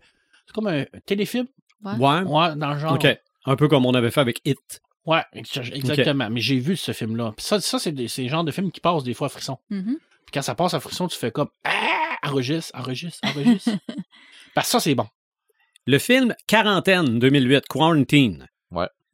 [0.46, 1.46] C'est comme un téléfilm?
[1.84, 1.92] ouais.
[2.22, 2.92] Ouais, dans le genre.
[2.94, 3.06] OK.
[3.46, 4.80] Un peu comme on avait fait avec It.
[5.06, 6.30] Ouais, ex- exactement.
[6.30, 7.34] Mais j'ai vu ce film-là.
[7.36, 9.58] Ça, ça c'est le genre de film qui passe des fois à frisson.
[9.68, 9.98] Mhm.
[10.24, 13.70] Puis quand ça passe à frisson, tu fais comme Ah, enregistre, enregistre, enregistre.
[14.54, 15.06] Parce que ça, c'est bon.
[15.86, 18.46] Le film Quarantaine 2008, Quarantine.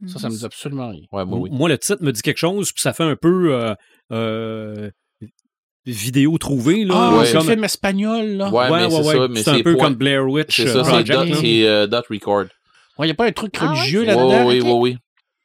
[0.06, 1.02] Ça, ça me dit absolument rien.
[1.12, 1.50] Ouais, moi, oui.
[1.52, 3.74] Moi, le titre me dit quelque chose, puis ça fait un peu euh,
[4.12, 4.88] euh,
[5.84, 6.84] vidéo trouvée.
[6.84, 7.26] Là, Ah, ouais.
[7.26, 8.48] c'est un comme- film espagnol, là.
[8.50, 10.84] Ouais, mais c'est ça, mais C'est un c'est peu point- comme Blair Witch C'est ça,
[10.84, 12.44] c'est dot, dot record.
[13.00, 14.46] Il n'y a pas un truc Ah ouais, religieux là-dedans.
[14.46, 14.96] oui, oui,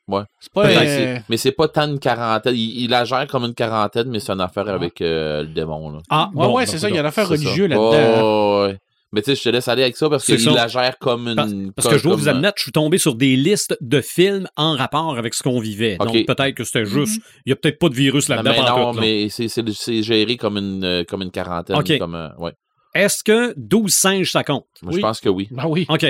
[0.08, 0.22] oui.
[0.40, 0.68] C'est pas.
[0.68, 2.54] Mais euh, c'est- Mais c'est pas tant une quarantaine.
[2.56, 5.90] Il, il la gère comme une quarantaine, mais c'est une affaire avec euh, le démon.
[5.90, 6.00] Là.
[6.10, 6.90] Ah, Ouais, bon, ouais, ben, c'est ça.
[6.90, 7.44] Il y a l'affaire C'est ça.
[7.44, 8.62] religieux là-dedans.
[8.64, 8.78] Ouais, ouais.
[9.16, 11.36] Mais tu sais, je te laisse aller avec ça parce qu'il la gère comme une.
[11.36, 14.48] Parce, parce que je dois vous admettre, je suis tombé sur des listes de films
[14.58, 15.96] en rapport avec ce qu'on vivait.
[15.98, 17.22] Donc peut-être que c'était juste.
[17.46, 18.52] Il n'y a peut-être pas de virus là-dedans.
[18.52, 19.00] mais non, là.
[19.02, 21.78] mais c'est, c'est, c'est géré comme une, euh, comme une quarantaine.
[21.78, 21.98] Ok.
[21.98, 22.52] Comme, euh, ouais.
[22.94, 24.66] Est-ce que 12 singes, ça compte?
[24.82, 25.00] Moi, Oui.
[25.00, 25.48] je pense que oui.
[25.52, 25.86] Ben oui.
[25.90, 26.06] OK.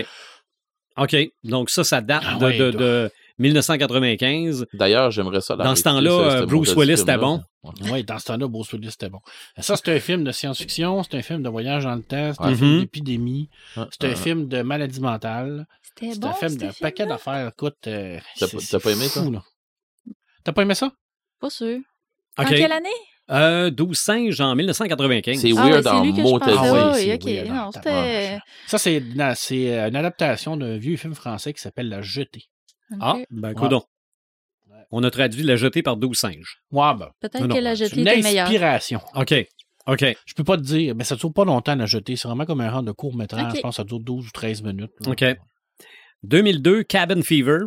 [0.97, 1.16] OK.
[1.43, 2.82] Donc ça, ça date Ah de, ouais, de- donc.
[2.82, 4.65] de 1995.
[4.73, 5.55] D'ailleurs, j'aimerais ça.
[5.55, 7.41] Dans ce temps-là, euh, Bruce Willis, c'était bon.
[7.63, 7.71] Ouais.
[7.91, 9.19] Oui, dans ce temps-là, Bruce Willis, c'était bon.
[9.59, 12.43] Ça, c'est un film de science-fiction, c'est un film de voyage dans le temps, c'est
[12.43, 12.79] un film Mhm.
[12.81, 14.15] d'épidémie, Ah, c'est un ah.
[14.15, 16.29] film de maladie mentale, C'était c'est bon.
[16.29, 17.47] un film d'un paquet d'affaires.
[17.49, 19.23] Écoute, euh, T'as c'est- pas- c'est t'as pas aimé ça?
[20.43, 20.91] T'as pas aimé ça?
[21.39, 21.79] Pas sûr.
[22.38, 22.89] En quelle année?
[23.31, 25.39] Euh, 12 singes en 1995.
[25.41, 26.39] C'est Ah weird en mot.
[26.43, 26.93] Ah
[27.88, 28.39] Ah.
[28.67, 32.43] Ça, c'est une adaptation d'un vieux film français qui s'appelle La Jetée.
[32.99, 33.53] Ah, ben.
[33.53, 33.79] Ouais.
[34.91, 36.57] On a traduit la jetée par 12 singes.
[36.71, 38.47] Ouais, ben, Peut-être que la jetée une était meilleure.
[38.47, 39.01] inspiration.
[39.15, 39.33] OK.
[39.88, 40.05] OK.
[40.25, 42.15] Je peux pas te dire, mais ça dure pas longtemps, La Jetée.
[42.15, 43.53] C'est vraiment comme un rang de court-métrage.
[43.55, 44.91] Je pense que ça dure 12 ou 13 minutes.
[45.05, 45.11] là.
[45.11, 45.25] OK.
[46.23, 47.59] 2002, Cabin Fever.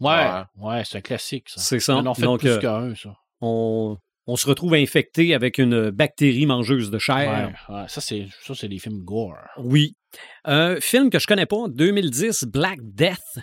[0.00, 0.42] Ouais, Ouais.
[0.56, 1.60] ouais, c'est un classique, ça.
[1.60, 1.98] C'est ça.
[2.02, 3.14] Ils en fait Donc, plus euh, qu'un, ça.
[3.40, 7.52] on, on se retrouve infecté avec une bactérie mangeuse de chair.
[7.68, 9.36] Ouais, ouais, ça, c'est, ça, c'est des films gore.
[9.58, 9.96] Oui.
[10.44, 13.38] Un film que je connais pas, 2010, Black Death.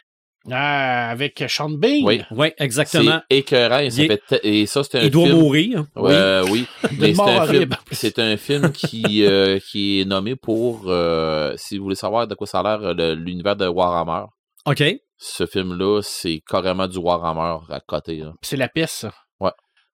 [0.51, 2.03] Ah, avec Sean Bean.
[2.03, 2.21] Oui.
[2.31, 3.19] Oui, exactement.
[3.31, 3.79] C'est écœurant.
[3.79, 5.39] et ça Il- fait te- Et ça, c'est un Il doit film...
[5.39, 5.85] mourir.
[5.95, 6.65] Oui.
[6.99, 7.77] C'est mort un, film, horrible.
[7.91, 12.35] c'est un film qui, euh, qui est nommé pour, euh, si vous voulez savoir de
[12.35, 14.25] quoi ça a l'air, l'univers de Warhammer.
[14.65, 14.83] OK.
[15.17, 18.23] Ce film-là, c'est carrément du Warhammer à côté.
[18.41, 19.13] C'est la peste, ça.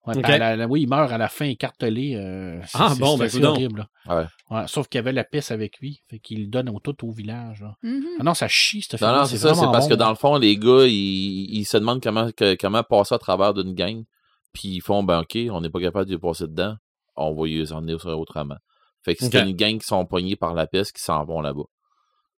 [0.04, 0.24] Ouais.
[0.24, 2.16] À la- la- oui, il meurt à la fin écartelé.
[2.16, 3.50] euh, c'est- Ah, c'est- bon, c'est ben, coudonc.
[3.50, 3.88] horrible.
[4.06, 4.16] là.
[4.16, 4.26] Ouais.
[4.56, 6.00] Ouais, sauf qu'il y avait la peste avec lui.
[6.10, 7.60] Fait qu'il le donne au, tout au village.
[7.62, 7.74] là.
[7.82, 8.04] Mhm.
[8.18, 9.08] Ah non, ça chie, ce film.
[9.10, 9.54] Non, non, c'est ça.
[9.54, 12.82] C'est parce que dans le fond, les gars, ils, ils se demandent comment, que- comment
[12.82, 14.02] passer à travers d'une gang.
[14.52, 16.74] Puis ils font, ben OK, on n'est pas capable de passer dedans.
[17.14, 18.56] On va y en aller autrement.
[19.04, 21.64] Fait que c'est une gang qui sont pognés par la peste qui s'en vont là-bas.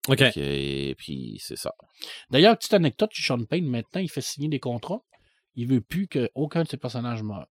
[0.09, 0.21] OK.
[0.37, 1.73] Et puis c'est ça.
[2.31, 5.01] D'ailleurs, petite anecdote, Sean Payne, maintenant, il fait signer des contrats.
[5.57, 7.47] Il veut plus qu'aucun de ses personnages meure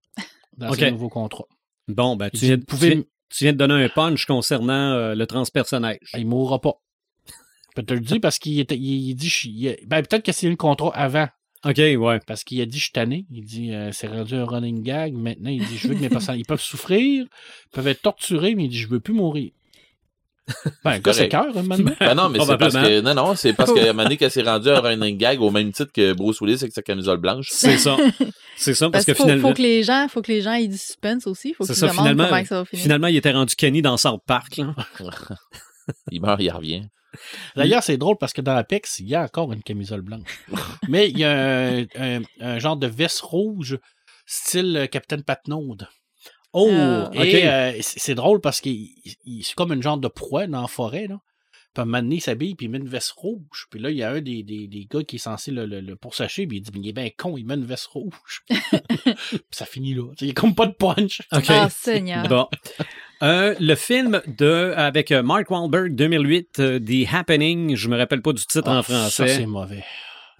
[0.58, 0.76] dans Ok.
[0.80, 1.47] ses nouveaux contrats.
[1.88, 5.97] Bon, ben, tu dit, viens, pouvez tu de donner un punch concernant euh, le transpersonnage.
[6.16, 6.76] Il mourra pas.
[7.28, 10.32] Je peux te le dire parce qu'il était, il, il dit, il- ben, peut-être qu'il
[10.32, 11.28] a signé le contrat avant,
[11.66, 12.20] OK, ouais.
[12.28, 13.26] parce qu'il a dit, je suis tanné.
[13.32, 15.14] Il dit, euh, c'est rendu un running gag.
[15.14, 17.26] Maintenant, il dit, je veux que mes personnages, ils peuvent souffrir,
[17.72, 19.51] peuvent être torturés, mais il dit, je veux plus mourir.
[20.84, 21.94] Ben, c'est cœur, hein, maintenant.
[22.00, 23.02] Ben non, mais c'est parce que.
[23.02, 25.91] Non, non, c'est parce donné, qu'elle s'est rendue à un running gag au même titre
[25.94, 27.48] que Bruce Willis avec sa camisole blanche.
[27.52, 27.96] C'est ça.
[28.56, 30.54] C'est ça, parce, Parce que faut, finalement, faut que les gens, faut que les gens
[30.54, 31.54] aient du suspense aussi.
[31.54, 32.84] Faut C'est qu'ils demandent finalement, comment ça va finir.
[32.84, 34.58] finalement, il était rendu Kenny dans South Park.
[34.58, 34.76] Là.
[36.12, 36.84] Il meurt, il revient.
[37.56, 40.39] D'ailleurs, c'est drôle parce que dans Apex, il y a encore une camisole blanche.
[40.88, 43.78] Mais il y a un, un- un genre de veste rouge,
[44.26, 45.76] style euh, Capitaine Patnaud.
[46.54, 47.10] Oh, Euh.
[47.14, 48.89] Et euh, c'est drôle parce qu'il
[49.26, 51.08] il- c'est comme une genre de proie dans la forêt.
[51.08, 51.20] Là.
[51.74, 53.66] Puis à un moment donné, il s'habille, puis il met une veste rouge.
[53.72, 55.82] Puis là, il y a un des, des, des gars qui est censé le, le,
[55.82, 58.43] le poursacher, puis il dit Mais il est bien con, il met une veste rouge.
[58.47, 59.16] puis
[59.49, 60.04] ça finit là.
[60.22, 61.22] Il n'y a comme pas de punch.
[61.32, 61.45] OK.
[61.49, 62.28] Ah, Seigneur.
[62.28, 62.47] Bon.
[63.24, 68.22] Euh, le film de avec euh, Mark Wahlberg 2008, euh, The Happening, je me rappelle
[68.22, 69.28] pas du titre en Ah, Ça, français.
[69.38, 69.84] c'est mauvais.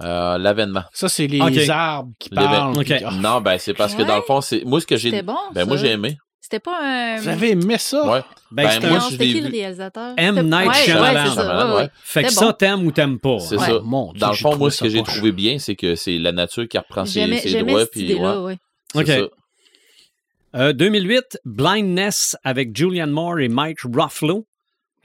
[0.02, 0.84] Euh, L'avènement.
[0.94, 2.78] Ça, c'est les arbres qui parlent.
[2.84, 4.64] Puis- ah, Non, ben c'est parce que dans le fond, c'est.
[4.66, 5.12] Moi, ce que j'ai.
[5.12, 5.38] C'était bon.
[5.54, 5.86] Ben moi, ça.
[5.86, 6.18] j'ai aimé.
[6.42, 7.18] C'était pas un.
[7.20, 8.06] Vous avez aimé ça?
[8.12, 8.22] Ouais.
[8.52, 9.46] Ben, Ben, moi, c'était l'ai qui vu.
[9.48, 10.14] le réalisateur?
[10.18, 10.42] M.
[10.50, 11.24] Night ouais, Shyamalan.
[11.24, 11.76] Ouais, ça.
[11.76, 11.90] Ouais.
[12.04, 13.40] Fait que ça, t'aimes ou t'aimes pas.
[13.40, 13.66] C'est Ouais.
[13.66, 13.80] ça.
[13.84, 16.32] Mon Dieu, Dans le fond, moi, ce que j'ai trouvé bien, c'est que c'est la
[16.32, 17.86] nature qui reprend ses, ses droits.
[17.86, 18.58] Puis, ouais,
[18.96, 19.08] Ok.
[19.08, 19.20] ça.
[20.56, 24.46] Euh, 2008, Blindness avec Julianne Moore et Mike Ruffalo.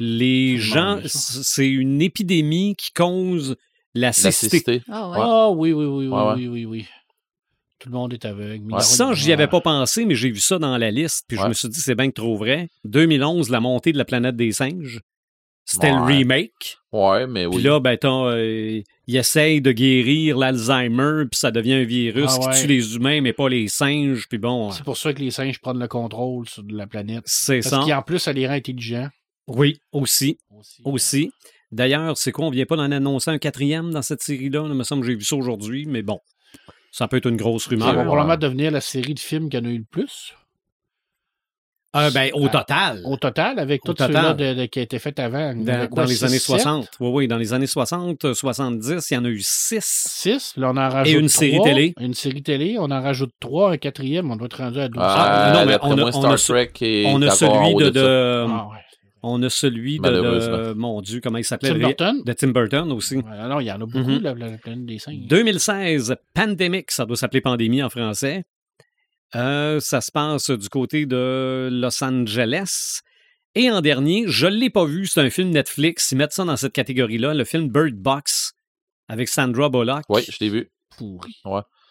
[0.01, 3.57] Les Je gens, c'est une épidémie qui cause
[4.01, 4.83] la cécité.
[4.91, 5.17] Ah ouais.
[5.21, 6.35] Ah oui, oui, oui, oui, Ouais, ouais.
[6.37, 6.87] oui, oui, oui.
[7.79, 8.65] Tout le monde est aveugle.
[8.81, 11.53] Ça, j'y avais pas pensé, mais j'ai vu ça dans la liste, puis je me
[11.53, 12.69] suis dit, c'est bien que trop vrai.
[12.85, 15.01] 2011, La montée de la planète des singes.
[15.65, 16.79] C'était le remake.
[16.93, 17.63] Ouais, mais Puis oui.
[17.63, 22.41] là, ben, t'as, euh, il essaye de guérir l'Alzheimer, puis ça devient un virus Ah
[22.41, 22.55] ouais.
[22.55, 25.31] qui tue les humains, mais pas les singes, puis bon, C'est pour ça que les
[25.31, 27.23] singes prennent le contrôle sur la planète.
[27.27, 27.85] c'est Parce ça.
[27.87, 29.09] qu'en plus, ça les rend intelligents.
[29.47, 30.83] Oui, aussi, Aussi.
[30.85, 31.31] aussi.
[31.73, 34.65] D'ailleurs, c'est quoi, on vient pas d'en annoncer un quatrième dans cette série-là?
[34.67, 36.19] Il me semble que j'ai vu ça aujourd'hui, mais bon,
[36.93, 37.93] ça peut être une grosse Ça rumeur.
[37.93, 38.05] va ouais.
[38.07, 40.33] probablement devenir la série de films qu'il y en a eu le plus.
[41.97, 43.01] Euh, ben, au Ah, total.
[43.07, 44.37] Au total, avec Au tout total.
[44.37, 45.55] de- de- qui a été fait avant.
[45.55, 46.61] Dans, a quoi, dans les années sept?
[46.61, 46.89] 60.
[47.01, 49.81] Oui, oui, dans les années 60, euh, 70, il y en a eu six.
[49.83, 51.65] Six, puis là, on en rajoute une série trois.
[51.67, 51.95] télé.
[51.99, 55.03] Une série télé, on en rajoute trois, un quatrième, on doit être rendu à 12.
[55.03, 57.85] Ah, non, mais on a- moi, on Star a Trek et On a celui de,
[57.85, 57.91] ça.
[57.91, 58.79] de- Ah, ouais.
[59.23, 61.71] On a celui de, mon Dieu, comment il s'appelait?
[61.71, 62.23] Tim le- Burton.
[62.25, 63.17] De Tim Burton aussi.
[63.17, 64.23] Ouais, non, il y en a beaucoup, Mhm.
[64.23, 65.27] la, la planète des singes.
[65.27, 68.45] 2016, Pandemic, ça doit s'appeler Pandémie en français.
[69.35, 73.01] Euh, ça se passe du côté de Los Angeles.
[73.55, 76.13] Et en dernier, je ne l'ai pas vu, c'est un film Netflix.
[76.13, 78.53] Ils mettent ça dans cette catégorie-là, le film Bird Box
[79.09, 80.05] avec Sandra Bullock.
[80.09, 80.71] Oui, je l'ai vu.
[80.97, 81.35] Pourri.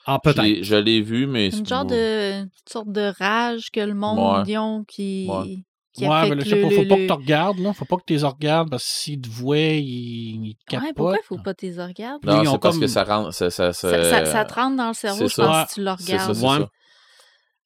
[0.10, 0.44] Ah, Je peut-être.
[0.44, 1.48] l'ai- Je l'ai vu, mais.
[1.48, 5.58] Une c'est- genre de une sorte de rage que le monde ils ont qui, Ouais.
[5.98, 7.74] Qui Ouais, mais là, je sais le- pas, faut le- pas que tu regardes, là.
[7.74, 10.82] Faut pas que tu les regardes parce que s'ils te voient, ils, ils te Ouais,
[10.82, 10.96] capotent.
[10.96, 12.24] pourquoi il faut pas tes regardes?
[12.26, 13.34] Non, Ils ont c'est parce comme- que ça rentre.
[13.34, 15.66] Ça, ça, ça, Ça, ça- ça te rentre dans le cerveau, c'est je pense, ça.
[15.70, 16.34] si tu le C'est ça, regardes.
[16.36, 16.68] c'est Ouais.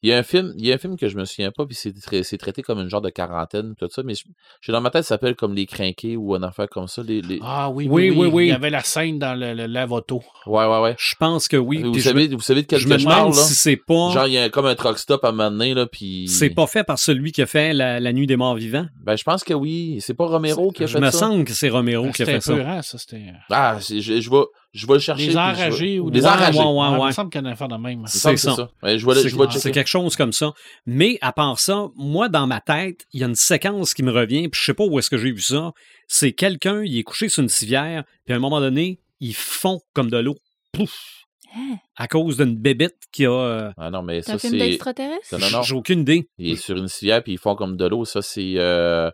[0.04, 1.66] Il y a un film, il y a un film que je me souviens pas,
[1.66, 4.24] puis c'est tra- c'est traité comme une genre de quarantaine, tout ça, mais je-
[4.60, 7.04] j'ai dans ma tête, ça s'appelle comme Les Crinqués ou une affaire comme ça.
[7.04, 7.40] Les, les...
[7.44, 8.46] Ah oui Oui, oui, oui.
[8.46, 10.24] Il y avait la scène dans le, le lave-auto.
[10.48, 10.96] Ouais, ouais, ouais.
[10.98, 11.84] Je pense que oui.
[11.84, 13.44] vous, savez, vous savez de je quel me, que je je me parle, demande là?
[13.44, 14.10] si c'est pas.
[14.12, 16.28] Genre, il y a comme un truck stop à un moment donné, là, puis...
[16.28, 18.88] C'est pas fait par celui qui a fait la, la Nuit des Morts Vivants?
[19.04, 19.98] Ben, je pense que oui.
[20.02, 21.18] C'est pas Romero qui a Je fait me ça?
[21.20, 22.82] semble que c'est Romero qui a fait ça.
[22.82, 24.38] C'était Ah, je, je vais,
[24.74, 25.32] je vais le chercher.
[25.32, 26.58] je enragés ou Ouais, enragés.
[26.60, 28.04] ouais, Il ouais, Il me semble qu'il y en a affaire de même.
[28.08, 28.56] C'est c'est ça.
[28.56, 28.70] ça.
[28.84, 29.72] Ouais, je vais le- C'est je vais le c'est checker.
[29.72, 30.54] quelque chose comme ça.
[30.86, 34.12] Mais à part ça, moi, dans ma tête, il y a une séquence qui me
[34.12, 35.72] revient, puis je sais pas où est-ce que j'ai vu ça.
[36.08, 39.82] C'est quelqu'un, il est couché sur une civière, puis à un moment donné, il fond
[39.94, 40.36] comme de l'eau.
[40.72, 41.18] Pouf!
[41.54, 41.76] Hein?
[41.98, 43.30] à cause d'une bébête qui a.
[43.32, 44.52] euh, Ah non, mais C'est ça, c'est.
[44.58, 45.34] d'extraterrestre?
[45.34, 45.62] Non, non, non.
[45.64, 46.30] J'ai aucune idée.
[46.38, 48.06] Il est sur une civière, puis ils font comme de l'eau.
[48.06, 49.12] Ça, c'est euh,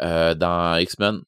[0.00, 1.22] euh, dans X-Men.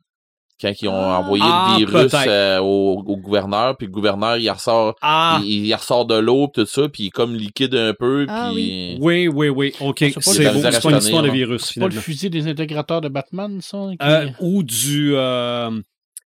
[0.60, 1.18] Quand ils ont Ah.
[1.20, 2.28] envoyé Ah, le virus peut-être.
[2.28, 5.40] euh, au, au gouverneur, puis le gouverneur, il ressort, Ah!
[5.44, 8.26] il, il ressort de l'eau, puis tout ça, puis il est comme liquide un peu,
[8.28, 8.98] Ah puis...
[9.01, 9.72] Oui, oui, oui.
[9.80, 9.98] OK.
[10.20, 10.44] C'est
[10.82, 12.01] pas une histoire de virus, C'est pas le finalement.
[12.02, 13.78] fusil des intégrateurs de Batman, ça?
[13.93, 15.70] Qui, Euh, ou du euh,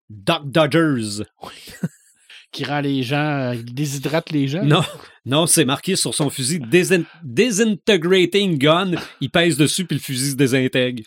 [0.10, 1.24] Doc Dodgers.
[2.52, 3.18] Qui rend les gens.
[3.52, 4.64] euh, qui déshydrate les gens?
[4.64, 4.82] Non,
[5.26, 8.92] non, c'est marqué sur son fusil Desin- Disintegrating Gun.
[9.22, 11.04] Il pèse dessus puis le fusil se désintègre.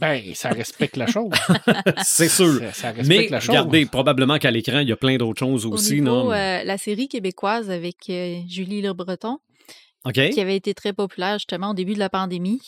[0.00, 1.32] Ben, ça respecte la chose.
[2.04, 2.60] C'est sûr.
[2.60, 3.48] Ça, ça respecte Mais la chose.
[3.50, 6.32] regardez, probablement qu'à l'écran, il y a plein d'autres choses Au aussi, niveau, non?
[6.32, 9.38] euh, la série québécoise avec euh, Julie Le Breton,
[10.14, 12.60] qui avait été très populaire justement au début de la pandémie.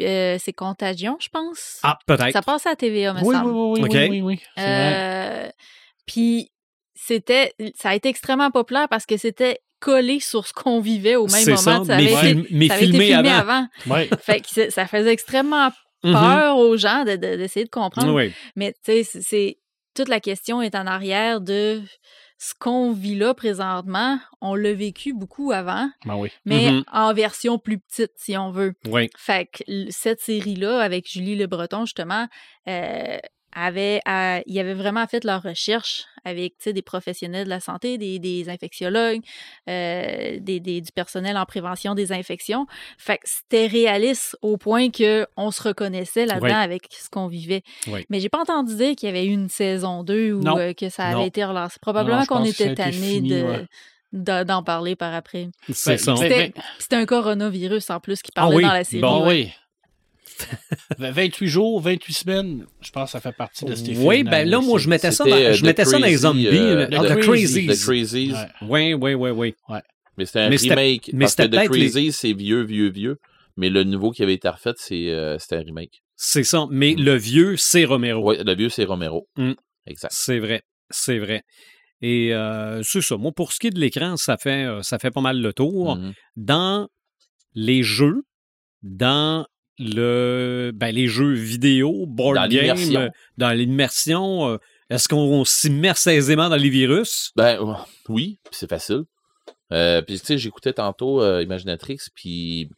[0.00, 1.78] Euh, c'est Contagion, je pense.
[1.82, 2.32] Ah, peut-être.
[2.32, 3.50] Ça passe à TVA, me Oui, oui, semble.
[3.50, 4.40] oui, oui, oui, oui, oui.
[4.58, 5.48] Euh,
[6.06, 6.51] Puis
[7.04, 11.26] c'était, ça a été extrêmement populaire parce que c'était collé sur ce qu'on vivait au
[11.26, 11.56] même moment.
[11.56, 13.66] ça, avait mais, été- film- mais ça avait été filmé filmé avant.
[13.86, 13.94] avant.
[13.94, 14.08] Ouais.
[14.22, 15.70] Fait que ça faisait extrêmement
[16.04, 16.12] Mhm.
[16.14, 18.12] peur aux gens de- de- d'essayer de comprendre.
[18.14, 18.32] Oui.
[18.56, 19.58] Mais tu sais, c'est-
[19.94, 21.82] toute la question est en arrière de
[22.38, 24.18] ce qu'on vit là présentement.
[24.40, 26.30] On l'a vécu beaucoup avant, Ben oui.
[26.44, 26.84] mais Mhm.
[26.92, 28.74] en version plus petite, si on veut.
[28.88, 29.10] Oui.
[29.16, 32.26] Fait que cette série-là, avec Julie Le Breton, justement,
[32.68, 33.18] euh,
[33.54, 37.60] avait, à- ils avaient vraiment fait leur recherche avec tu sais, des professionnels de la
[37.60, 39.20] santé, des, des infectiologues,
[39.68, 42.66] euh, des, des- du personnel en prévention des infections.
[42.98, 46.52] Fait que c'était réaliste au point que on se reconnaissait là-dedans Oui.
[46.52, 47.62] avec ce qu'on vivait.
[47.88, 48.04] Oui.
[48.08, 50.88] Mais j'ai pas entendu dire qu'il y avait eu une saison 2 ou euh, que
[50.88, 51.26] ça avait Non.
[51.26, 51.76] été relancé.
[51.80, 53.42] Probablement qu'on était tanné de.
[53.42, 53.66] ouais.
[54.12, 55.48] d'en parler par après.
[55.72, 56.14] C'est ça.
[56.16, 59.00] C'était c'était un coronavirus en plus qui Ah parlait oui, dans la série.
[59.00, 59.22] bon.
[59.26, 59.28] Ouais.
[59.28, 59.52] oui.
[60.98, 64.04] 28 jours, 28 semaines, je pense que ça fait partie de films.
[64.04, 66.16] Oui, ben là, moi, je mettais ça dans, euh, je The mettais ça dans les
[66.18, 66.46] zombies.
[66.48, 66.86] euh, là.
[66.86, 67.66] The Ah, The Crazy.
[67.66, 68.32] The Crazies.
[68.62, 68.94] Ouais.
[68.94, 69.80] Oui, oui, oui, oui.
[70.18, 71.10] Mais c'était un Mais remake.
[71.12, 73.16] mais parce que The les- Crazies, c'est vieux, vieux, vieux.
[73.56, 76.02] Mais le nouveau qui avait été refait, c'est, euh, c'était un remake.
[76.16, 76.66] C'est ça.
[76.70, 77.00] Mais Mm.
[77.02, 78.30] le vieux, c'est Romero.
[78.30, 79.26] Oui, le vieux, c'est Romero.
[79.36, 79.52] Mm.
[79.86, 80.12] Exact.
[80.14, 80.62] C'est vrai.
[80.90, 81.42] C'est vrai.
[82.02, 83.16] Et euh, c'est ça.
[83.16, 85.52] Moi, pour ce qui est de l'écran, ça fait, euh, ça fait pas mal le
[85.52, 85.96] tour.
[85.96, 86.12] Mhm.
[86.36, 86.88] Dans
[87.54, 88.22] les jeux,
[88.82, 89.46] dans
[89.78, 94.56] le ben, les jeux vidéo, board Dans game, dans l'immersion, euh,
[94.90, 97.32] est-ce qu'on s'immerse aisément dans les virus?
[97.36, 97.72] Ben, euh,
[98.08, 99.04] oui, c'est facile.
[99.72, 102.68] Euh, puis, tu sais, j'écoutais tantôt euh, Imaginatrix, puis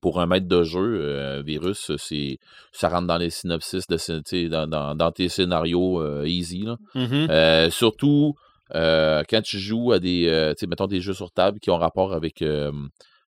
[0.00, 2.38] pour un maître de jeu, euh, virus, c'est
[2.72, 6.62] ça rentre dans les synopsis, de, dans, dans, dans tes scénarios euh, easy.
[6.62, 6.76] Là.
[6.94, 7.26] Mhm.
[7.30, 8.34] Euh, surtout
[8.70, 12.44] quand tu joues à des, mettons des jeux sur table qui ont rapport avec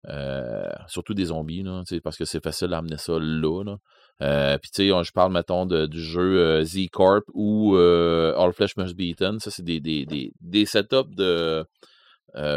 [0.08, 1.64] euh, surtout des zombies,
[2.02, 3.76] parce que c'est facile d'amener ça là.
[4.22, 8.94] Euh, Puis tu sais, je parle, mettons, du jeu euh, Z-Corp ou All Flesh Must
[8.96, 9.40] Be Eaten.
[9.40, 11.16] Ça, c'est des, des, des, setups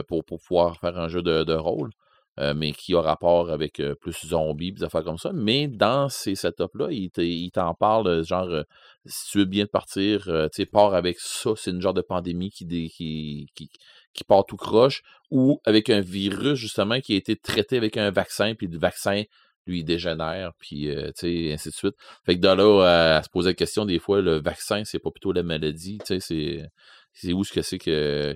[0.07, 1.89] pour, pouvoir faire un jeu de, rôle.
[2.55, 5.31] mais qui a rapport avec plus zombies, des affaires comme ça.
[5.33, 8.63] Mais dans ces setups-là, il te- il t'en parle, genre,
[9.05, 12.51] si tu veux bien partir, tu sais, pars avec ça, c'est une genre de pandémie
[12.51, 13.69] qui, dé- qui, qui,
[14.19, 15.01] qui part tout croche,
[15.31, 19.23] ou avec un virus, justement, qui a été traité avec un vaccin, puis le vaccin,
[19.65, 21.95] lui, il dégénère, puis, euh, tu sais, ainsi de suite.
[22.25, 25.11] Fait que de là, à se poser la question, des fois, le vaccin, c'est pas
[25.11, 26.69] plutôt la maladie, tu sais, c'est,
[27.13, 28.35] c'est où ce que c'est que,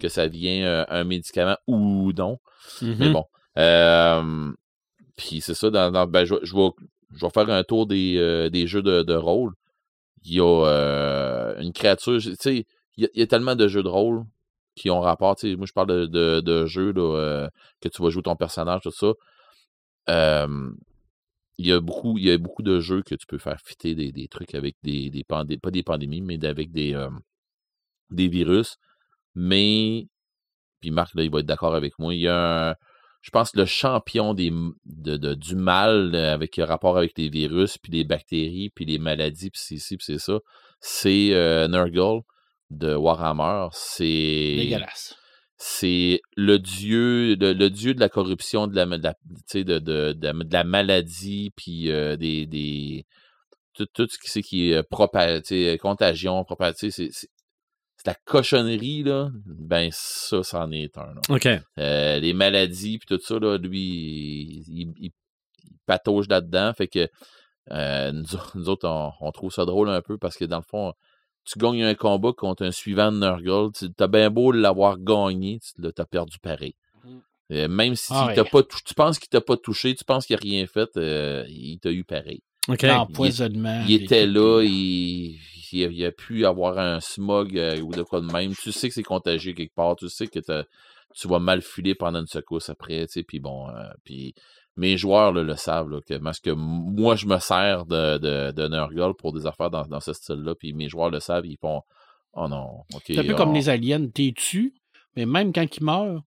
[0.00, 2.38] que ça vient, euh, un médicament ou non.
[2.82, 3.12] Mais Mhm.
[3.12, 3.24] bon.
[3.58, 4.52] Euh,
[5.16, 6.68] puis c'est ça, dans, dans- ben, je, vais- je vais,
[7.14, 9.52] je vais faire un tour des, euh, des jeux de, de rôle.
[10.24, 13.56] Il y a euh, une créature, tu sais, il y, a- il y a tellement
[13.56, 14.22] de jeux de rôle
[14.78, 17.48] qui ont rapport, moi je parle de, jeux euh,
[17.80, 19.12] que tu vas jouer ton personnage, tout ça.
[21.58, 22.14] Il y a beaucoup,
[22.62, 26.22] de jeux que tu peux faire fitter des, trucs avec des, pandémies, pas des pandémies,
[26.22, 26.96] mais avec des,
[28.10, 28.76] virus.
[29.34, 30.08] Mais,
[30.80, 32.74] puis Marc, là, il va être d'accord avec moi, il y a un,
[33.20, 34.50] je pense que le champion des,
[34.86, 39.60] du mal euh, avec rapport avec les virus, puis les bactéries, puis les maladies, puis
[39.62, 40.38] c'est ci, puis c'est ça,
[40.80, 42.22] c'est euh, Nurgle
[42.70, 43.68] de Warhammer.
[43.72, 44.04] C'est
[44.56, 45.16] Dégueulasse.
[45.56, 49.14] c'est le dieu, le, le dieu de la corruption, de la, de la,
[49.54, 50.32] de, de, de, la-
[50.64, 53.04] maladie, puis euh, des, des
[53.74, 54.82] tout, tout ce qui c'est qui est
[55.42, 56.44] tu sais, contagion,
[56.90, 59.30] sais, c'est la cochonnerie là.
[59.46, 61.14] Ben ça, c'en est un.
[61.14, 61.20] là.
[61.30, 61.48] OK.
[61.78, 65.10] Euh, les maladies puis tout ça là, lui, il, il-
[65.86, 67.08] patauge là-dedans, fait que
[67.70, 70.58] euh, nous, autres- nous autres, on, on trouve ça drôle un peu parce que dans
[70.58, 70.92] le fond,
[71.50, 75.58] tu gagnes un combat contre un suivant de Nurgle, tu as bien beau l'avoir gagné,
[75.60, 76.74] tu perdu pareil.
[77.04, 77.20] Mhm.
[77.52, 78.44] Euh, même si Ah ouais.
[78.44, 81.78] pas tu penses qu'il t'a pas touché, tu penses qu'il a rien fait, euh, il
[81.78, 82.42] t'a eu pareil.
[82.68, 82.82] OK.
[82.82, 83.82] L'empoisonnement.
[83.88, 85.38] Il était là, il,
[85.72, 88.54] il, a- il a pu avoir un smog euh, ou de quoi de même.
[88.54, 90.66] Tu sais que c'est contagieux quelque part, tu sais que t'as-
[91.14, 94.34] tu vas mal filer pendant une secousse après, tu sais, puis bon, euh, puis
[94.78, 98.52] mes joueurs là, le savent, là, que, parce que moi, je me sers de, de,
[98.52, 101.58] de Nurgle pour des affaires dans, dans ce style-là, puis mes joueurs le savent, ils
[101.58, 101.82] font
[102.32, 103.02] «Oh non, OK.
[103.06, 104.74] C'est un peu on- comme les aliens, t'es tu,
[105.16, 106.22] mais même quand ils meurent,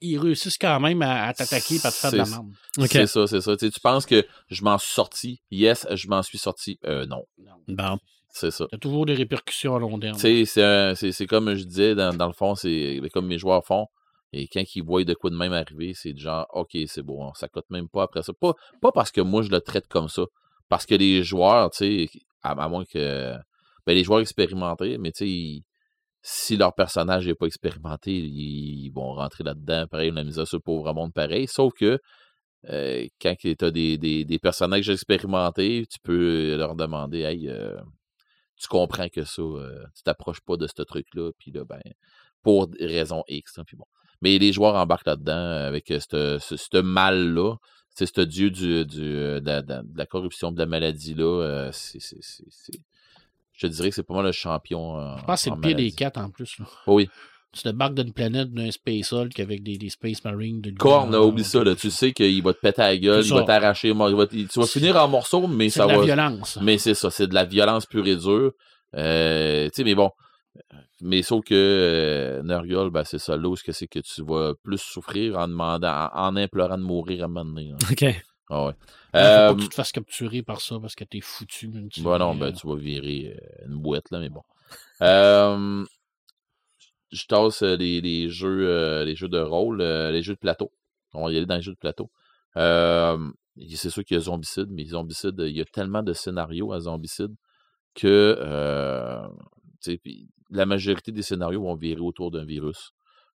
[0.00, 2.46] ils, réussissent quand même à, à t'attaquer et à te faire de la C'est- merde.
[2.90, 3.56] C'est ça, c'est ça.
[3.56, 5.40] Tu, sais, tu penses que je m'en suis sorti?
[5.50, 6.78] Yes, je m'en suis sorti.
[6.86, 7.24] Euh, non,
[7.68, 7.98] Bon.
[8.30, 8.66] c'est ça.
[8.70, 10.16] T'as toujours des répercussions à long terme.
[10.16, 13.26] Tu sais, c'est un- c'est c'est comme je disais, dans, dans le fond, c'est comme
[13.26, 13.86] mes joueurs font.
[14.32, 17.48] Et quand ils voient de quoi de même arriver, c'est genre, OK, c'est bon, ça
[17.48, 18.32] coûte même pas après ça.
[18.38, 18.52] Pas,
[18.82, 20.24] pas parce que moi, je le traite comme ça.
[20.68, 23.34] Parce que les joueurs, tu sais, à, à moins que.
[23.86, 25.62] Ben, les joueurs expérimentés, mais tu sais,
[26.22, 29.86] si leur personnage n'est pas expérimenté, ils, vont rentrer là-dedans.
[29.86, 31.46] Pareil, la mise à sur le pauvre monde, pareil.
[31.48, 31.98] Sauf que
[32.68, 37.76] euh, quand tu as des, des, des personnages expérimentés, tu peux leur demander, hey, euh,
[38.56, 41.80] tu comprends que ça, euh, tu t'approches pas de ce truc-là, puis là, ben,
[42.42, 43.58] pour des raisons X.
[43.58, 43.86] hein, puis bon.
[44.22, 45.32] Mais les joueurs embarquent là-dedans
[45.66, 47.54] avec euh, ce, ce, ce mal-là.
[47.94, 51.24] C'est ce dieu du, du, euh, de, la, de la- corruption, de la maladie-là.
[51.42, 52.80] euh, c'est, c'est, c'est, c'est-
[53.52, 54.98] Je te dirais que c'est pas mal le champion.
[55.00, 56.58] euh, Je pense que c'est le pire des quatre en plus.
[56.60, 56.66] Là.
[56.86, 57.08] Oh oui.
[57.50, 60.60] Tu débarques d'une planète, d'un Space Hulk avec des, des Space Marines.
[60.60, 61.64] De Corne, oublie ça.
[61.64, 63.92] Là, tu sais qu'il va te péter à la gueule, C'est il va t'arracher.
[63.92, 66.04] va- Tu vas finir en morceaux, mais C'est ça de la va.
[66.04, 66.58] violence.
[66.62, 68.52] Mais c'est ça, c'est de la violence pure et dure.
[68.94, 70.10] Euh, tu sais, mais bon.
[71.00, 74.78] Mais sauf que euh, Nurgle, ben, c'est ça là où c'est que tu vas plus
[74.78, 77.70] souffrir en demandant, en, en implorant de mourir à un moment donné.
[77.70, 77.76] là.
[77.90, 78.04] OK.
[78.50, 78.72] Ah ouais.
[79.14, 81.70] Il faut pas que tu te fasses capturer par ça parce que t'es foutu.
[81.90, 84.42] tu Bon, non, ben, euh, tu vas virer une boîte, là, mais bon.
[85.02, 85.84] Euh,
[87.10, 90.72] je tasse les, les jeux, les jeux de rôle, les jeux de plateau.
[91.14, 92.10] On va y aller dans les jeux de plateau.
[92.54, 96.80] C'est sûr qu'il y a Zombicide, mais Zombicide, il y a tellement de scénarios à
[96.80, 97.34] Zombicide
[97.94, 99.26] que euh,
[100.50, 102.90] la majorité des scénarios vont virer autour d'un virus,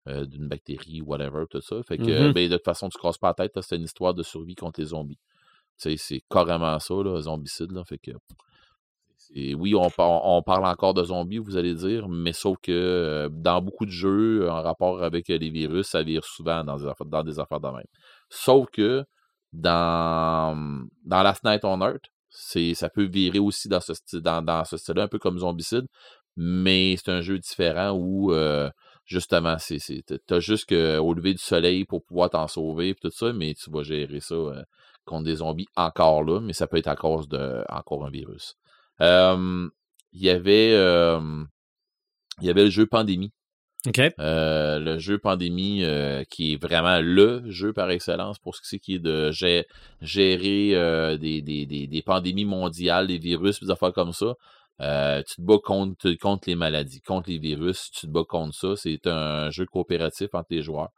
[0.08, 1.82] euh, d'une bactérie, whatever, tout ça.
[1.88, 2.34] Fait que, Mhm.
[2.34, 4.80] ben, de toute façon, tu casses pas la tête, c'est une histoire de survie contre
[4.80, 5.20] les zombies.
[5.78, 7.84] C'est carrément ça, là, zombicide, là.
[7.84, 8.12] Fait que.
[9.56, 13.30] Oui, on, par- on parle encore de zombies, vous allez dire, mais sauf que euh,
[13.32, 16.86] dans beaucoup de jeux en rapport avec euh, les virus, ça vire souvent dans des
[16.86, 17.86] affaires, dans des affaires de même.
[18.30, 19.06] Sauf que
[19.54, 25.04] dans, dans Last Night on Earth, ça peut virer aussi dans ce, dans ce style-là,
[25.04, 25.86] un peu comme Zombicide,
[26.36, 28.70] mais c'est un jeu différent où euh,
[29.06, 29.80] justement, c'est,
[30.28, 33.54] t'as juste que, au lever du soleil pour pouvoir t'en sauver et tout ça, mais
[33.54, 34.64] tu vas gérer ça euh,
[35.06, 38.56] contre des zombies encore là, mais ça peut être à cause de encore un virus.
[39.00, 39.70] Il
[40.14, 40.72] y avait
[42.40, 43.32] il y avait le jeu Pandémie.
[44.20, 48.96] Euh, le jeu Pandémie, euh, qui est vraiment le jeu par excellence pour ce qui
[48.96, 49.66] est de gé-
[50.02, 54.36] gérer euh, des, des, des, des pandémies mondiales, des virus, des affaires comme ça.
[54.80, 58.56] Euh, tu te bats contre, contre les maladies, contre les virus, tu te bats contre
[58.56, 58.76] ça.
[58.76, 60.90] C'est un jeu coopératif entre les joueurs.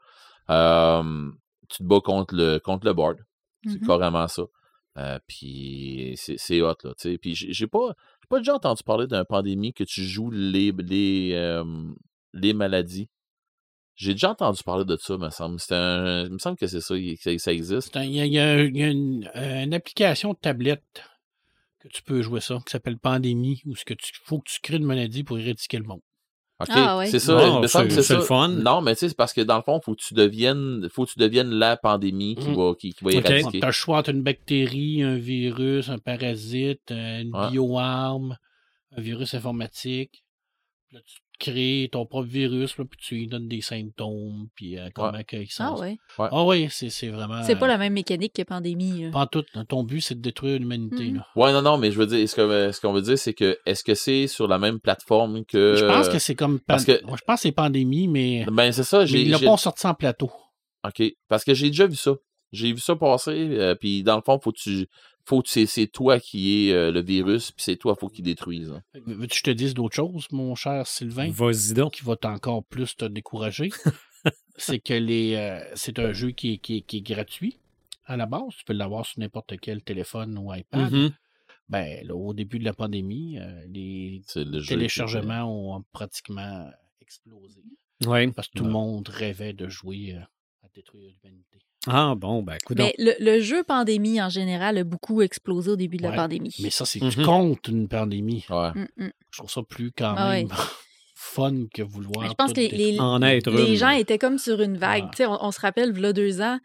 [0.49, 1.29] Euh,
[1.69, 3.17] tu te bats contre le, contre le board.
[3.65, 3.87] C'est Mhm.
[3.87, 4.43] carrément ça.
[4.97, 6.93] Euh, puis c'est hot, là.
[7.21, 7.93] Puis j'ai pas,
[8.29, 11.61] pas déjà entendu parler d'un pandémie que tu joues les, les,
[12.33, 13.09] les maladies.
[13.95, 15.59] J'ai déjà entendu parler de ça, me semble.
[15.59, 17.95] C'est un, il me semble que c'est ça, que ça existe.
[17.95, 21.03] Il y a, il y une, euh, une application de tablette
[21.84, 23.77] que tu peux jouer ça, qui s'appelle Pandémie, où il
[24.26, 26.01] faut que tu crées une maladie pour éradiquer le monde.
[26.60, 27.07] OK, Ah, ouais.
[27.07, 27.34] c'est ça.
[27.61, 28.15] Que c'est- c'est c'est ça.
[28.15, 28.47] le fun.
[28.47, 31.05] Non, mais tu sais, c'est parce que dans le fond, faut que tu deviennes, faut
[31.05, 32.55] que tu deviennes la pandémie qui Mhm.
[32.55, 33.60] va, qui, qui va éradiquer.
[33.60, 37.49] Tu as le choix entre une bactérie, un virus, un parasite, euh, une Ouais.
[37.51, 38.38] bioarme,
[38.95, 40.23] un virus informatique.
[40.88, 41.18] Puis Là, tu
[41.52, 45.36] crées ton propre virus, là, puis tu lui donnes des symptômes, puis euh, comment que
[45.36, 45.98] il Ah s'en ouais.
[46.18, 47.44] Ah oui, c'est c'est vraiment.
[47.44, 49.03] C'est pas la même mécanique que Pandémie.
[49.03, 49.11] là.
[49.11, 49.44] Pas tout.
[49.68, 51.11] Ton but, c'est de détruire l'humanité.
[51.11, 51.26] Là.
[51.36, 53.57] Ouais, non, non, mais je veux dire, ce que- ce qu'on veut dire, c'est que,
[53.65, 55.76] est-ce que c'est sur la même plateforme que.
[55.76, 56.60] Je pense que c'est comme.
[56.60, 58.45] pan- parce que- Je pense que c'est pandémie, mais.
[58.52, 59.22] Ben, c'est ça, mais j'ai.
[59.24, 60.32] ils l'ont pas sorti en plateau.
[60.88, 61.03] OK.
[61.30, 62.14] Parce que j'ai déjà vu ça.
[62.53, 63.31] J'ai vu ça passer.
[63.57, 64.88] euh, puis dans le fond, faut que tu.
[65.25, 68.71] Faut que c'est, toi qui est euh, le virus, puis c'est toi, faut qu'il détruise.
[68.71, 68.84] hein.
[69.05, 71.30] Veux-tu que je te dise d'autres choses, mon cher Sylvain?
[71.31, 71.93] Vas-y donc.
[71.93, 73.69] qui va encore plus te décourager,
[74.57, 77.57] c'est que les, euh, c'est un jeu qui est, qui, est, qui est gratuit
[78.05, 78.49] à la base.
[78.57, 80.91] Tu peux l'avoir sur n'importe quel téléphone ou iPad.
[80.91, 81.11] Mhm.
[81.69, 86.69] Ben, là, au début de la pandémie, euh, les le qui- téléchargements ont pratiquement
[86.99, 87.61] explosé.
[88.05, 88.30] Ouais.
[88.31, 90.19] Parce que tout le monde rêvait de jouer euh,
[90.63, 91.59] à détruire l'humanité.
[91.88, 95.76] Ah, bon, ben, écoute Mais le, le jeu Pandémie, en général, a beaucoup explosé au
[95.76, 96.11] début de Ouais.
[96.11, 96.55] la pandémie.
[96.61, 97.26] Mais ça, c'est Mhm.
[97.26, 98.45] contre une pandémie.
[98.49, 98.72] Ouais.
[98.73, 99.11] Mm, mm.
[99.31, 100.47] Je trouve ça plus quand Ah même
[101.15, 102.22] fun que vouloir.
[102.23, 102.93] Mais je pense que les, détruire.
[102.93, 103.76] les- En être les une.
[103.76, 105.03] gens étaient comme sur une vague.
[105.05, 105.10] Ouais.
[105.11, 106.60] Tu sais, On, on se rappelle, il y a deux ans,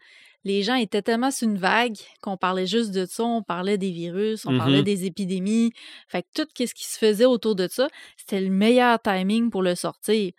[0.45, 3.91] les gens étaient tellement sur une vague qu'on parlait juste de ça, on parlait des
[3.91, 4.83] virus, on parlait Mhm.
[4.85, 5.71] des épidémies.
[6.07, 9.63] Fait que tout ce qui se faisait autour de ça, c'était le meilleur timing pour
[9.63, 10.31] le sortir.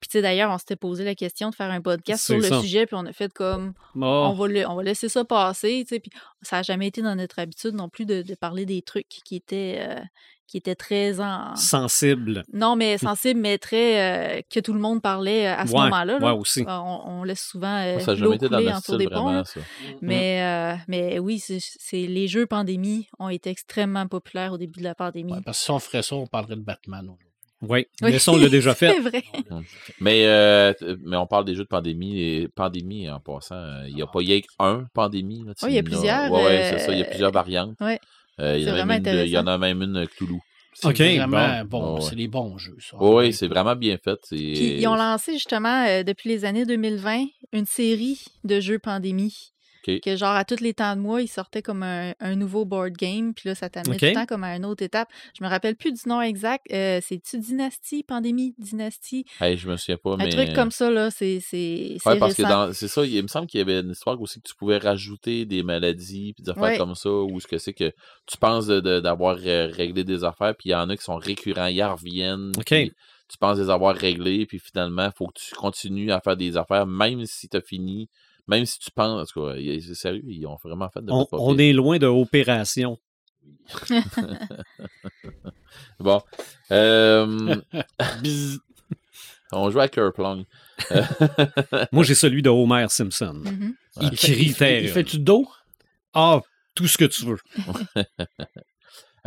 [0.00, 2.42] Puis, tu sais, d'ailleurs, on s'était posé la question de faire un podcast sur le
[2.42, 2.60] ça.
[2.60, 4.00] sujet, puis on a fait comme, Oh,
[4.30, 6.00] on, va le- on va laisser ça passer, tu sais.
[6.00, 6.10] Puis,
[6.42, 9.34] ça n'a jamais été dans notre habitude non plus de, de parler des trucs qui
[9.36, 10.00] étaient, euh,
[10.46, 11.56] qui étaient très en.
[11.56, 12.44] sensible.
[12.52, 14.38] Non, mais sensibles, mais très.
[14.38, 16.18] euh, que tout le monde parlait euh, à ce Ouais, moment-là.
[16.20, 16.26] là.
[16.32, 16.64] ouais, aussi.
[16.66, 18.80] On, on laisse souvent euh, Moi, ça n'a l'eau jamais été dans couler notre en
[18.82, 19.24] tour des ponts.
[19.24, 19.60] vraiment, ça.
[20.00, 21.58] Mais, euh, mais oui, c'est-
[22.06, 25.32] les jeux pandémie ont été extrêmement populaires au début de la pandémie.
[25.32, 27.10] Ouais, parce que si on ferait ça, on parlerait de Batman.
[27.62, 28.10] Oui, Oui.
[28.12, 28.92] mais ça, on l'a déjà fait.
[28.92, 29.24] C'est vrai.
[30.00, 30.72] Mais, euh,
[31.04, 32.20] mais on parle des jeux de pandémie.
[32.22, 35.42] Et pandémie, en passant, euh, il n'y a pas y a qu'un pandémie.
[35.44, 36.92] Là, Ouais, il y a plusieurs, ouais, c'est ça.
[36.92, 37.74] Il y a euh, plusieurs variantes.
[37.80, 37.98] ouais.
[38.40, 39.46] Euh, il, y en C'est a vraiment même une de- il y en intéressant.
[39.54, 40.38] a même une Cthulhu.
[40.72, 41.78] C'est Ok, vraiment bon.
[41.80, 41.94] bon.
[41.96, 42.96] Ouais, C'est des bons jeux, ça.
[43.00, 44.20] Oui, ouais, c'est vraiment bien fait.
[44.30, 49.50] Puis ils ont lancé justement euh, depuis les années 2020 une série de jeux pandémie.
[49.84, 52.92] Que genre à tous les temps de mois, ils sortaient comme un, un nouveau board
[52.94, 53.32] game.
[53.34, 55.08] Puis là, ça t'amenait tout le temps comme à une autre étape.
[55.38, 56.66] Je me rappelle plus du nom exact.
[56.72, 59.24] Euh, C'est-tu Dynasty, Pandémie, Dynasty?
[59.40, 60.28] Hey, je me souviens pas, Un mais...
[60.30, 61.40] truc comme ça, là, c'est
[62.04, 62.72] Ouais, parce que récent.
[62.72, 65.46] c'est ça, il me semble qu'il y avait une histoire aussi que tu pouvais rajouter
[65.46, 66.78] des maladies puis des affaires Ouais.
[66.78, 67.90] comme ça, ou ce que c'est que
[68.26, 71.04] tu penses de- de- d'avoir euh, réglé des affaires, puis il y en a qui
[71.04, 72.64] sont récurrents, ils reviennent, OK.
[72.66, 72.92] puis
[73.28, 76.56] tu penses les avoir réglés, puis finalement, il faut que tu continues à faire des
[76.56, 78.08] affaires, même si tu as fini,
[78.48, 81.26] même si tu penses, en tout cas, c'est sérieux, ils ont vraiment fait de On,
[81.32, 82.98] on est loin de opération.
[86.00, 86.22] Bon.
[86.70, 87.56] Euh,
[89.52, 90.46] on joue à Kerplunk.
[91.92, 93.42] Moi, j'ai celui de Homer Simpson.
[93.44, 93.74] Mhm.
[94.00, 94.82] Il crie il fait- terre.
[94.82, 95.46] Il fait-tu dos?
[96.14, 96.40] Ah,
[96.74, 97.38] tout ce que tu veux.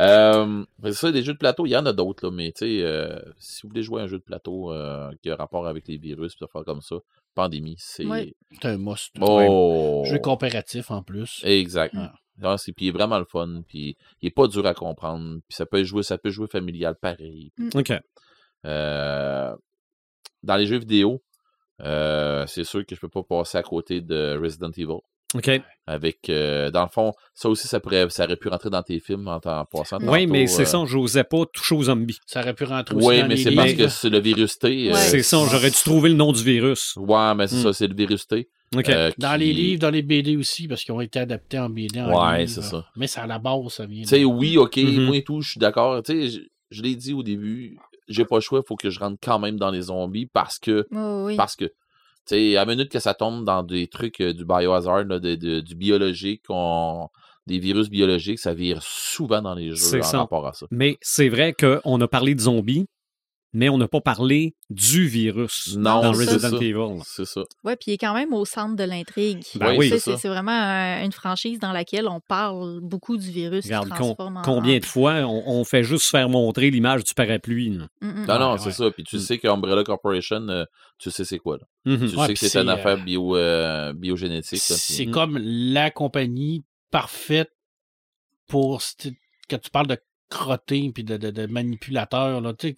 [0.02, 2.66] Euh, c'est ça, des jeux de plateau, il y en a d'autres, là, mais tu
[2.66, 5.66] sais, euh, si vous voulez jouer à un jeu de plateau euh, qui a rapport
[5.66, 6.96] avec les virus, puis faire comme ça,
[7.34, 8.04] pandémie, c'est.
[8.04, 8.34] Ouais.
[8.52, 9.14] C'est un must.
[9.20, 10.02] Oh!
[10.06, 11.40] Jeu coopératif en plus.
[11.44, 11.94] Exact.
[11.96, 12.12] Ah.
[12.42, 15.40] Ah, c'est, puis il est vraiment le fun, puis il est pas dur à comprendre,
[15.48, 17.52] puis ça peut jouer, ça peut jouer familial pareil.
[17.74, 17.92] OK.
[18.64, 19.56] Euh,
[20.42, 21.22] dans les jeux vidéo,
[21.80, 25.00] euh, c'est sûr que je peux pas passer à côté de Resident Evil.
[25.34, 25.50] OK.
[25.86, 29.00] Avec, euh, dans le fond, ça aussi, ça, pourrait, ça aurait pu rentrer dans tes
[29.00, 29.98] films en, en passant.
[30.02, 32.18] Oui, mais c'est euh, ça, j'osais pas toucher aux zombies.
[32.26, 34.90] Ça aurait pu rentrer aussi Oui, mais c'est parce que c'est le virus T.
[34.92, 34.94] euh.
[34.94, 36.94] C'est ça, j'aurais dû trouver le nom du virus.
[36.96, 37.62] Ouais, mais c'est Hmm.
[37.64, 38.48] ça, c'est le virus T.
[38.76, 38.88] OK.
[38.88, 41.68] euh, Dans qui- les livres, dans les BD aussi, parce qu'ils ont été adaptés en
[41.68, 42.00] BD.
[42.00, 42.86] En Ouais, c'est ça.
[42.96, 44.02] Mais c'est à la base, ça vient.
[44.02, 45.04] Tu sais, oui, ok, Mhm.
[45.06, 46.00] moi et tout, je suis d'accord.
[46.04, 46.40] Tu sais, je,
[46.70, 47.76] je l'ai dit au début,
[48.08, 50.58] j'ai pas le choix, il faut que je rentre quand même dans les zombies parce
[50.58, 51.36] que, Oh, oui.
[51.36, 51.70] parce que,
[52.26, 55.60] sais, à minute que ça tombe dans des trucs euh, du biohazard, là, de, de-
[55.60, 57.08] du biologique, on-
[57.46, 60.18] des virus biologiques, ça vire souvent dans les jeux en ça.
[60.18, 60.66] rapport à ça.
[60.70, 62.86] Mais c'est vrai qu'on a parlé de zombies,
[63.52, 66.64] mais on n'a pas parlé du virus Non, dans c'est Resident ça.
[66.64, 67.02] Evil.
[67.04, 67.42] C'est ça.
[67.64, 69.42] Ouais, puis il est quand même au centre de l'intrigue.
[69.56, 69.86] Ben Oui, oui.
[69.90, 70.18] Tu sais, c'est C'est ça.
[70.18, 74.14] c'est vraiment un- une franchise dans laquelle on parle beaucoup du virus Regarde, qui en...
[74.42, 77.70] combien en- de fois on, on fait juste faire montrer l'image du parapluie.
[77.70, 77.86] là.
[78.00, 78.26] Mm, mm.
[78.26, 78.72] Non, non, Ouais, c'est ouais.
[78.72, 78.90] ça.
[78.90, 79.20] Puis tu Mm.
[79.20, 80.64] sais qu'Umbrella Corporation, euh,
[80.98, 81.64] tu sais c'est quoi, là.
[81.84, 82.08] Mhm.
[82.10, 84.58] Tu Ouais, sais que c'est une affaire euh, bio, euh, biogénétique.
[84.60, 87.50] C'est comme la compagnie parfaite
[88.48, 88.82] pour
[89.48, 89.98] quand tu parles de
[90.28, 92.76] crotté puis de, de, de manipulateur, là, tu sais,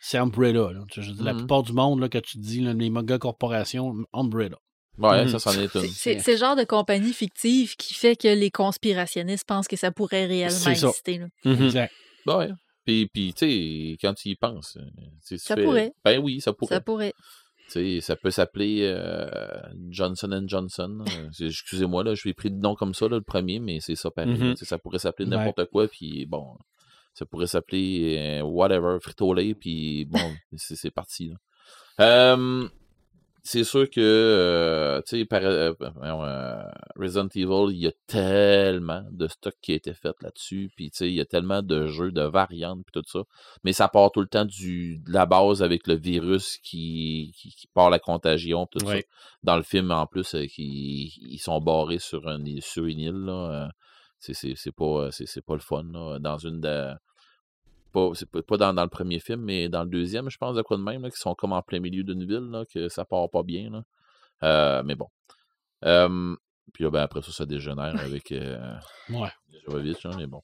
[0.00, 0.72] c'est Umbrella.
[0.72, 0.80] Là.
[0.94, 1.38] Je La Mhm.
[1.40, 4.56] plupart du monde là, que tu dis, là, les méga corporations, Umbrella.
[4.98, 5.28] Ouais, Mhm.
[5.28, 5.86] ça, c'en est une.
[5.88, 10.26] C'est le genre de compagnie fictive qui fait que les conspirationnistes pensent que ça pourrait
[10.26, 10.88] réellement C'est ça.
[10.88, 11.18] exister.
[11.18, 11.26] là.
[11.44, 11.62] Mhm.
[11.66, 11.92] Exact.
[12.26, 12.48] Ouais.
[12.84, 13.46] Puis, puis tu
[13.92, 14.82] sais, quand tu y penses, euh,
[15.26, 15.92] tu Ça fais- pourrait.
[16.04, 16.74] Ben oui, ça pourrait.
[16.74, 17.12] Ça pourrait.
[17.70, 19.60] Tu sais, ça peut s'appeler euh,
[19.90, 21.04] Johnson Johnson.
[21.06, 23.94] Euh, Excusez-moi, là, je suis pris de nom comme ça, là, le premier, mais c'est
[23.94, 24.54] ça pareil.
[24.56, 25.36] Ça pourrait s'appeler Ouais.
[25.36, 26.56] n'importe quoi, puis bon,
[27.18, 30.18] ça pourrait s'appeler euh, whatever, Frito-Lay, puis bon,
[30.56, 31.30] c'est parti.
[31.98, 32.48] là.
[33.44, 36.62] C'est sûr que, euh, tu sais, par- euh, euh,
[36.96, 40.98] Resident Evil, il y a tellement de stock qui a été fait là-dessus, puis tu
[40.98, 43.20] sais, il y a tellement de jeux, de variantes, puis tout ça.
[43.64, 47.50] Mais ça part tout le temps du, de la base avec le virus qui, qui,
[47.50, 49.00] qui part la contagion, tout Ouais.
[49.00, 49.06] ça.
[49.44, 53.70] Dans le film, en plus, qui, ils sont barrés sur, un, sur une île, là.
[54.18, 56.18] c'est- pas, c'est pas le fun, là.
[56.18, 56.92] Dans une de-
[57.90, 60.56] pas, c'est pas, pas dans, dans le premier film, mais dans le deuxième, je pense,
[60.56, 62.88] de quoi de même, là, qui sont comme en plein milieu d'une ville, là, que
[62.88, 63.70] ça part pas bien.
[63.70, 63.82] Là.
[64.42, 65.08] Euh, mais bon.
[65.84, 66.34] Euh,
[66.72, 68.74] puis là, ben, après ça, ça dégénère avec euh,
[69.10, 69.30] Ouais.
[69.66, 70.42] Jovovich, hein, mais bon.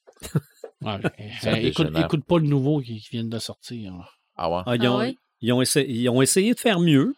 [0.81, 0.99] Ouais.
[1.41, 3.93] Ça Euh, écoute, pas le nouveau qui, qui vient de sortir.
[4.35, 4.63] Ah ouais?
[4.65, 5.15] Ah, ils, Ah ont, ouais?
[5.41, 7.15] ils ont essayé, ils ont essayé de faire mieux.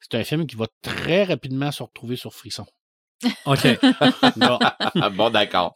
[0.00, 2.66] C'est un film qui va très rapidement se retrouver sur Frisson.
[3.46, 3.78] OK.
[4.36, 4.58] Bon.
[5.16, 5.74] bon, d'accord.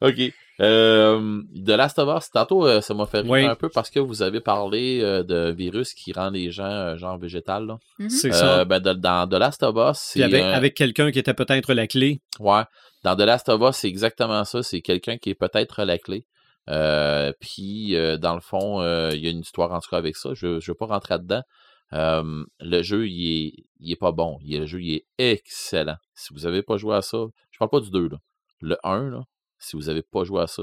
[0.00, 0.32] OK.
[0.60, 3.44] Euh, de Last of Us, tantôt, euh, ça m'a fait rire Oui.
[3.46, 6.96] un peu parce que vous avez parlé euh, de virus qui rend les gens euh,
[6.98, 7.66] genre végétal.
[7.98, 8.10] Mhm.
[8.10, 8.64] C'est Euh, ça.
[8.66, 11.72] ben, de- dans The Last of Us, Puis avec, un- avec quelqu'un qui était peut-être
[11.72, 12.20] la clé.
[12.40, 12.62] Ouais.
[13.04, 14.62] Dans The Last of Us, c'est exactement ça.
[14.62, 16.26] C'est quelqu'un qui est peut-être la clé.
[16.68, 19.96] Euh, puis, euh, dans le fond, euh, il y a une histoire en tout cas
[19.96, 20.30] avec ça.
[20.34, 21.42] Je ne veux pas rentrer là-dedans.
[21.92, 24.38] Euh, le jeu, il est, il est pas bon.
[24.44, 25.96] Le jeu, il est excellent.
[26.14, 27.18] Si vous n'avez pas joué à ça,
[27.50, 28.18] je parle pas du 2, là.
[28.60, 29.22] Le 1, là,
[29.58, 30.62] si vous n'avez pas joué à ça,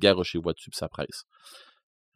[0.00, 1.24] garochez-vous dessus, ça presse.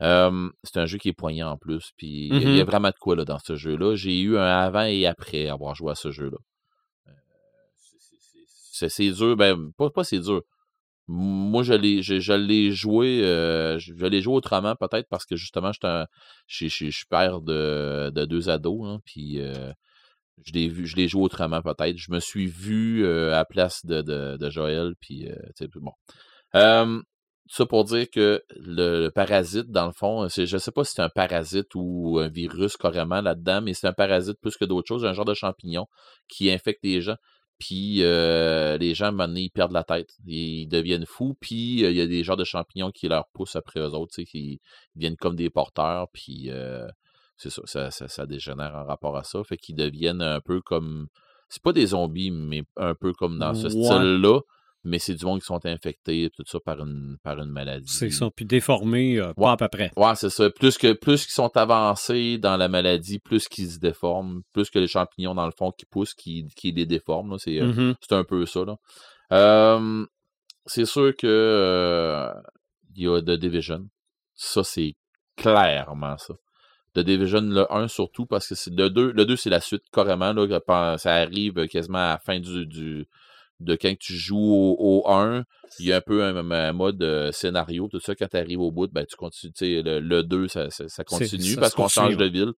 [0.02, 1.90] Euh, c'est un jeu qui est poignant en plus.
[1.96, 2.70] Puis, il y a- il y, a Mhm.
[2.70, 3.94] vraiment de quoi là, dans ce jeu-là.
[3.96, 6.36] J'ai eu un avant et après avoir joué à ce jeu-là.
[7.08, 7.12] Euh,
[8.88, 9.36] c'est dur.
[9.36, 10.42] Ben, pas, pas c'est dur.
[11.08, 15.70] Moi, je l'ai, je, je l'ai joué, euh, l'ai joué autrement, peut-être parce que justement,
[15.72, 19.72] je, suis père de, de deux ados, hein, puis euh,
[20.44, 21.96] je l'ai joué autrement, peut-être.
[21.96, 25.92] Je me suis vu euh, à la place de, de, Joël, puis euh, bon.
[27.48, 31.08] Ça pour dire que le, parasite, dans le fond, je sais pas si c'est un
[31.08, 35.12] parasite ou un virus carrément là-dedans, mais c'est un parasite plus que d'autres choses, un
[35.12, 35.86] genre de champignon
[36.28, 37.14] qui infecte les gens.
[37.58, 40.10] Puis euh, les gens, à un moment donné, ils perdent la tête.
[40.26, 41.36] Ils deviennent fous.
[41.40, 44.20] Puis euh, il y a des genres de champignons qui leur poussent après eux autres,
[44.22, 44.60] qui
[44.94, 46.06] deviennent comme des porteurs.
[46.12, 46.86] Puis euh,
[47.36, 49.42] c'est ça, ça, ça, ça dégénère en rapport à ça.
[49.44, 51.06] Fait qu'ils deviennent un peu comme.
[51.48, 53.70] C'est pas des zombies, mais un peu comme dans ce Ouais.
[53.84, 54.40] style-là.
[54.88, 57.92] Mais c'est du monde qui sont infectés, tout ça, par une, par une maladie.
[57.92, 58.30] C'est ça.
[58.34, 59.34] Puis déformé, euh, Ouais.
[59.34, 59.90] pas à peu près.
[59.96, 60.48] Ouais, c'est ça.
[60.50, 64.78] Plus que plus qu'ils sont avancés dans la maladie, plus qu'ils se déforment, plus que
[64.78, 67.32] les champignons, dans le fond, qui poussent, qui, qui les déforment.
[67.32, 67.36] là.
[67.38, 67.94] C'est euh, Mhm.
[68.00, 68.64] c'est un peu ça.
[68.64, 68.76] Là.
[69.32, 70.06] Euh,
[70.66, 72.32] c'est sûr que euh,
[72.94, 73.86] il y a The Division.
[74.34, 74.94] Ça, c'est
[75.36, 76.34] clairement ça.
[76.94, 79.82] The Division, le 1 surtout, parce que c'est le 2, le 2 c'est la suite
[79.92, 80.32] carrément.
[80.32, 83.06] Là, ça arrive quasiment à la fin du, du
[83.60, 85.44] de quand tu joues au, au 1.
[85.78, 88.14] Il y a un peu un, un mode euh, scénario, tout ça.
[88.14, 89.52] Quand tu arrives au bout, ben, tu continues.
[89.60, 92.52] Le, le 2, ça, ça, ça continue ça parce qu'on change de ville.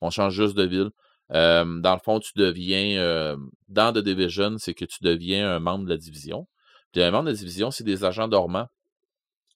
[0.00, 0.90] On change juste de ville.
[1.32, 3.36] Euh, dans le fond, tu deviens, euh,
[3.68, 6.46] dans The Division, c'est que tu deviens un membre de la division.
[6.92, 8.66] Puis un membre de la division, c'est des agents dormants.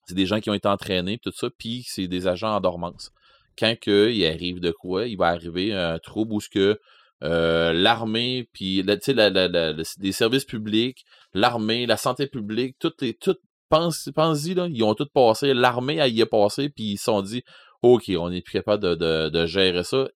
[0.05, 3.11] C'est des gens qui ont été entraînés, tout ça, puis c'est des agents en dormance.
[3.59, 6.79] Quand que, il arrive de quoi, il va arriver un trouble où ce que
[7.23, 11.03] euh, l'armée, puis la- la- la- la- le- les services publics,
[11.33, 16.21] l'armée, la santé publique, toutes les, toutes, pense, pense-y, ils ont tout passé, l'armée, y
[16.21, 17.43] est passée, puis ils se sont dit,
[17.81, 20.07] OK, on est plus capable de, de, gérer ça.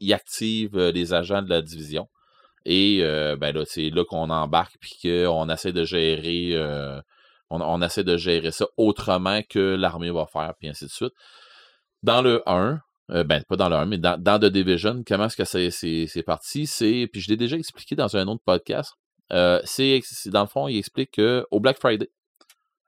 [0.00, 2.08] Ils activent euh, les agents de la division.
[2.64, 6.54] Et euh, ben là, c'est là qu'on embarque puis qu'on essaie de gérer
[7.50, 11.12] on essaie de gérer ça autrement que l'armée va faire, puis ainsi de suite.
[12.02, 15.26] Dans le 1, euh, ben pas dans le 1, mais dans, dans The Division, comment
[15.26, 16.66] est-ce que c'est, c'est, c'est parti?
[16.66, 17.08] C'est.
[17.12, 18.94] Puis je l'ai déjà expliqué dans un autre podcast.
[19.32, 22.10] Euh, c'est, c'est- dans le fond, il explique qu'au Black Friday,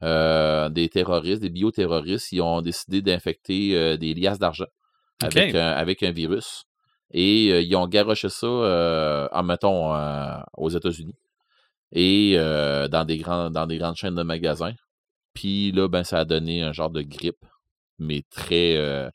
[0.02, 4.66] euh, des terroristes, des bioterroristes, ils ont décidé d'infecter des liasses d'argent
[5.22, 6.64] avec, un, avec un virus.
[7.12, 9.92] Et ils ont garoché ça, en mettons,
[10.56, 11.14] aux États-Unis.
[11.92, 14.74] Et dans, des grands, dans des grandes chaînes de magasins.
[15.34, 17.44] Puis là, ben, ça a donné un genre de grippe,
[17.98, 19.10] mais très,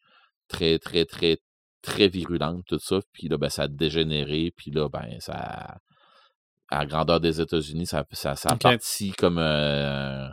[0.47, 1.37] très, très, très,
[1.81, 2.99] très virulente, tout ça.
[3.13, 4.51] Puis là, ben, ça a dégénéré.
[4.55, 5.77] Puis là, ben, ça.
[6.69, 9.37] À la grandeur des États-Unis, ça, ça, ça a parti comme.
[9.37, 10.27] euh,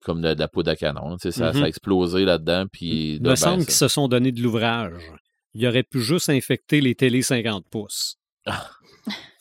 [0.00, 1.16] comme de, de la poudre à canon.
[1.16, 2.66] tu sais, ça, ça a explosé là-dedans.
[2.70, 5.00] Puis Il me ben, semble qu'ils se sont donné de l'ouvrage.
[5.54, 8.16] Il aurait pu juste infecter les télé 50 pouces.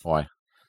[0.05, 0.25] Ouais.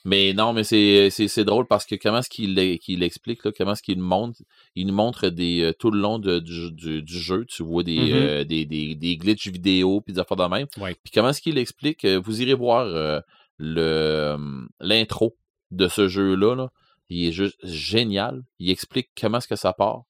[0.08, 3.98] Mais non, mais c'est, drôle parce que comment est-ce qu'il, explique, là, comment est-ce qu'il
[3.98, 4.40] montre,
[4.76, 7.82] il nous montre des, euh, tout le long de- du, du, du jeu, tu vois
[7.82, 10.68] des, euh, des, des, des glitches vidéo puis des affaires de même.
[10.76, 10.94] Ouais.
[11.02, 13.18] Puis comment est-ce qu'il explique, euh, vous irez voir euh,
[13.58, 14.36] le,
[14.78, 15.36] l'intro
[15.72, 16.68] de ce jeu-là, là.
[17.08, 18.44] il est juste génial.
[18.60, 20.02] Il explique comment est-ce que ça part.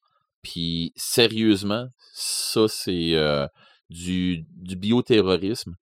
[0.43, 3.47] Puis sérieusement, ça c'est euh,
[3.89, 5.75] du, du bioterrorisme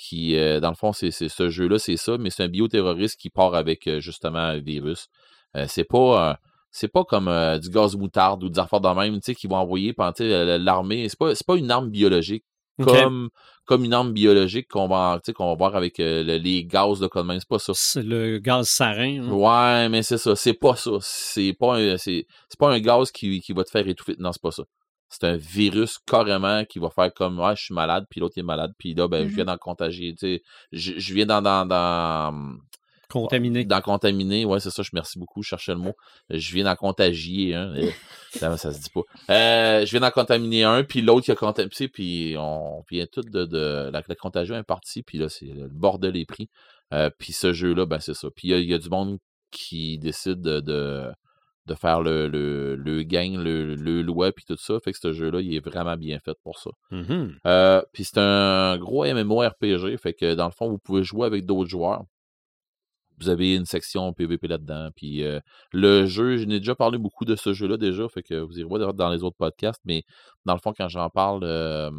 [0.00, 3.30] qui, euh, dans le fond, c'est, ce jeu-là, c'est ça, mais c'est un bioterroriste qui
[3.30, 5.06] part avec euh, justement un virus.
[5.56, 6.38] Euh, c'est pas
[6.72, 7.28] c'est pas comme
[7.60, 9.92] du gaz moutarde ou des affaires de même, tu sais, qu'ils vont envoyer
[10.58, 11.08] l'armée.
[11.08, 12.44] C'est pas, c'est pas une arme biologique
[13.02, 13.28] comme,
[13.66, 17.22] comme une arme biologique qu'on va, qu'on va voir avec le- les gaz de quoi
[17.22, 17.40] de même.
[17.40, 17.72] C'est pas ça.
[17.74, 19.24] C'est le gaz sarin.
[19.24, 19.30] hein.
[19.32, 20.34] Ouais, mais c'est ça.
[20.36, 20.92] C'est pas ça.
[21.00, 24.14] C'est pas un, c'est, c'est pas un gaz qui, qui va te faire étouffer.
[24.18, 24.62] Non, c'est pas ça.
[25.10, 28.42] C'est un virus carrément qui va faire comme ouais, je suis malade, puis l'autre est
[28.42, 30.14] malade, puis là, ben, je viens d'en contagier.
[30.14, 30.42] Tu sais,
[30.72, 32.32] je, je viens d'en, dans, dans,
[33.10, 33.64] Contaminé.
[33.64, 34.44] d'en contaminer.
[34.44, 35.94] Ouais, c'est ça, je merci beaucoup, je cherchais le mot.
[36.30, 37.74] Je viens d'en contagier, hein.
[38.32, 39.00] Ça, ça se dit pas.
[39.30, 43.22] Euh, je viens d'en contaminer un, puis l'autre qui a contaminé, puis on vient tout
[43.22, 46.48] de, de la, la contagion est partie, puis là, c'est le bordel est pris.
[46.94, 48.28] Euh, puis ce jeu-là, ben c'est ça.
[48.34, 49.18] Puis il y y, a du monde
[49.50, 51.10] qui décide de, de,
[51.66, 54.78] de faire le, le, le gain, le, le loi, puis tout ça.
[54.80, 56.70] Fait que ce jeu-là, il est vraiment bien fait pour ça.
[56.90, 57.36] Mhm.
[57.46, 61.46] Euh, puis c'est un gros MMORPG, fait que dans le fond, vous pouvez jouer avec
[61.46, 62.04] d'autres joueurs.
[63.18, 64.88] Vous avez une section PVP là-dedans.
[64.96, 65.40] Puis euh,
[65.72, 68.68] le jeu, je n'ai déjà parlé beaucoup de ce jeu-là déjà, fait que vous irez
[68.68, 70.04] voir dans les autres podcasts, mais
[70.46, 71.90] dans le fond, quand j'en parle euh,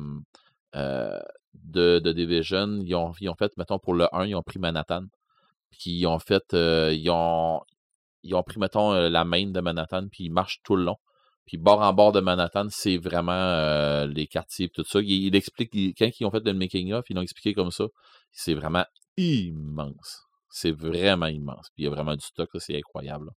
[1.53, 4.59] de, de Division, ils ont, ils ont fait, mettons, pour le 1, ils ont pris
[4.59, 5.05] Manhattan.
[5.71, 7.61] Puis ils ont fait, euh, ils ont,
[8.23, 10.97] ils ont pris, mettons, euh, la main de Manhattan, puis ils marchent tout le long.
[11.45, 14.99] Puis bord en bord de Manhattan, c'est vraiment euh, les quartiers tout ça.
[15.01, 17.85] Il, il explique, quand ils ont fait le making-of, ils l'ont expliqué comme ça.
[18.31, 18.85] C'est vraiment
[19.17, 20.23] immense.
[20.49, 21.69] C'est vraiment immense.
[21.73, 23.31] Puis il y a vraiment du stock, c'est incroyable.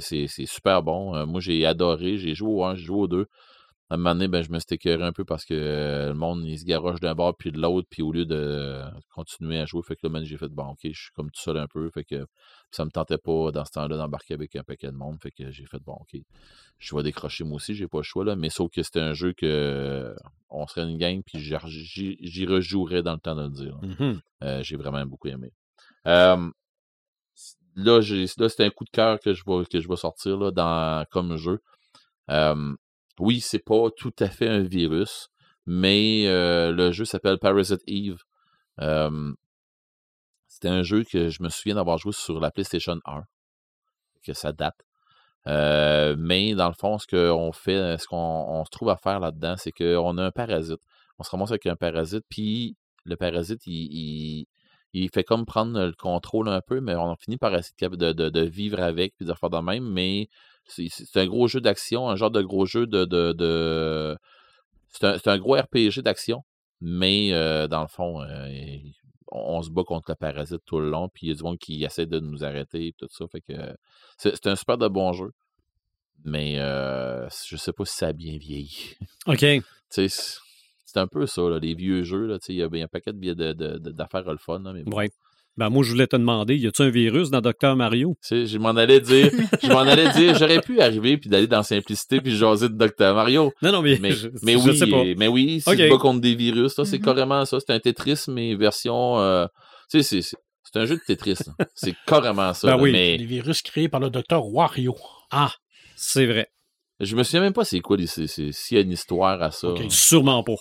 [0.00, 1.14] c'est super bon.
[1.14, 2.18] Euh, moi, j'ai adoré.
[2.18, 3.26] J'ai joué au 1, j'ai joué au 2.
[3.90, 6.14] À un moment donné, ben, je me suis écœuré un peu parce que euh, le
[6.14, 9.66] monde, il se garoche d'un bord puis de l'autre, puis au lieu de continuer à
[9.66, 11.90] jouer, fait que là, j'ai fait, bon, ok, je suis comme tout seul un peu,
[11.90, 12.24] fait que
[12.70, 15.50] ça me tentait pas dans ce temps-là d'embarquer avec un paquet de monde, fait que
[15.50, 16.20] j'ai fait, bon, ok,
[16.78, 19.12] je vais décrocher moi aussi, j'ai pas le choix, là, mais sauf que c'était un
[19.12, 20.14] jeu que euh,
[20.50, 23.76] on serait une gang, puis j'y- rejouerais dans le temps de le dire.
[24.44, 25.52] Euh, j'ai vraiment beaucoup aimé.
[26.06, 26.50] Euh,
[27.76, 30.36] là, j'ai- là, c'est un coup de cœur que je vais, que je vais sortir
[30.38, 31.60] là, dans, comme jeu.
[33.20, 35.28] Oui, c'est pas tout à fait un virus,
[35.66, 38.18] mais euh, le jeu s'appelle Parasite Eve.
[40.48, 43.22] C'était un jeu que je me souviens d'avoir joué sur la PlayStation 1,
[44.24, 44.76] que ça date.
[45.46, 49.20] Euh, mais dans le fond, ce qu'on fait, ce qu'on on se trouve à faire
[49.20, 50.80] là-dedans, c'est qu'on a un parasite.
[51.18, 54.46] On se ramasse avec un parasite, puis le parasite, il,
[54.92, 58.40] il fait comme prendre le contrôle un peu, mais on finit par essayer de, de,
[58.40, 59.84] vivre avec, puis de faire de même.
[59.84, 60.28] Mais
[60.66, 63.04] c'est un gros jeu d'action, un genre de gros jeu de.
[63.04, 64.16] de, de-
[64.88, 66.42] c'est un, gros RPG d'action,
[66.80, 68.48] mais euh, dans le fond, euh,
[69.30, 71.58] on, se bat contre le parasite tout le long, puis il y a du monde
[71.58, 73.24] qui essaie de nous arrêter et tout ça.
[73.28, 73.52] Fait que
[74.18, 75.30] c'est c'est un super de bon jeu.
[76.24, 78.96] Mais euh, je sais pas si ça a bien vieilli.
[79.26, 79.44] OK.
[79.92, 80.38] Tu sais,
[80.92, 82.26] c'est un peu ça, là, les vieux jeux.
[82.26, 84.30] là, tu sais, Il y a bien un paquet de billets de- de- de- d'affaires
[84.30, 84.60] le fun.
[84.62, 84.96] là, mais bon.
[84.96, 85.10] Ouais.
[85.56, 88.16] Ben, moi, je voulais te demander, y a-tu un virus dans Docteur Mario?
[88.30, 89.30] Je m'en allais dire,
[89.62, 93.14] je m'en allais dire, j'aurais pu arriver puis d'aller dans Simplicité puis jaser de Dr
[93.14, 93.52] Mario.
[93.60, 95.02] Non, non, mais, Mais, je, mais je oui, sais pas.
[95.16, 97.04] mais oui, c'est bas contre des virus, c'est Mhm.
[97.04, 97.58] carrément ça.
[97.60, 99.46] C'est un Tetris, mais version, euh,
[99.90, 101.34] tu sais, c'est, c'est, c'est un jeu de Tetris.
[101.58, 101.66] là.
[101.74, 102.68] c'est carrément ça.
[102.68, 102.92] Ben là, oui.
[102.92, 104.94] Mais Les virus créés par le docteur Wario.
[105.32, 105.52] Ah,
[105.96, 106.46] c'est vrai.
[107.00, 109.42] je me souviens même pas c'est quoi, les- c'est, c'est- s'il y a une histoire
[109.42, 109.68] à ça.
[109.88, 110.54] Sûrement pas.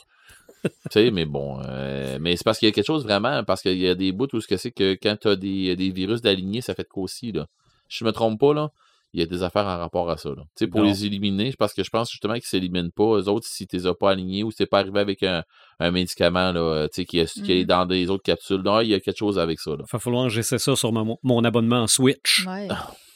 [0.92, 3.78] Sais, mais bon, euh, mais c'est parce qu'il y a quelque chose vraiment, parce qu'il
[3.78, 6.62] y a des bouts où ce que c'est que quand t'as des, des virus d'alignés,
[6.62, 7.48] ça fait de quoi aussi, là.
[7.88, 8.70] Je me trompe pas, là.
[9.12, 10.30] Il y a des affaires en rapport à ça.
[10.30, 10.44] Là.
[10.56, 13.48] Tu sais, pour les éliminer, parce que je pense justement qu'ils s'éliminent pas, eux autres,
[13.48, 15.44] si tu les as pas alignés ou si t'es pas arrivé avec un,
[15.80, 17.66] un médicament là, euh, tu sais, qui, est, qui est Mhm.
[17.66, 18.62] dans des autres capsules.
[18.62, 19.72] Non, il y a quelque chose avec ça.
[19.72, 19.78] Là.
[19.80, 22.46] Il va falloir que j'essaie ça sur mon, mon abonnement Switch.
[22.46, 22.68] Ouais.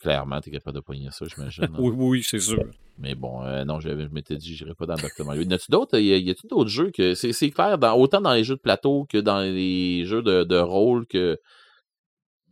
[0.00, 1.64] Clairement, tu es capable de poigner ça, j'imagine.
[1.64, 1.70] là.
[1.78, 2.64] Oui, oui, c'est sûr.
[2.98, 5.24] Mais bon, euh, non, je m'étais dit, j'irai pas dans Dr.
[5.26, 5.42] Mario.
[5.42, 7.14] Y a-tu d'autres, y a-tu d'autres jeux que.
[7.14, 10.44] C'est c'est clair, dans, autant dans les jeux de plateau que dans les jeux de,
[10.44, 11.38] de rôle que.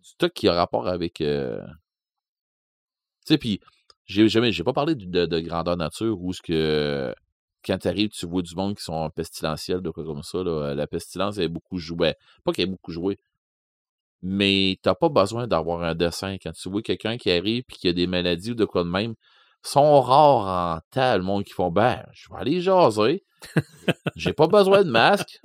[0.03, 1.21] Du stock qui a rapport avec.
[1.23, 1.61] euh,
[3.27, 3.61] Tu sais, puis,
[4.07, 4.53] j'ai jamais.
[4.53, 7.15] J'ai pas parlé de, de- de grandeur nature où ce que.
[7.65, 10.43] Quand tu arrives, tu vois du monde qui sont pestilentiels, de quoi comme ça.
[10.43, 10.75] Là.
[10.75, 12.15] La pestilence est beaucoup jouée.
[12.45, 13.19] Pas qu'elle est beaucoup jouée.
[14.23, 16.37] Mais t'as pas besoin d'avoir un dessin.
[16.43, 18.89] Quand tu vois quelqu'un qui arrive et qui a des maladies ou de quoi de
[18.89, 19.15] même,
[19.63, 23.25] sont rares en tas, le monde qui font ben, je vais aller jaser.
[24.17, 25.39] J'ai pas besoin de masque.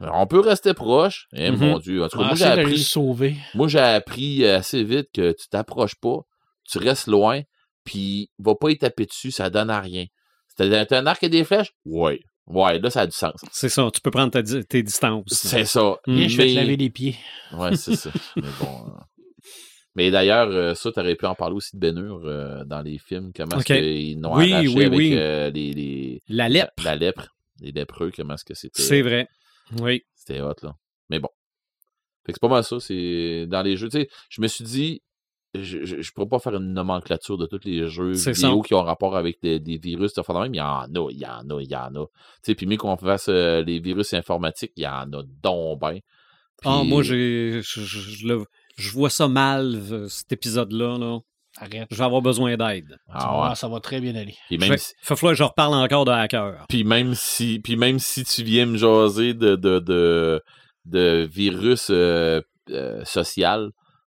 [0.00, 1.26] On peut rester proche.
[1.34, 1.58] Eh Mhm.
[1.58, 2.04] mon Dieu.
[2.04, 3.36] En tout cas, moi, j'ai appris, sauver.
[3.54, 6.18] moi, j'ai appris assez vite que tu t'approches pas,
[6.64, 7.40] tu restes loin,
[7.84, 10.04] puis va pas y taper dessus, ça donne à rien.
[10.56, 11.72] T'as t'as un arc et des flèches?
[11.84, 12.20] Ouais.
[12.48, 13.34] Ouais, là, ça a du sens.
[13.52, 15.24] C'est ça, tu peux prendre ta tes distances.
[15.28, 15.96] C'est ça.
[16.06, 16.14] Mm.
[16.16, 17.16] Viens, je vais te Mais- laver les pieds.
[17.52, 18.10] Ouais, c'est ça.
[18.36, 18.86] Mais bon.
[18.86, 18.90] euh.
[19.94, 22.98] Mais d'ailleurs, euh, ça, tu aurais pu en parler aussi de Bénur euh, dans les
[22.98, 23.32] films.
[23.34, 23.70] Comment Ok.
[23.70, 25.12] est-ce qu'ils l'ont Oui, arraché oui, avec oui.
[25.16, 27.26] euh, les, les- La lèpre, La, la lèpre.
[27.60, 28.80] Les lépreux, comment est-ce que c'était?
[28.80, 29.28] c'est vrai.
[29.80, 30.04] Oui.
[30.14, 30.74] C'était hot, là.
[31.10, 31.28] Mais bon.
[32.24, 32.78] Fait que c'est pas mal ça.
[32.80, 33.88] C'est dans les jeux.
[33.88, 35.02] Tu sais, je me suis dit,
[35.54, 38.66] je, je, je pourrais pas faire une nomenclature de tous les jeux vidéo ça.
[38.66, 40.12] qui ont rapport avec des, des virus.
[40.14, 40.54] De même.
[40.54, 42.06] Il y en a, il y en a, il y en a.
[42.06, 42.12] Tu
[42.42, 45.98] sais, puis mieux qu'on fasse euh, les virus informatiques, il y en a donc ben.
[46.64, 48.44] Ah, Puis- moi, j'ai, je, je- je le-
[48.76, 50.98] je vois ça mal, cet épisode-là.
[50.98, 51.18] Là.
[51.60, 51.88] Arrête.
[51.90, 52.96] Je vais avoir besoin d'aide.
[53.08, 53.56] Ah voir, ouais.
[53.56, 54.34] Ça va très bien aller.
[54.48, 56.66] Puis si- falloir que je reparle encore de hacker.
[56.68, 60.42] Puis même si, puis même si tu viens me jaser de, de, de,
[60.84, 63.70] de virus euh, euh, social,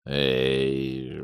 [0.09, 1.23] euh,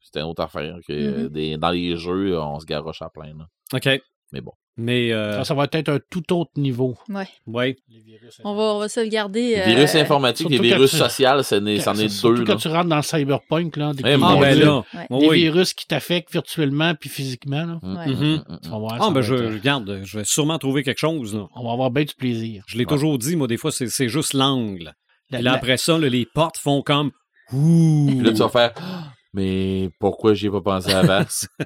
[0.00, 0.76] c'est une autre affaire.
[0.86, 3.32] Que des- dans les jeux, on se garoche à plein.
[3.36, 3.46] là.
[3.72, 4.00] OK.
[4.32, 4.52] Mais bon.
[4.78, 6.96] Mais, euh, Ça, ça va être un tout autre niveau.
[7.10, 7.28] Ouais.
[7.46, 7.76] ouais.
[7.90, 8.40] les virus.
[8.42, 9.56] On va, on va se le garder.
[9.56, 12.44] Les virus euh, informatiques et virus tu- social, c'en est, c'en est Surtout deux.
[12.46, 12.58] quand là.
[12.58, 14.64] tu rentres dans le cyberpunk, là, des, Eh, Ah, mon ben Dieu.
[14.64, 14.76] là.
[14.94, 15.06] Ouais.
[15.10, 15.42] oui, des oui.
[15.42, 17.66] virus qui t'affectent virtuellement puis physiquement.
[17.66, 17.78] Là.
[17.82, 18.06] Mm, Ouais.
[18.06, 18.24] mm, Mhm.
[18.24, 18.72] mm, mm, Tu mm.
[18.72, 21.34] vas voir, Ah, ça ben, va je être- regarde, je vais sûrement trouver quelque chose.
[21.34, 21.46] Là.
[21.54, 22.64] On va avoir bien du plaisir.
[22.66, 22.90] Je l'ai Ouais.
[22.90, 24.94] toujours dit, moi, des fois, c'est c'est juste l'angle.
[25.28, 27.10] La- Et là, la- après ça, là, les portes font comme
[27.52, 28.06] Ouh.
[28.08, 28.72] Puis là, tu vas faire
[29.34, 31.20] Mais pourquoi j'y ai pas pensé avant?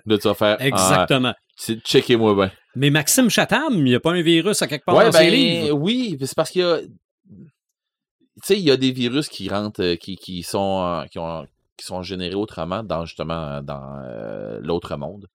[0.06, 1.34] là, tu vas faire Ah, Exactement.
[1.58, 2.50] Checkez-moi bien.
[2.76, 5.30] Mais Maxime Chatham, il n'y a pas un virus à quelque part Ouais, dans ses
[5.30, 5.68] livres.
[5.74, 6.78] ben oui, c'est parce qu'il y a.
[6.80, 11.46] Tu sais, il y a des virus qui rentrent, euh, qui, qui sont qui, ont,
[11.78, 15.26] qui sont générés autrement dans justement dans euh, l'autre monde.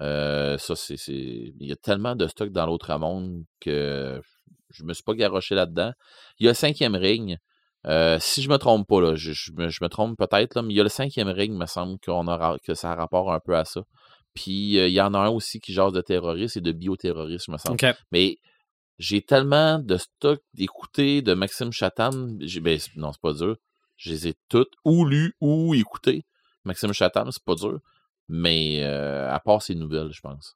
[0.00, 0.96] Euh, ça, c'est.
[1.08, 4.20] Il y a tellement de stocks dans l'autre monde que
[4.70, 5.92] je me suis pas garoché là-dedans.
[6.38, 7.38] Il y a cinquième ring.
[7.86, 10.62] Euh, si je me trompe pas, là, je, je me, je me trompe peut-être, là,
[10.62, 13.32] mais il y a le cinquième ring, me semble qu'on a, que ça a rapport
[13.32, 13.82] un peu à ça.
[14.34, 17.52] Puis euh, il y en a un aussi qui jase de terrorisme et de bioterrorisme,
[17.52, 17.74] me semble.
[18.12, 18.36] Mais
[18.98, 22.36] j'ai tellement de stock d'écouter de Maxime Chatham.
[22.40, 23.56] j'ai- Ben, non, c'est pas dur.
[23.96, 26.24] Je les ai toutes ou lues ou écoutées.
[26.64, 27.80] Maxime Chatham, c'est pas dur.
[28.28, 30.54] Mais euh, à part ses nouvelles, je pense.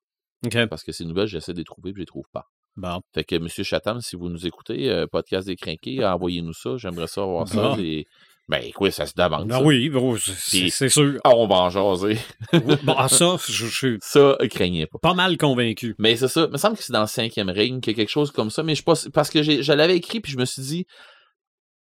[0.69, 2.45] Parce que ces nouvelles, j'essaie de les trouver et je les trouve pas.
[2.77, 3.01] Bon.
[3.15, 6.77] Fait que, Monsieur Chatham, si vous nous écoutez, euh, podcast décrinqué, envoyez-nous ça.
[6.77, 7.77] J'aimerais ça avoir ça.
[7.79, 8.07] Et...
[8.47, 9.49] Ben, écoute, ça se demande.
[9.49, 9.65] Ben ça.
[9.65, 11.19] oui, bon, c'est- sûr.
[11.25, 12.19] Ah, on va en jaser.
[12.53, 14.99] bon, ah, ça, je, suis Ça, craignez pas.
[15.01, 15.95] pas mal convaincu.
[15.99, 16.45] Mais c'est ça.
[16.49, 18.51] Il me semble que c'est dans le cinquième ring qu'il y a quelque chose comme
[18.51, 18.63] ça.
[18.63, 18.95] Mais je pas.
[19.15, 20.85] Parce que j'ai- je l'avais écrit, puis je me suis dit,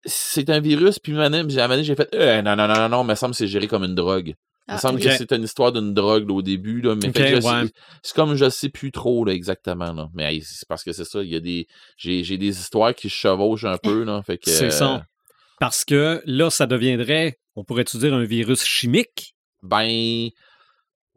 [0.04, 3.02] c'est un virus, puis à un moment j'ai fait, Euh, non, non, non, non, non,
[3.02, 4.34] il me semble que c'est géré comme une drogue.
[4.66, 6.80] Il me Ah, semble que c'est une histoire d'une drogue là, au début.
[6.80, 7.66] Là, mais ouais.
[8.02, 9.92] c'est comme je sais plus trop là, exactement.
[9.92, 10.08] Là.
[10.14, 11.22] Mais hey, c'est parce que c'est ça.
[11.22, 11.66] Il y a des.
[11.98, 14.04] J'ai, j'ai des histoires qui se chevauchent un peu.
[14.04, 15.04] Là, fait que, C'est euh, ça.
[15.60, 19.34] Parce que là, ça deviendrait, on pourrait-tu dire, un virus chimique?
[19.62, 20.30] Ben.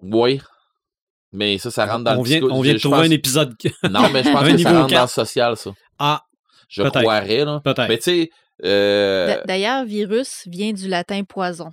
[0.02, 0.42] Oui.
[1.32, 3.56] Mais ça, ça rentre dans on le vient, on vient de trouver pense- un épisode.
[3.90, 5.72] Non, mais je pense que ça rentre dans le social, ça.
[6.00, 6.22] Ah,
[6.70, 7.62] Je croirais, là.
[7.64, 7.88] peut-être.
[7.88, 8.30] Mais tu sais.
[8.66, 11.72] Euh, d'a- D'ailleurs, virus vient du latin poison.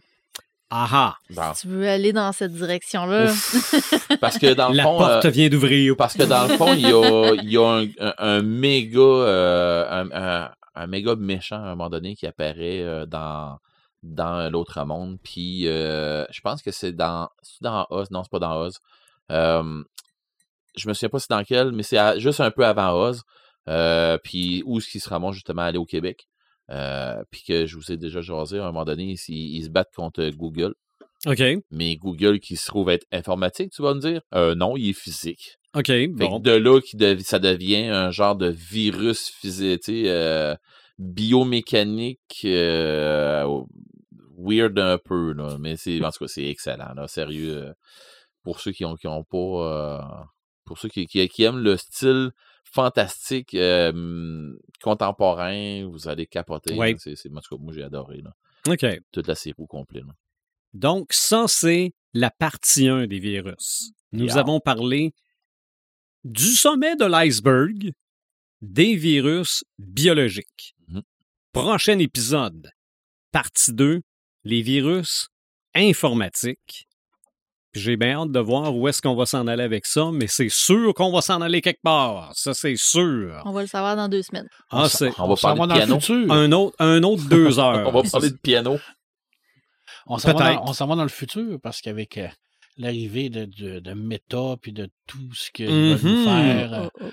[0.77, 1.17] Ah ah.
[1.31, 1.55] bon.
[1.55, 3.27] Si tu veux aller dans cette direction-là.
[4.21, 4.99] Parce que dans le La fond.
[4.99, 5.95] porte euh, vient d'ouvrir.
[5.97, 8.99] parce que dans le fond, il y a, il y a un, un- un méga.
[8.99, 13.59] euh, un, un- un méga méchant à un moment donné qui apparaît euh, dans,
[14.03, 15.19] dans l'autre monde.
[15.23, 17.29] Puis euh, je pense que c'est dans.
[17.43, 18.11] C'est dans Oz.
[18.11, 18.79] Non, c'est pas dans Oz.
[19.31, 19.83] Euh,
[20.77, 23.23] je me souviens pas c'est dans quel, mais c'est juste un peu avant Oz.
[23.69, 26.27] Euh, puis où est-ce qu'il se ramasse justement à aller au Québec.
[26.71, 29.69] Euh, puis que je vous ai déjà jasé à un moment donné, ils, ils se
[29.71, 30.75] battent contre Google.
[31.27, 31.43] OK.
[31.71, 34.21] Mais Google qui se trouve être informatique, tu vas me dire?
[34.35, 35.57] Euh, non, il est physique.
[35.75, 35.87] OK.
[35.87, 36.39] Fait Bon.
[36.39, 40.55] que de là, qui dev- ça devient un genre de virus physique, tu sais, euh,
[40.99, 43.45] biomécanique euh,
[44.39, 45.57] weird un peu, là.
[45.59, 47.57] Mais c'est, en tout cas, c'est excellent, là, sérieux.
[47.69, 47.73] euh,
[48.43, 49.99] pour ceux qui ont, qui ont pas, euh,
[50.67, 52.31] pour ceux qui, qui, qui aiment le style
[52.75, 54.53] fantastique euh,
[54.83, 56.75] contemporain, vous allez capoter.
[56.75, 56.97] Ouais.
[56.99, 58.35] C'est, c'est, en tout cas, moi, j'ai adoré, là.
[58.69, 58.85] OK.
[59.13, 60.13] Toute la série au complet, là.
[60.73, 63.93] Donc, ça, c'est la partie 1 des virus.
[64.13, 64.39] Nous Yeah.
[64.39, 65.13] avons parlé
[66.25, 67.93] du sommet de l'iceberg
[68.61, 70.75] des virus biologiques.
[70.89, 71.03] Mhm.
[71.53, 72.71] Prochain épisode,
[73.31, 74.01] partie 2,
[74.45, 75.29] les virus
[75.75, 76.89] informatiques.
[77.75, 80.27] Puis J'ai bien hâte de voir où est-ce qu'on va s'en aller avec ça, mais
[80.29, 82.31] c'est sûr qu'on va s'en aller quelque part.
[82.35, 83.43] Ça, c'est sûr.
[83.45, 84.49] On va le savoir dans deux semaines.
[84.71, 84.87] Ah,
[85.19, 86.01] On va parler de dans le piano.
[86.01, 86.33] futur.
[86.33, 87.87] un autre, un autre deux heures.
[87.87, 88.79] On va parler de piano.
[90.07, 90.65] On s'en va, Peut-être.
[90.65, 92.29] dans- on s'en va dans le futur parce qu'avec euh,
[92.77, 96.25] l'arrivée de, de, de Meta puis de tout ce qu'ils veulent Mhm.
[96.25, 97.11] faire, euh, Oh, oh.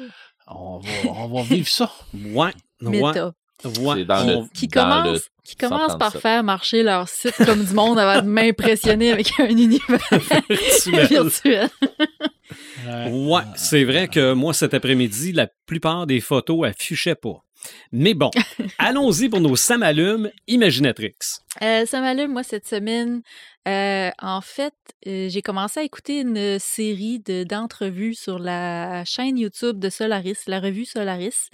[0.48, 0.90] on, va,
[1.22, 1.92] on va vivre ça.
[2.14, 3.34] Ouais, ouais, Méta.
[3.66, 3.96] Ouais.
[3.98, 6.22] C'est dans On- le- Qui dans le commence, qui commence par 137.
[6.22, 10.00] faire marcher leur site comme du monde avant de m'impressionner avec un univers
[11.10, 11.70] Virtuel.
[13.12, 17.44] Ouais, c'est vrai que moi, cet après-midi, la plupart des photos affichaient pas.
[17.92, 18.32] Mais bon,
[18.80, 21.14] allons-y pour nos samalumes Imaginatrix.
[21.62, 23.22] Euh, ça m'allume, moi, cette semaine.
[23.68, 24.74] Euh, en fait,
[25.06, 30.38] euh, j'ai commencé à écouter une série de- d'entrevues sur la chaîne YouTube de Solaris,
[30.48, 31.50] la revue Solaris,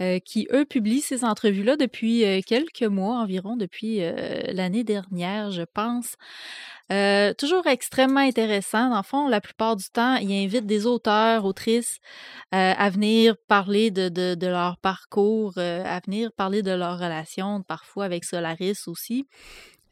[0.00, 5.50] euh, qui, eux, publient ces entrevues-là depuis euh, quelques mois environ, depuis euh, l'année dernière,
[5.50, 6.16] je pense.
[7.38, 8.90] Toujours extrêmement intéressant.
[8.90, 12.00] Dans le fond, la plupart du temps, ils invitent des auteurs, autrices
[12.50, 18.24] à venir parler de, de, leur parcours, à venir parler de leur relation, parfois avec
[18.24, 19.26] Solaris aussi.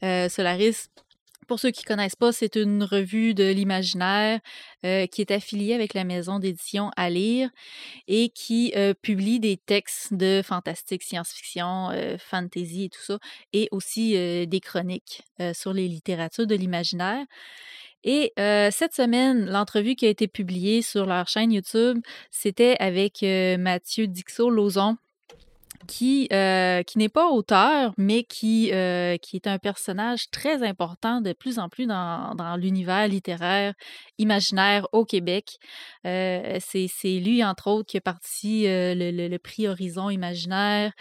[0.03, 0.89] Solaris,
[1.51, 4.39] pour ceux qui ne connaissent pas, c'est une revue de l'imaginaire
[4.85, 10.13] euh, qui est affiliée avec la maison d'édition à et qui euh, publie des textes
[10.13, 13.19] de fantastique, science-fiction, euh, fantasy et tout ça,
[13.51, 14.13] et aussi
[14.47, 17.25] des chroniques sur les littératures de l'imaginaire.
[18.05, 21.99] Et cette semaine, l'entrevue qui a été publiée sur leur chaîne YouTube,
[22.29, 23.23] c'était avec
[23.59, 24.95] Mathieu Dixot-Lauzon,
[25.87, 31.21] qui, euh, qui n'est pas auteur, mais qui, euh, qui est un personnage très important
[31.21, 33.73] de plus en plus dans, dans l'univers littéraire
[34.17, 35.57] imaginaire au Québec.
[36.05, 36.87] Euh, c'est,
[37.19, 40.91] lui, entre autres, qui a parti le, le- prix Horizon Imaginaire.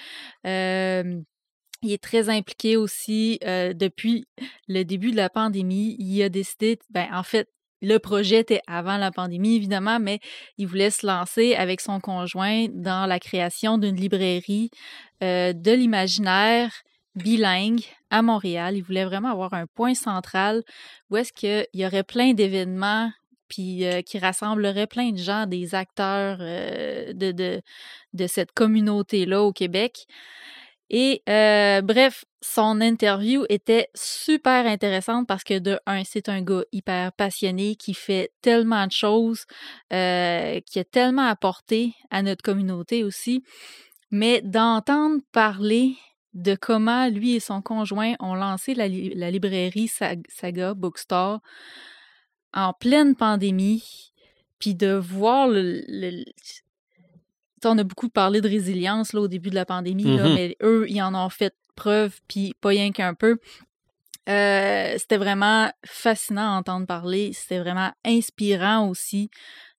[1.83, 4.27] Il est très impliqué aussi depuis
[4.69, 5.97] le début de la pandémie.
[5.99, 7.49] Il a décidé, ben, en fait,
[7.83, 10.21] le projet était avant la pandémie, évidemment, mais
[10.59, 14.71] il voulait se lancer avec son conjoint dans la création d'une librairie
[15.23, 16.73] euh, de l'imaginaire
[17.15, 18.77] bilingue à Montréal.
[18.77, 20.63] Il voulait vraiment avoir un point central
[21.11, 23.11] où est-ce qu'il y aurait plein d'événements
[23.49, 27.61] puis euh, qui rassemblerait plein de gens, des acteurs euh, de, de,
[28.13, 30.07] de cette communauté-là au Québec.
[30.89, 37.13] Et bref, son interview était super intéressante parce que de un, c'est un gars hyper
[37.13, 39.45] passionné qui fait tellement de choses,
[39.93, 43.45] euh, qui a tellement apporté à notre communauté aussi.
[44.11, 45.97] Mais d'entendre parler
[46.33, 51.41] de comment lui et son conjoint ont lancé la, li- la librairie Sag- Saga Bookstore
[52.55, 54.13] en pleine pandémie,
[54.59, 55.83] puis de voir le,
[57.65, 60.35] on a beaucoup parlé de résilience là, au début de la pandémie, là, Mhm.
[60.35, 63.39] mais eux, ils en ont fait preuve, puis pas rien qu'un peu.
[64.29, 67.33] Euh, c'était vraiment fascinant à entendre parler.
[67.33, 69.31] C'était vraiment inspirant aussi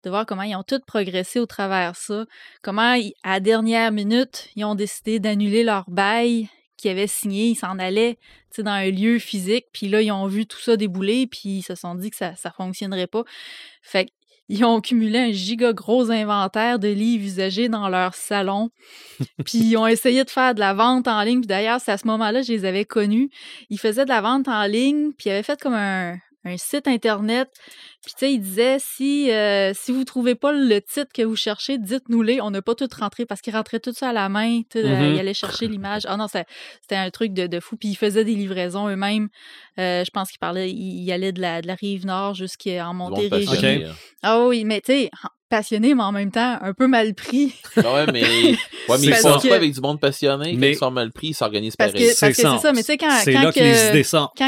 [0.04, 2.26] de voir comment ils ont tous progressé au travers ça.
[2.64, 7.50] Comment, à la dernière minute, ils ont décidé d'annuler leur bail qu'ils avaient signé.
[7.50, 8.18] Ils s'en allaient
[8.58, 11.76] dans un lieu physique, puis là, ils ont vu tout ça débouler, puis ils se
[11.76, 13.24] sont dit que ça ne fonctionnerait pas.
[13.84, 14.10] Fait
[14.52, 18.70] qu'ils ont cumulé un giga gros inventaire de livres usagés dans leur salon.
[19.46, 21.40] puis ils ont essayé de faire de la vente en ligne.
[21.40, 23.30] Puis d'ailleurs, c'est à ce moment-là que je les avais connus.
[23.70, 26.88] Ils faisaient de la vente en ligne, puis ils avaient fait comme un, un site
[26.88, 27.50] internet.
[28.04, 31.36] Puis tu sais, ils disaient si euh, si vous trouvez pas le titre que vous
[31.36, 32.42] cherchez, dites-nous-les.
[32.42, 34.62] On n'a pas tout rentré parce qu'ils rentraient tout ça à la main.
[34.76, 35.14] Euh, Mhm.
[35.16, 36.04] Ils allaient chercher l'image.
[36.08, 37.78] Ah non, c'était un truc de, de fou.
[37.78, 39.30] Puis ils faisaient des livraisons eux-mêmes.
[39.80, 42.94] Euh, je pense qu'ils parlaient, ils, ils allaient de la, de la rive nord jusqu'en
[42.94, 43.48] Montérégie.
[43.86, 43.94] hein.
[44.24, 45.12] Ah oui, mais tu sais,
[45.50, 47.54] passionné, mais en même temps, un peu mal pris.
[47.78, 48.56] Ah ouais, mais, ouais,
[48.90, 50.54] mais ils font pas avec du monde passionné?
[50.56, 52.08] Mais- ils sont mal pris, ils s'organisent Parce pareil.
[52.08, 53.60] que- parce c'est ça, mais tu sais, quand- quand que,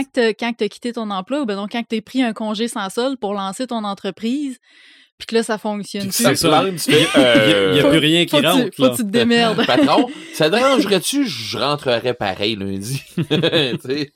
[0.04, 2.32] que- quand tu as quitté ton emploi, ou ben donc quand tu as pris un
[2.32, 4.58] congé sans solde pour lancer ton entreprise,
[5.20, 6.12] puis que là, ça fonctionne.
[6.12, 6.38] Ça tu
[6.80, 8.76] fais, Il n'y a, il y a euh, plus rien qui faut que tu- rentre.
[8.76, 8.90] faut là.
[8.90, 9.66] que tu te démerdes.
[9.68, 11.28] Patron, ça dérangerait-tu?
[11.28, 13.02] Je rentrerais pareil lundi?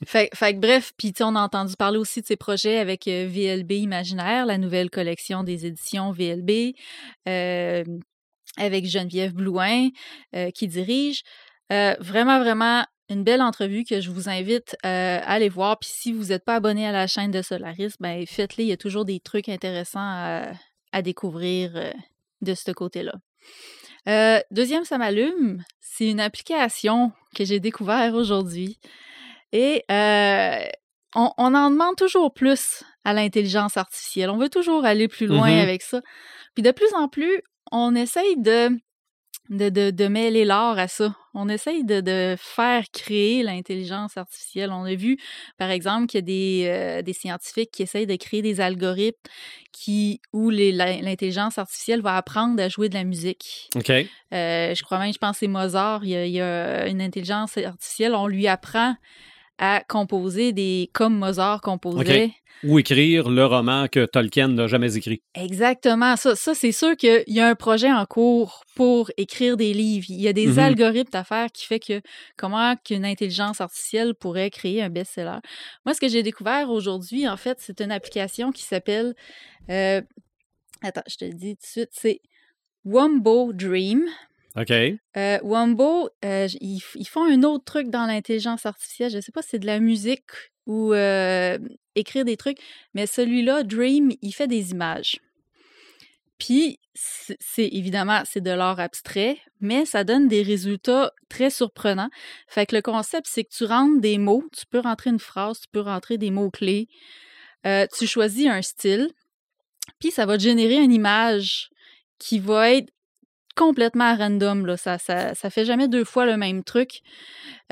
[0.06, 3.28] Fait, fait que bref, puis on a entendu parler aussi de ces projets avec euh,
[3.30, 6.74] VLB Imaginaire, la nouvelle collection des éditions VLB,
[7.28, 7.84] euh,
[8.56, 9.88] avec Geneviève Blouin
[10.34, 11.22] euh, qui dirige.
[11.72, 15.78] Euh, vraiment, vraiment une belle entrevue que je vous invite euh, à aller voir.
[15.78, 18.64] Puis si vous n'êtes pas abonné à la chaîne de Solaris, ben faites-le.
[18.64, 20.42] Il y a toujours des trucs intéressants à,
[20.92, 21.92] à découvrir euh,
[22.42, 23.14] de ce côté-là.
[24.08, 25.62] Euh, deuxième, ça m'allume.
[25.80, 28.78] C'est une application que j'ai découvert aujourd'hui.
[29.52, 29.84] Et
[31.14, 34.30] on, on en demande toujours plus à l'intelligence artificielle.
[34.30, 35.60] On veut toujours aller plus loin Mhm.
[35.60, 36.02] avec ça.
[36.54, 38.68] Puis de plus en plus, on essaye de,
[39.48, 41.14] de, de, de mêler l'art à ça.
[41.34, 44.70] On essaye de, de faire créer l'intelligence artificielle.
[44.72, 45.18] On a vu,
[45.56, 49.18] par exemple, qu'il y a des, euh, des scientifiques qui essayent de créer des algorithmes
[49.72, 53.68] qui, où l'intelligence artificielle va apprendre à jouer de la musique.
[53.76, 53.90] OK.
[53.90, 56.88] Euh, je crois même, je pense que c'est Mozart, il y, a, il y a
[56.88, 58.96] une intelligence artificielle, on lui apprend
[59.58, 62.32] à composer des comme Mozart composait.
[62.64, 65.22] Ou écrire le roman que Tolkien n'a jamais écrit.
[65.36, 69.72] Exactement, ça, ça c'est sûr qu'il y a un projet en cours pour écrire des
[69.72, 70.06] livres.
[70.08, 70.58] Il y a des Mhm.
[70.58, 72.00] algorithmes à faire qui fait que
[72.36, 75.38] comment qu'une intelligence artificielle pourrait créer un best-seller.
[75.86, 79.14] Moi, ce que j'ai découvert aujourd'hui, en fait, c'est une application qui s'appelle
[79.70, 80.00] euh,
[80.82, 82.20] attends, je te le dis tout de suite, c'est
[82.84, 84.04] Wumbo Dream.
[84.56, 84.70] OK.
[84.70, 89.10] Euh, Wumbo, euh, ils, font un autre truc dans l'intelligence artificielle.
[89.10, 90.30] Je sais pas si c'est de la musique
[90.66, 91.58] ou euh,
[91.94, 92.58] écrire des trucs,
[92.94, 95.18] mais celui-là, Dream, il fait des images.
[96.38, 102.10] Puis, c'est évidemment, c'est de l'art abstrait, mais ça donne des résultats très surprenants.
[102.46, 105.60] Fait que le concept, c'est que tu rentres des mots, tu peux rentrer une phrase,
[105.60, 106.88] tu peux rentrer des mots-clés,
[107.64, 109.10] tu choisis un style,
[109.98, 111.70] puis ça va te générer une image
[112.18, 112.92] qui va être
[113.58, 114.64] complètement random.
[114.64, 114.76] Là.
[114.76, 117.02] Ça, ça, ça fait jamais deux fois le même truc.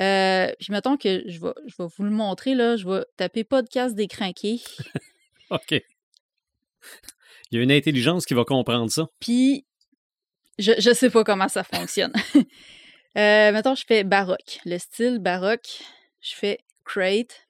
[0.00, 2.54] Euh, puis mettons que je vais, je vais vous le montrer.
[2.54, 2.76] Là.
[2.76, 4.60] Je vais taper podcast des crinqués.
[5.50, 5.70] OK.
[5.70, 5.80] Il
[7.52, 9.06] y a une intelligence qui va comprendre ça.
[9.20, 9.64] Puis
[10.58, 12.12] je, je sais pas comment ça fonctionne.
[12.34, 14.58] euh, mettons, je fais baroque.
[14.64, 15.82] Le style baroque,
[16.20, 17.45] je fais create.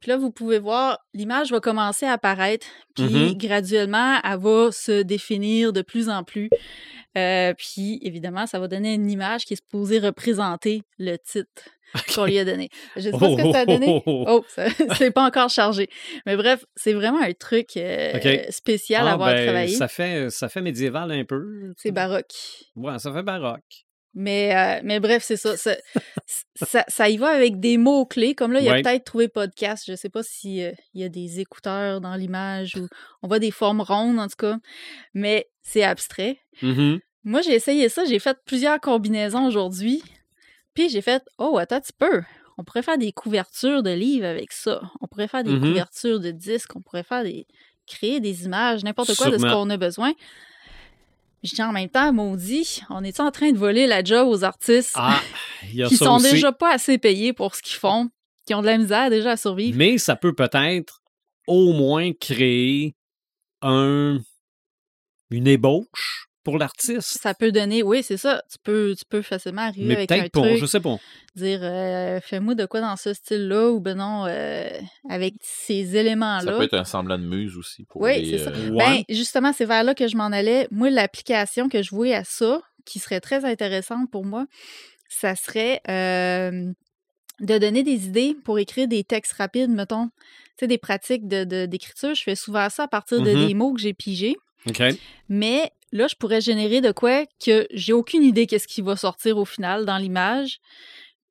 [0.00, 3.34] Puis là, vous pouvez voir, l'image va commencer à apparaître, puis Mhm.
[3.36, 6.48] graduellement, elle va se définir de plus en plus.
[7.16, 11.62] Euh, puis, évidemment, ça va donner une image qui est supposée représenter le titre
[12.14, 12.68] qu'on lui a donné.
[12.96, 14.02] Je sais pas ce que ça a donné.
[14.06, 14.44] Oh, Oh,
[14.98, 15.88] c'est pas encore chargé.
[16.26, 19.74] Mais bref, c'est vraiment un truc euh, spécial à Ah, avoir ben, travaillé.
[19.74, 21.72] Ça fait, ça fait médiéval un peu.
[21.76, 22.34] C'est baroque.
[22.76, 23.86] Ouais, ça fait baroque.
[24.20, 25.56] Mais, euh, mais bref, c'est ça.
[25.56, 25.76] Ça,
[26.56, 26.84] ça.
[26.88, 28.34] ça y va avec des mots-clés.
[28.34, 28.82] Comme là, il a Ouais.
[28.82, 29.84] peut-être trouvé podcast.
[29.86, 32.88] Je sais pas s'il y a des écouteurs dans l'image ou
[33.22, 34.56] on voit des formes rondes, en tout cas.
[35.14, 36.40] Mais c'est abstrait.
[36.62, 36.98] Mhm.
[37.22, 38.04] Moi, j'ai essayé ça.
[38.06, 40.02] J'ai fait plusieurs combinaisons aujourd'hui.
[40.74, 42.22] Puis j'ai fait Oh, attends un petit peu.
[42.56, 44.80] On pourrait faire des couvertures de livres avec ça.
[45.00, 45.60] On pourrait faire des Mhm.
[45.60, 46.74] couvertures de disques.
[46.74, 47.46] On pourrait faire des.
[47.86, 50.12] créer des images, n'importe quoi de ce qu'on a besoin.
[51.44, 54.42] Je dis en même temps, maudit, on est en train de voler la job aux
[54.44, 55.20] artistes Ah,
[55.64, 56.32] il y a qui ça sont aussi.
[56.32, 58.10] déjà pas assez payés pour ce qu'ils font,
[58.46, 59.76] qui ont de la misère déjà à survivre?
[59.76, 61.00] Mais ça peut peut-être
[61.46, 62.94] au moins créer
[63.62, 64.18] un
[65.30, 67.18] une ébauche pour l'artiste.
[67.20, 68.42] Ça peut donner, oui, c'est ça.
[68.50, 70.96] Tu peux, tu peux facilement arriver Mais avec un truc, je sais pas.
[71.36, 74.68] dire euh, fais-moi de quoi dans ce style-là ou ben non, euh,
[75.10, 76.52] avec ces Ça éléments-là.
[76.56, 77.84] peut être un semblant de muse aussi.
[77.84, 78.50] Pour Oui, les, c'est ça.
[78.50, 78.70] euh.
[78.70, 80.66] Ben, justement, c'est vers là que je m'en allais.
[80.70, 84.46] Moi, l'application que je voyais à ça, qui serait très intéressante pour moi,
[85.10, 86.72] ça serait euh,
[87.40, 90.08] de donner des idées pour écrire des textes rapides, mettons.
[90.56, 92.14] Tu sais, des pratiques de- de- d'écriture.
[92.14, 93.46] je fais souvent ça à partir de Mhm.
[93.46, 94.36] des mots que j'ai pigés.
[95.28, 99.38] Mais là, je pourrais générer de quoi que j'ai aucune idée qu'est-ce qui va sortir
[99.38, 100.58] au final dans l'image.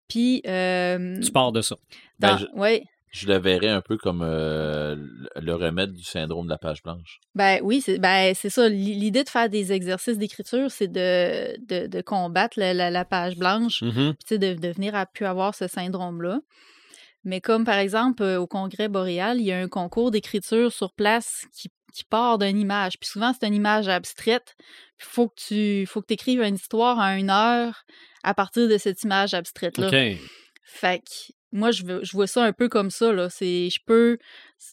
[0.08, 1.76] Puis, euh, Tu pars de ça.
[2.20, 2.84] Ben, dans- je- ouais.
[3.10, 4.95] Je le verrais un peu comme euh,
[5.38, 7.20] le- remède du syndrome de la page blanche.
[7.36, 8.68] Ben oui, c'est ben, c'est ça.
[8.70, 13.06] L'i- L'idée de faire des exercices d'écriture, c'est de, de, de combattre la, la- la
[13.06, 13.82] page blanche,
[14.14, 16.41] puis tu sais, de, de venir à plus avoir ce syndrome-là.
[17.24, 20.94] Mais comme par exemple euh, au Congrès boréal, il y a un concours d'écriture sur
[20.94, 22.97] place qui, qui part d'une image.
[22.99, 24.55] Puis souvent, c'est une image abstraite.
[24.99, 27.84] Il faut que tu faut que écrives une histoire à une heure
[28.23, 29.88] à partir de cette image abstraite-là.
[29.88, 30.19] OK.
[30.64, 33.14] Fait que moi, je, veux- je vois ça un peu comme ça.
[33.14, 33.30] Là.
[33.30, 34.18] C'est, je peux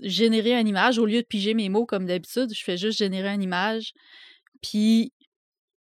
[0.00, 2.52] générer une image au lieu de piger mes mots comme d'habitude.
[2.54, 3.92] Je fais juste générer une image.
[4.62, 5.12] Puis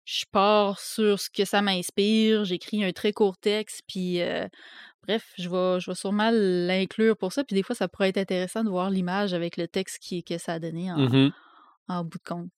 [0.05, 2.43] je pars sur ce que ça m'inspire.
[2.45, 3.81] J'écris un très court texte.
[3.87, 4.47] Puis euh,
[5.03, 7.43] bref, je vais, je vais sûrement l'inclure pour ça.
[7.43, 10.37] Puis des fois, ça pourrait être intéressant de voir l'image avec le texte qui, que
[10.37, 11.31] ça a donné en,
[11.87, 12.49] en bout de compte.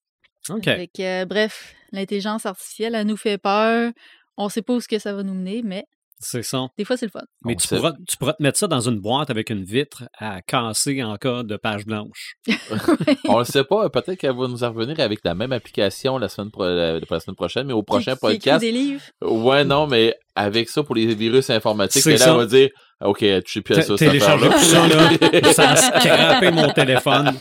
[0.49, 0.67] OK.
[0.99, 3.91] Euh, bref, l'intelligence artificielle, elle nous fait peur.
[4.37, 5.85] On sait pas où ce que ça va nous mener, mais
[6.19, 6.67] C'est ça.
[6.77, 7.21] des fois, c'est le fun.
[7.43, 10.41] Mais tu pourras, tu pourras te mettre ça dans une boîte avec une vitre à
[10.41, 12.35] casser en cas de page blanche.
[13.27, 16.29] On le sait pas, peut-être qu'elle va nous en revenir avec la même application la
[16.29, 18.61] semaine, pro- la semaine prochaine, mais au prochain podcast.
[18.61, 19.01] des livres.
[19.21, 22.33] Ouais, non, mais avec ça pour les virus informatiques, C'est et là, ça.
[22.33, 22.69] on va dire
[23.01, 23.95] OK, je sais plus à ça.
[23.95, 25.53] Télécharger tout ça, là.
[25.53, 27.37] Ça a scrappé mon téléphone.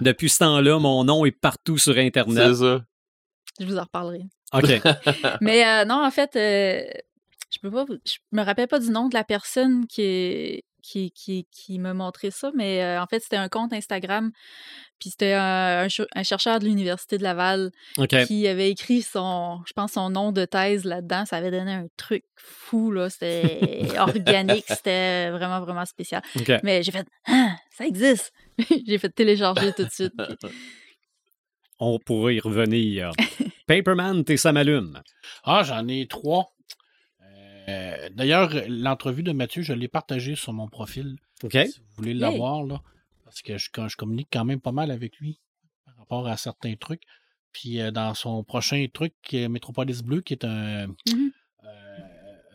[0.00, 2.54] Depuis ce temps-là, mon nom est partout sur Internet.
[2.54, 2.80] C'est ça.
[3.60, 4.22] Je vous en reparlerai.
[4.52, 4.62] OK.
[5.40, 6.82] Mais euh, non, en fait, euh,
[7.50, 11.12] je peux pas, vous- je me rappelle pas du nom de la personne qui qui,
[11.12, 14.32] qui, qui m'a montré ça, mais euh, en fait, c'était un compte Instagram.
[14.98, 17.70] Puis c'était un, un ch- un chercheur de l'Université de Laval
[18.26, 21.24] qui avait écrit son, je pense, son nom de thèse là-dedans.
[21.24, 23.10] Ça avait donné un truc fou, là.
[23.10, 26.20] C'était organique, c'était vraiment, vraiment spécial.
[26.36, 26.50] OK.
[26.64, 28.32] Mais j'ai fait, ah, ça existe!
[28.86, 30.14] j'ai fait télécharger tout de suite.
[31.84, 33.10] On pourrait y revenir.
[33.66, 35.02] Paperman, t'es ça m'allume.
[35.42, 36.54] Ah, j'en ai trois.
[37.68, 41.16] Euh, D'ailleurs, l'entrevue de Mathieu, je l'ai partagée sur mon profil.
[41.42, 41.52] OK.
[41.52, 42.80] Si vous voulez l'avoir, là.
[43.24, 45.40] Parce que je, quand je communique quand même pas mal avec lui
[45.84, 47.02] par rapport à certains trucs.
[47.52, 51.32] Puis euh, dans son prochain truc, Métropolis Bleu, qui est un, Mhm.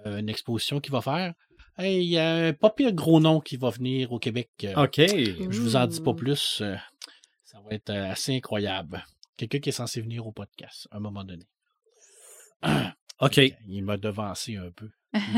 [0.05, 1.33] euh, une exposition qu'il va faire,
[1.77, 4.49] hey, il y a un pas pire gros nom qui va venir au Québec.
[4.77, 4.95] OK.
[4.99, 6.63] Je vous en dis pas plus.
[7.43, 9.03] ça va être assez incroyable.
[9.37, 11.45] Quelqu'un qui est censé venir au podcast à un moment donné.
[13.21, 13.39] OK.
[13.67, 14.89] Il m'a devancé un peu.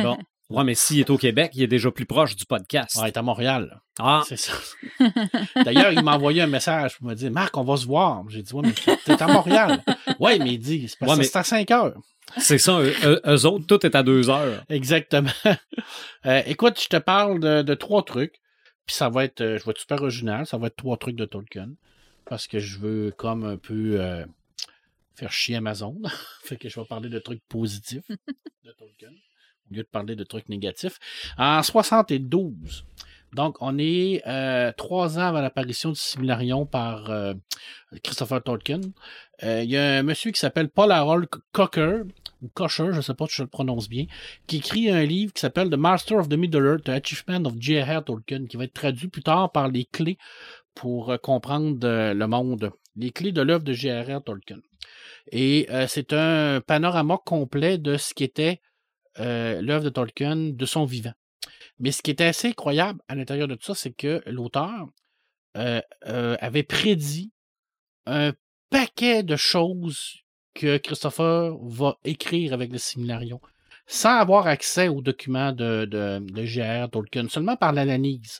[0.02, 0.18] Bon.
[0.50, 2.98] Ouais, mais s'il est au Québec, il est déjà plus proche du podcast.
[3.00, 3.82] Ah, il est à Montréal.
[4.00, 4.54] Ah, C'est ça.
[5.64, 8.24] D'ailleurs, il m'a envoyé un message pour me dire Marc, on va se voir.
[8.30, 9.84] J'ai dit Ouais, mais t'es à Montréal.
[10.20, 11.94] ouais, mais il dit C'est parce Ouais, que mais- c'est à 5 heures.
[12.38, 12.80] c'est ça.
[12.82, 14.64] Eux, autres, tout est à deux heures.
[14.70, 15.30] Exactement.
[16.26, 18.42] Euh, écoute, je te parle de, de trois trucs.
[18.86, 20.46] Puis ça va être, euh, je vais être super original.
[20.46, 21.70] Ça va être trois trucs de Tolkien.
[22.30, 24.24] Parce que je veux comme un peu euh,
[25.16, 26.00] faire chier Amazon.
[26.44, 28.08] fait que je vais parler de trucs positifs
[28.64, 29.10] de Tolkien.
[29.10, 31.00] Au lieu de parler de trucs négatifs.
[31.40, 32.86] En 72.
[33.34, 37.34] Donc, on est euh, trois ans avant l'apparition du Similarion par euh,
[38.04, 38.82] Christopher Tolkien.
[39.42, 42.04] Il y a un monsieur qui s'appelle Paul Harold Cocker
[42.42, 44.06] ou Kosher, je ne sais pas si je le prononce bien,
[44.48, 48.04] qui écrit un livre qui s'appelle The Master of the Middle-earth, The Achievement of J.R.
[48.04, 50.18] Tolkien, qui va être traduit plus tard par les clés
[50.80, 54.24] pour euh, comprendre euh, le monde, les clés de l'œuvre de J.R.R.
[54.24, 54.60] Tolkien.
[55.30, 58.62] Et euh, c'est un panorama complet de ce qui était
[59.18, 61.12] l'œuvre de Tolkien de son vivant.
[61.80, 64.88] Mais ce qui était assez incroyable à l'intérieur de tout ça, c'est que l'auteur
[65.56, 67.34] avait prédit
[68.06, 68.32] un
[68.70, 70.24] paquet de choses
[70.54, 73.42] que Christopher va écrire avec le Similarion
[73.88, 78.40] sans avoir accès aux documents de, de, de Tolkien, seulement par l'analyse,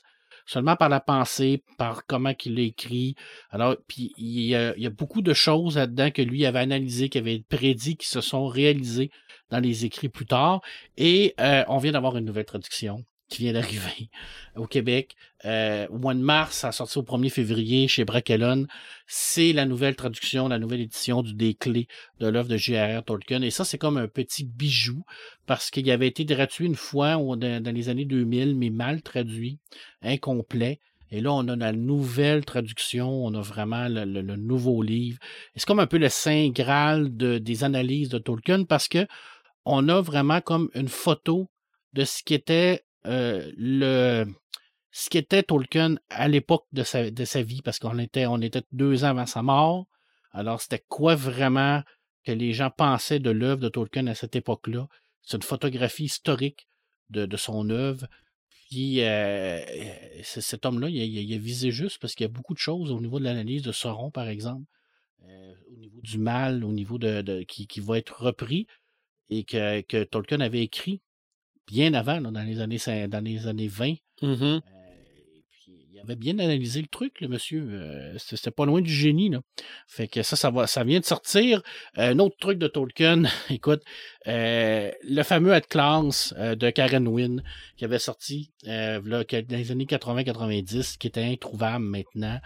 [0.50, 3.14] seulement par la pensée, par comment il l'a écrit.
[3.50, 7.44] Alors, puis il y, a, beaucoup de choses là-dedans que lui avait analysé, qui avait
[7.48, 9.12] prédit, qui se sont réalisées
[9.50, 10.60] dans les écrits plus tard.
[10.96, 14.10] Et euh, on vient d'avoir une nouvelle traduction qui vient d'arriver
[14.56, 15.16] au Québec.
[15.46, 18.66] Euh, au mois de mars, ça a sorti au 1er février chez Brackellon.
[19.06, 21.88] C'est la nouvelle traduction, la nouvelle édition du des clés
[22.18, 23.04] de l'œuvre de J.R.R.
[23.04, 23.40] Tolkien.
[23.40, 25.04] Et ça, c'est comme un petit bijou
[25.46, 29.58] parce qu'il avait été traduit une fois dans les années 2000, mais mal traduit,
[30.02, 30.80] incomplet.
[31.12, 34.04] Et là, on a la nouvelle traduction, on a vraiment le,
[34.36, 35.18] nouveau livre.
[35.56, 39.06] C'est comme un peu le saint graal de, des analyses de Tolkien parce que
[39.64, 41.48] on a vraiment comme une photo
[41.92, 44.24] de ce qui était euh,
[44.90, 47.02] ce qui était Tolkien à l'époque de sa,
[47.42, 49.86] vie, parce qu'on était, on était deux ans avant sa mort.
[50.32, 51.82] Alors, c'était quoi vraiment
[52.24, 54.88] que les gens pensaient de l'œuvre de Tolkien à cette époque-là?
[55.22, 56.68] C'est une photographie historique
[57.10, 58.06] de, son œuvre.
[58.68, 59.60] Puis, euh,
[60.22, 63.00] cet homme-là, il, il, a visé juste parce qu'il y a beaucoup de choses au
[63.00, 64.64] niveau de l'analyse de Sauron, par exemple,
[65.24, 68.66] euh, au niveau du mal, au niveau de, de qui, qui, va être repris
[69.28, 71.00] et que Tolkien avait écrit
[71.66, 72.78] bien avant, dans, les années,
[73.08, 73.94] dans les années 20.
[74.22, 74.60] Mmh euh,
[75.92, 77.62] il avait bien analysé le truc, le monsieur.
[77.70, 79.28] Euh, c'était pas loin du génie.
[79.28, 79.40] Là.
[79.86, 81.62] Fait que ça, ça, va, ça vient de sortir.
[81.98, 83.82] Euh, un autre truc de Tolkien, écoute,
[84.24, 87.42] le fameux Atlas de Karen Wynne
[87.76, 92.40] qui avait sorti là, dans les années 80-90, qui était introuvable maintenant.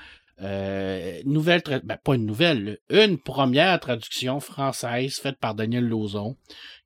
[1.25, 6.37] Nouvelle, ben, pas une nouvelle, une première traduction française faite par Daniel Lauzon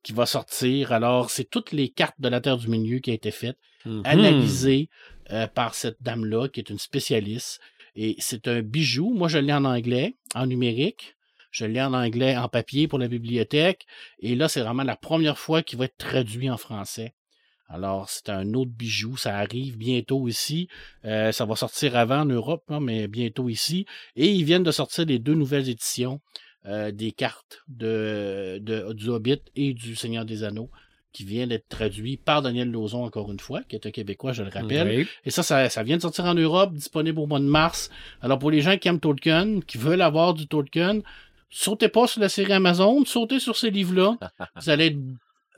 [0.03, 0.93] qui va sortir.
[0.93, 4.03] Alors, c'est toutes les cartes de la Terre du Milieu qui a été faites, Mhm.
[4.05, 4.89] analysées
[5.31, 7.61] euh, par cette dame-là, qui est une spécialiste.
[7.95, 9.13] Et c'est un bijou.
[9.13, 11.17] Moi, je l'ai en anglais, en numérique.
[11.51, 13.87] Je l'ai en anglais, en papier pour la bibliothèque.
[14.21, 17.15] Et là, c'est vraiment la première fois qu'il va être traduit en français.
[17.69, 19.17] Alors, c'est un autre bijou.
[19.17, 20.69] Ça arrive bientôt ici.
[21.05, 23.87] Euh, ça va sortir avant en Europe, hein, mais bientôt ici.
[24.17, 26.21] Et ils viennent de sortir les deux nouvelles éditions
[26.67, 30.71] euh, des cartes de, de, du Hobbit et du Seigneur des Anneaux
[31.13, 34.43] qui vient d'être traduit par Daniel Lauzon, encore une fois, qui est un Québécois, je
[34.43, 34.99] le rappelle.
[34.99, 35.09] Oui.
[35.25, 37.91] Et ça, ça, ça vient de sortir en Europe, disponible au mois de mars.
[38.21, 41.01] Alors, pour les gens qui aiment Tolkien, qui veulent avoir du Tolkien,
[41.51, 44.17] sautez pas sur la série Amazon, sautez sur ces livres-là.
[44.57, 44.99] vous allez être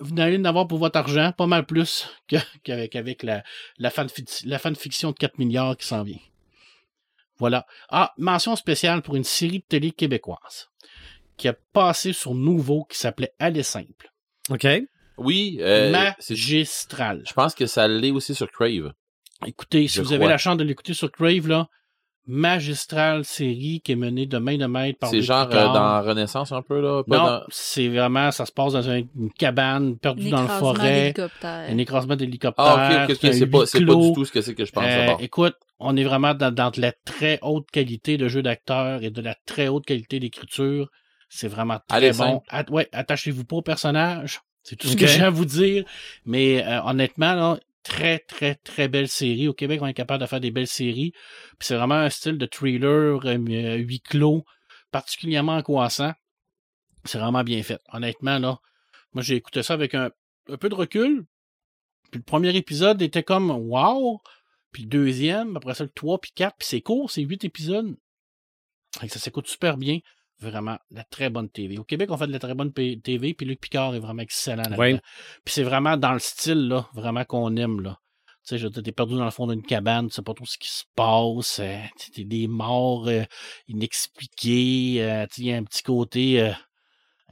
[0.00, 3.42] vous allez en avoir pour votre argent, pas mal plus que- qu'avec avec la,
[3.78, 6.18] la, fanfic- la fanfiction de 4 milliards qui s'en vient.
[7.38, 7.66] Voilà.
[7.88, 10.68] Ah, mention spéciale pour une série de télé québécoise
[11.36, 14.10] qui a passé sur Nouveau qui s'appelait Aller Simple.
[14.50, 14.66] OK.
[15.16, 15.86] Oui, euh,
[16.18, 17.22] c'est- Magistral.
[17.26, 18.92] je pense que ça l'est aussi sur Crave.
[19.46, 21.68] Écoutez, si Je vous avez la chance de l'écouter sur Crave, là,
[22.26, 26.52] magistrale série qui est menée de main de maître par C'est genre euh, dans Renaissance
[26.52, 27.02] un peu, là.
[27.04, 30.44] pas Non, dans- c'est vraiment, ça se passe dans un- une cabane perdue dans le
[30.44, 31.66] écrasement forêt, d'hélicoptère.
[31.70, 32.64] un écrasement d'hélicoptère.
[32.66, 34.84] Ah, ok, ok, c'est pas, pas du tout ce que c'est que je pense.
[34.86, 39.02] Euh, écoute, on est vraiment dans, dans de la très haute qualité de jeu d'acteur
[39.02, 40.88] et de la très haute qualité d'écriture.
[41.28, 42.42] C'est vraiment très Allez, bon.
[42.70, 44.40] ouais, attachez-vous pas au personnage.
[44.62, 45.84] C'est tout ce que j'ai à vous dire.
[46.26, 49.48] Mais euh, honnêtement, là, très, très, très belle série.
[49.48, 51.12] Au Québec, on est capable de faire des belles séries.
[51.58, 54.44] Puis c'est vraiment un style de thriller, euh, euh, huis clos,
[54.90, 56.12] particulièrement angoissant.
[57.04, 57.80] C'est vraiment bien fait.
[57.92, 58.58] Honnêtement, là,
[59.12, 60.10] moi j'ai écouté ça avec un,
[60.60, 61.24] peu de recul.
[62.10, 64.20] Puis le premier épisode était comme wow.
[64.72, 67.96] Puis le deuxième, après ça le 3 puis 4, puis c'est court, c'est 8 épisodes.
[69.00, 70.00] Que ça s'écoute super bien.
[70.40, 71.78] Vraiment, de la très bonne TV.
[71.78, 74.62] Au Québec, on fait de la très bonne TV, puis Luc Picard est vraiment excellent
[74.62, 74.78] là-dedans.
[74.78, 75.00] Ouais.
[75.44, 77.98] Puis c'est vraiment dans le style, là, vraiment qu'on aime, là.
[78.48, 80.70] Tu sais, t'es perdu dans le fond d'une cabane, tu sais pas trop ce qui
[80.70, 81.78] se passe, euh,
[82.14, 83.22] t'es des morts euh,
[83.68, 86.40] inexpliquées, euh, il y a un petit côté...
[86.40, 86.52] euh,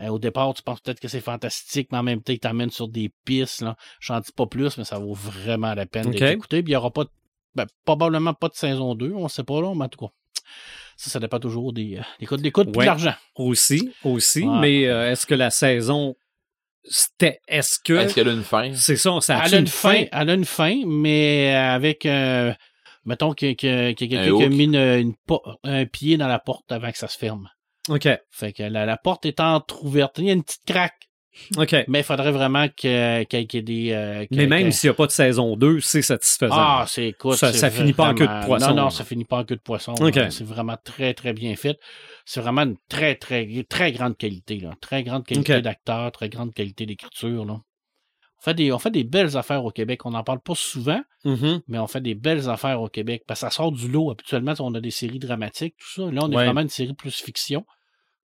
[0.00, 2.70] euh, au départ, tu penses peut-être que c'est fantastique, mais en même temps, il t'amène
[2.70, 3.62] sur des pistes.
[3.62, 3.76] Là.
[4.00, 6.62] J'en dis pas plus, mais ça vaut vraiment la peine écouté.
[6.62, 7.04] Puis il n'y aura pas
[7.54, 10.12] ben, probablement pas de saison 2, on sait pas là, mais en tout cas.
[11.00, 12.84] Ça, ça dépend toujours des, euh, des codes d'écoute et de Ouais.
[12.84, 13.14] l'argent.
[13.36, 14.42] Aussi, aussi.
[14.42, 14.58] Ouais.
[14.60, 16.16] Mais euh, est-ce que la saison.
[16.84, 17.40] C'était.
[17.46, 17.92] Est-ce que.
[17.92, 18.72] Est-ce qu'elle a une fin?
[18.74, 22.52] C'est ça, ça Elle a une fin, elle a une fin, mais avec euh,
[23.04, 24.64] mettons qu'il y a, qu'il y a- qu'il y a Un quelqu'un qui a mis
[24.64, 25.14] une- une
[25.64, 27.48] un pied dans la porte avant que ça se ferme.
[27.88, 28.08] OK.
[28.30, 30.18] Fait que la, la porte est entrouverte.
[30.18, 31.07] Il y a une petite craque.
[31.56, 31.74] OK.
[31.88, 32.92] Mais il faudrait vraiment qu'il y
[33.56, 33.92] ait des.
[33.92, 36.54] euh, que- Mais même que- s'il n'y a pas de saison 2, c'est satisfaisant.
[36.56, 37.36] Ah, c'est écoute.
[37.36, 39.56] Ça- ça finit pas en queue de poisson, Non, non, ça finit pas en queue
[39.56, 39.94] de poisson.
[40.30, 41.78] C'est vraiment très, très bien fait.
[42.24, 44.58] C'est vraiment une très, très, très grande qualité.
[44.60, 44.70] Là.
[44.80, 47.46] Très grande qualité d'acteur, très grande qualité d'écriture.
[47.48, 50.06] On fait, des, on fait des belles affaires au Québec.
[50.06, 51.60] On n'en parle pas souvent, Mhm.
[51.66, 53.24] mais on fait des belles affaires au Québec.
[53.26, 54.12] Parce que ça sort du lot.
[54.12, 56.10] Habituellement, on a des séries dramatiques, tout ça.
[56.12, 56.44] Là, on est Ouais.
[56.44, 57.64] vraiment une série plus fiction,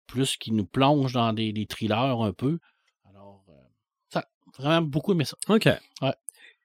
[0.07, 2.59] plus qui nous plonge dans des, des thrillers un peu.
[4.59, 5.37] Vraiment beaucoup aimé ça.
[5.49, 5.67] OK.
[6.03, 6.15] Ouais.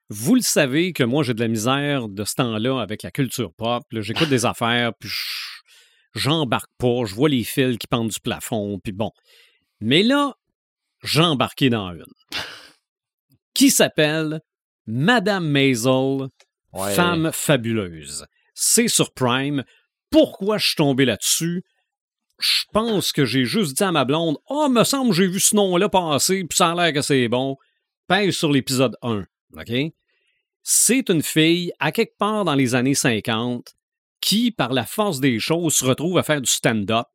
[0.10, 3.52] Vous le savez que moi, j'ai de la misère de ce temps-là avec la culture
[3.54, 3.84] pop.
[3.92, 7.06] J'écoute des affaires, puis je- j'embarque pas.
[7.06, 9.12] Je vois les fils qui pendent du plafond, puis bon.
[9.82, 10.34] Mais là,
[11.04, 12.04] j'ai embarqué dans une.
[13.54, 14.42] Qui s'appelle
[14.88, 16.28] Madame Maisel,
[16.72, 16.94] Ouais.
[16.94, 18.26] Femme fabuleuse.
[18.54, 19.64] C'est sur Prime.
[20.12, 21.64] Pourquoi je suis tombé là-dessus?
[22.40, 25.40] Je pense que j'ai juste dit à ma blonde Oh, me semble que j'ai vu
[25.40, 27.58] ce nom-là passer, puis ça a l'air que c'est bon.
[28.10, 29.24] Pèse sur l'épisode 1.
[29.56, 29.72] OK?
[30.64, 33.76] C'est une fille, à quelque part dans les années 50,
[34.20, 37.06] qui, par la force des choses, se retrouve à faire du stand-up.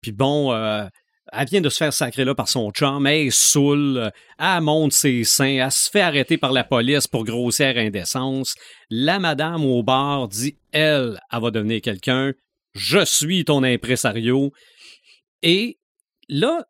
[0.00, 0.86] Puis bon, euh,
[1.32, 4.60] elle vient de se faire sacrer là par son chum, elle est saoule, euh, elle
[4.60, 8.54] monte ses seins, elle se fait arrêter par la police pour grossière indécence.
[8.90, 12.34] La madame au bar dit, elle, elle va devenir quelqu'un,
[12.74, 14.52] je suis ton impresario.
[15.42, 15.80] Et
[16.28, 16.64] là,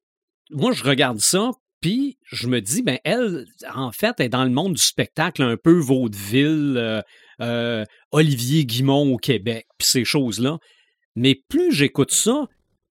[0.50, 1.50] moi, je regarde ça,
[1.84, 3.44] puis je me dis, ben elle,
[3.74, 7.02] en fait, est dans le monde du spectacle un peu vaudeville, euh,
[7.42, 10.56] euh, Olivier Guimont au Québec, puis ces choses-là.
[11.14, 12.46] Mais plus j'écoute ça,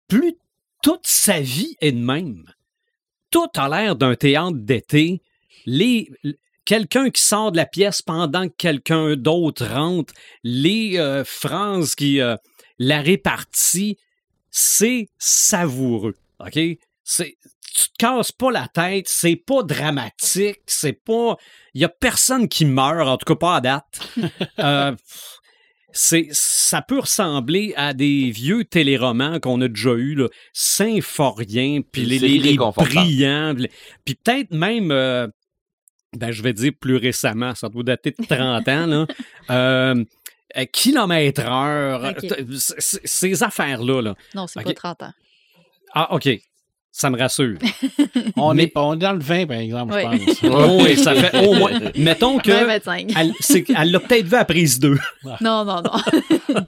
[0.08, 0.36] plus
[0.84, 2.46] toute sa vie est de même.
[3.32, 5.24] Tout a l'air d'un théâtre d'été.
[5.66, 6.12] Les,
[6.64, 10.14] quelqu'un qui sort de la pièce pendant que quelqu'un d'autre rentre,
[10.44, 12.20] les euh, phrases qui
[12.78, 13.98] la répartie,
[14.52, 16.14] c'est savoureux.
[16.40, 16.60] OK?
[17.76, 21.38] Tu te casses pas la tête, c'est pas dramatique, c'est pas.
[21.74, 24.00] Il y a personne qui meurt, en tout cas pas à date.
[24.60, 24.96] Euh,
[25.96, 32.04] c'est, ça peut ressembler à des vieux téléromans qu'on a déjà eus, là, symphoriens, puis
[32.06, 33.54] les, les, brillants,
[34.04, 35.28] puis- peut-être même, euh,
[36.18, 39.08] ben, je vais dire plus récemment, ça doit dater de 30 ans, là,
[39.52, 40.04] euh,
[40.58, 42.14] euh, kilomètre heure,
[42.58, 44.16] ces affaires-là, là.
[44.34, 44.66] Non, c'est Ok.
[44.66, 45.14] pas 30 ans.
[45.94, 46.28] Ah, OK.
[46.96, 47.58] Ça me rassure.
[48.38, 50.20] On, Mais- est, on est dans le vin, par exemple, Oui.
[50.28, 50.62] je pense.
[50.70, 51.72] Oh, oui, ça fait au moins.
[51.98, 52.52] Mettons que.
[52.52, 53.74] 20-25.
[53.76, 54.96] Elle, l'a peut-être vu à prise 2.
[55.42, 56.62] Non, non, non.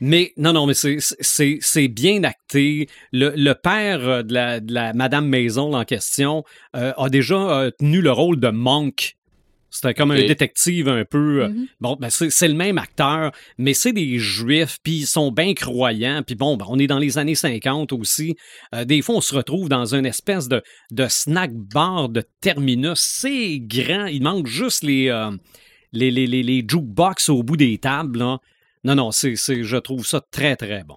[0.00, 2.88] Mais non, non, mais c'est- c'est c'est bien acté.
[3.12, 6.44] Le, le père euh, de la, de la Madame Maison en question
[6.76, 9.16] euh, a déjà euh, tenu le rôle de Monk.
[9.76, 11.42] C'était comme un détective un peu.
[11.42, 11.66] euh, Mhm.
[11.80, 16.22] Bon, ben c'est le même acteur, mais c'est des juifs, puis ils sont bien croyants.
[16.24, 18.36] Puis bon, ben, on est dans les années 50 aussi.
[18.74, 23.00] Euh, des fois, on se retrouve dans une espèce de, de snack bar de terminus.
[23.00, 24.06] C'est grand.
[24.06, 25.32] Il manque juste les, euh,
[25.92, 28.20] les, les, les, les jukebox au bout des tables.
[28.20, 28.38] là.
[28.84, 30.96] Non, non, c'est, c'est, je trouve ça très, très bon.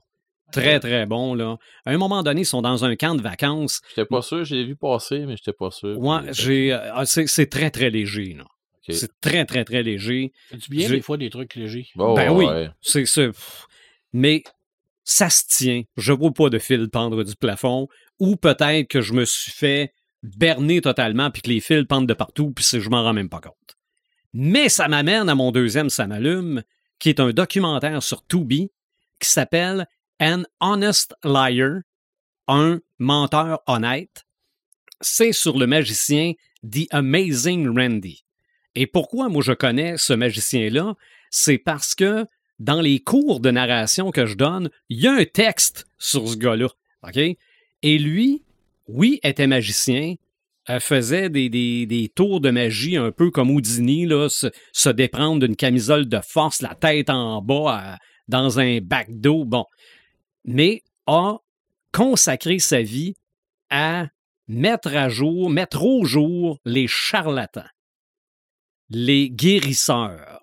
[0.52, 1.34] Très, très bon.
[1.34, 1.58] Là.
[1.86, 3.82] À un moment donné, ils sont dans un camp de vacances.
[3.96, 6.00] J'étais pas sûr, j'ai vu passer, mais j'étais pas sûr.
[6.00, 8.36] Ouais, j'ai, euh, ah, c'est, c'est très, très léger.
[8.38, 8.46] Là.
[8.90, 10.32] C'est très, très, très léger.
[10.50, 11.88] C'est bien, des fois, des trucs légers.
[11.96, 12.46] Bon, ben oui.
[12.46, 12.70] ouais.
[12.82, 13.24] C'est ça.
[14.14, 14.44] Mais
[15.04, 15.84] ça se tient.
[15.98, 17.88] Je vois pas de fil pendre du plafond.
[18.20, 19.94] Ou peut-être que je me suis fait
[20.24, 23.40] berner totalement puis que les fils pendent de partout puis je m'en rends même pas
[23.40, 23.78] compte.
[24.34, 26.64] Mais ça m'amène à mon deuxième Ça m'allume,
[27.00, 28.72] qui est un documentaire sur Tubi
[29.20, 29.88] qui s'appelle
[30.20, 31.82] An Honest Liar,
[32.48, 34.26] un menteur honnête.
[35.02, 36.34] C'est sur le magicien
[36.64, 38.26] The Amazing Randy.
[38.80, 40.94] Et pourquoi moi je connais ce magicien-là?
[41.32, 42.28] C'est parce que
[42.60, 46.38] dans les cours de narration que je donne, il y a un texte sur ce
[46.38, 46.68] gars-là.
[47.82, 48.44] Et lui,
[48.88, 50.14] oui, était magicien,
[50.70, 56.20] euh, faisait des, tours de magie un peu comme Houdini, se, déprendre d'une camisole de
[56.24, 57.98] force, la tête en bas,
[58.28, 59.44] dans un bac d'eau.
[59.44, 59.66] Bon.
[60.46, 61.38] Mais a
[61.92, 63.16] consacré sa vie
[63.72, 64.06] à
[64.48, 67.66] mettre à jour, mettre au jour les charlatans,
[68.90, 70.42] les guérisseurs,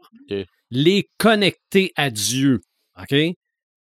[0.71, 2.61] les connecter à Dieu.
[3.01, 3.15] OK?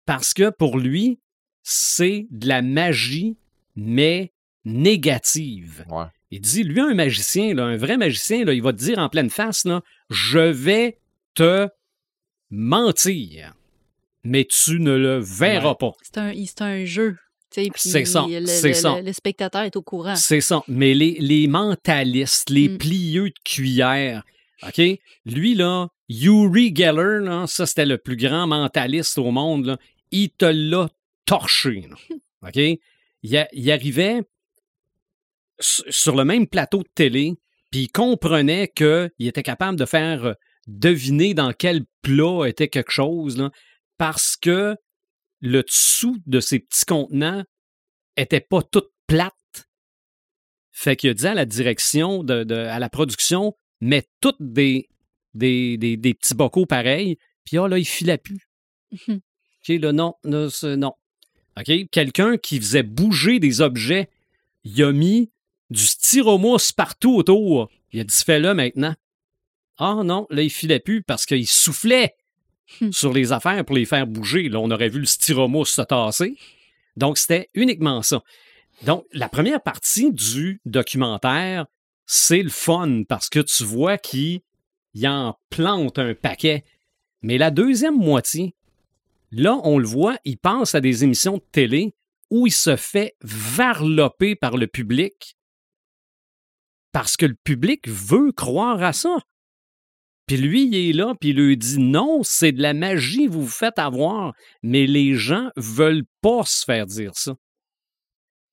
[0.05, 1.19] Parce que pour lui,
[1.63, 3.37] c'est de la magie,
[3.75, 4.31] mais
[4.65, 5.85] négative.
[5.89, 6.05] Ouais.
[6.31, 9.07] Il dit, lui, un magicien, là, un vrai magicien, là, il va te dire en
[9.09, 10.97] pleine face, là, je vais
[11.35, 11.67] te
[12.49, 13.53] mentir,
[14.23, 15.75] mais tu ne le verras Ouais.
[15.79, 15.91] pas.
[16.01, 17.17] C'est un, c'est un jeu.
[17.49, 18.95] C'est ça, Le, c'est le- ça.
[18.99, 20.15] le- le spectateur est au courant.
[20.15, 20.63] C'est ça.
[20.67, 22.77] Mais les, les mentalistes, les Mm.
[22.79, 24.23] plieux de cuillère,
[24.67, 24.81] OK?
[25.25, 29.77] Lui, là, Yuri Geller, là, ça, c'était le plus grand mentaliste au monde, là,
[30.11, 30.89] il te l'a
[31.25, 31.95] torché, là.
[32.47, 32.79] OK?
[33.23, 34.21] Il, a- il arrivait
[35.59, 37.33] sur le même plateau de télé,
[37.71, 40.33] puis il comprenait qu'il était capable de faire euh,
[40.67, 43.51] deviner dans quel plat était quelque chose, là,
[43.97, 44.75] parce que
[45.39, 47.43] le dessous de ces petits contenants
[48.17, 49.33] était pas tout plate.
[50.71, 54.87] Fait qu'il a dit à la direction, de, de- à la production, mets toutes des,
[55.33, 58.47] des, des, des petits bocaux pareils, puis ah, là, il filait plus.
[59.07, 59.15] Mhm.
[59.17, 60.93] OK, là, non, là, c'est- non.
[61.57, 64.09] OK, quelqu'un qui faisait bouger des objets,
[64.63, 65.29] il a mis
[65.69, 67.69] du styromousse partout autour.
[67.91, 68.95] Il a dit, fais-le maintenant.
[69.77, 72.15] Ah non, là, il filait plus parce qu'il soufflait
[72.79, 72.91] Hmm.
[72.91, 74.47] sur les affaires pour les faire bouger.
[74.49, 76.37] Là, on aurait vu le styromousse se tasser.
[76.95, 78.23] Donc, c'était uniquement ça.
[78.83, 81.65] Donc, la première partie du documentaire,
[82.05, 84.41] c'est le fun parce que tu vois qu'il
[84.93, 86.63] il en plante un paquet.
[87.21, 88.55] Mais la deuxième moitié,
[89.31, 91.95] là, on le voit, il pense à des émissions de télé
[92.29, 95.35] où il se fait varloper par le public
[96.91, 99.17] parce que le public veut croire à ça.
[100.27, 103.41] Puis lui, il est là, puis il lui dit non, c'est de la magie, vous
[103.41, 107.35] vous faites avoir, mais les gens veulent pas se faire dire ça.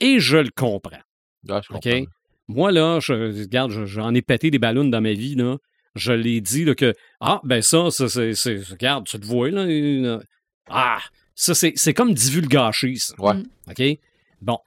[0.00, 1.02] Et je le comprends.
[1.48, 1.82] Ouais, je OK?
[1.82, 2.04] comprends.
[2.52, 3.12] Moi, là, je,
[3.42, 5.56] regarde, je- j'en ai pété des ballons dans ma vie, là.
[5.94, 9.50] Je l'ai dit, là, que, ah, ben ça, ça, c'est, c'est- regarde, tu te vois,
[9.50, 9.64] là.
[9.66, 10.20] une-
[10.68, 11.00] ah,
[11.34, 13.14] ça, c'est, c'est comme divulgacher, ça.
[13.18, 13.42] Ouais.
[13.68, 13.98] OK?
[14.40, 14.58] Bon.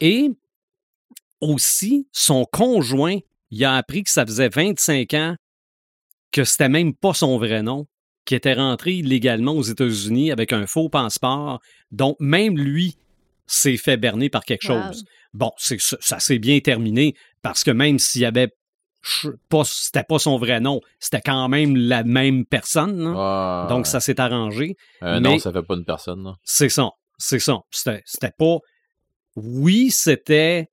[0.00, 0.30] Et
[1.40, 3.18] aussi, son conjoint,
[3.50, 5.36] il a appris que ça faisait 25 ans
[6.32, 7.86] que c'était même pas son vrai nom,
[8.24, 11.60] qui était rentré illégalement aux États-Unis avec un faux passeport.
[11.90, 12.96] Donc, même lui
[13.46, 14.82] s'est fait berner par quelque Wow.
[14.92, 15.04] chose.
[15.34, 18.48] Bon, c'est, ça, s'est bien terminé parce que même s'il y avait
[19.48, 23.04] pas, c'était pas son vrai nom, c'était quand même la même personne.
[23.68, 24.76] Donc, ça s'est arrangé.
[25.02, 26.34] Mais- nom, ça fait pas une personne.
[26.42, 26.90] C'est ça.
[27.18, 27.58] C'est ça.
[27.70, 28.58] C'était, c'était pas.
[29.36, 30.68] Oui, c'était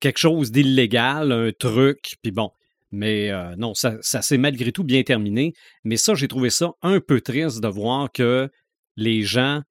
[0.00, 2.50] quelque chose d'illégal, un truc, puis bon.
[2.90, 5.52] Mais euh, non, ça, ça s'est malgré tout bien terminé.
[5.84, 8.48] Mais ça, j'ai trouvé ça un peu triste de voir que
[8.96, 9.62] les gens,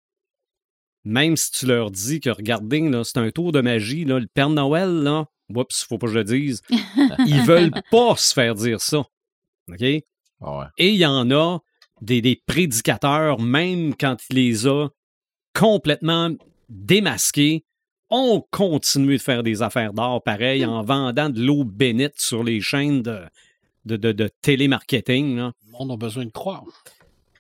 [1.08, 4.28] même si tu leur dis que regardez, là, c'est un tour de magie, là, le
[4.28, 5.26] Père Noël, là,
[5.56, 6.62] oups, faut pas que je le dise,
[7.26, 9.00] ils veulent pas se faire dire ça.
[9.70, 9.84] OK?
[10.42, 10.66] Ah ouais.
[10.78, 11.60] Et il y en a
[12.02, 14.88] des, des prédicateurs, même quand il les a
[15.54, 16.30] complètement
[16.70, 17.64] démasqués,
[18.10, 22.62] ont continué de faire des affaires d'or pareil en vendant de l'eau bénite sur les
[22.62, 23.22] chaînes de,
[23.86, 25.36] de, de, de télémarketing.
[25.38, 25.52] là.
[25.66, 26.64] Le monde a besoin de croire.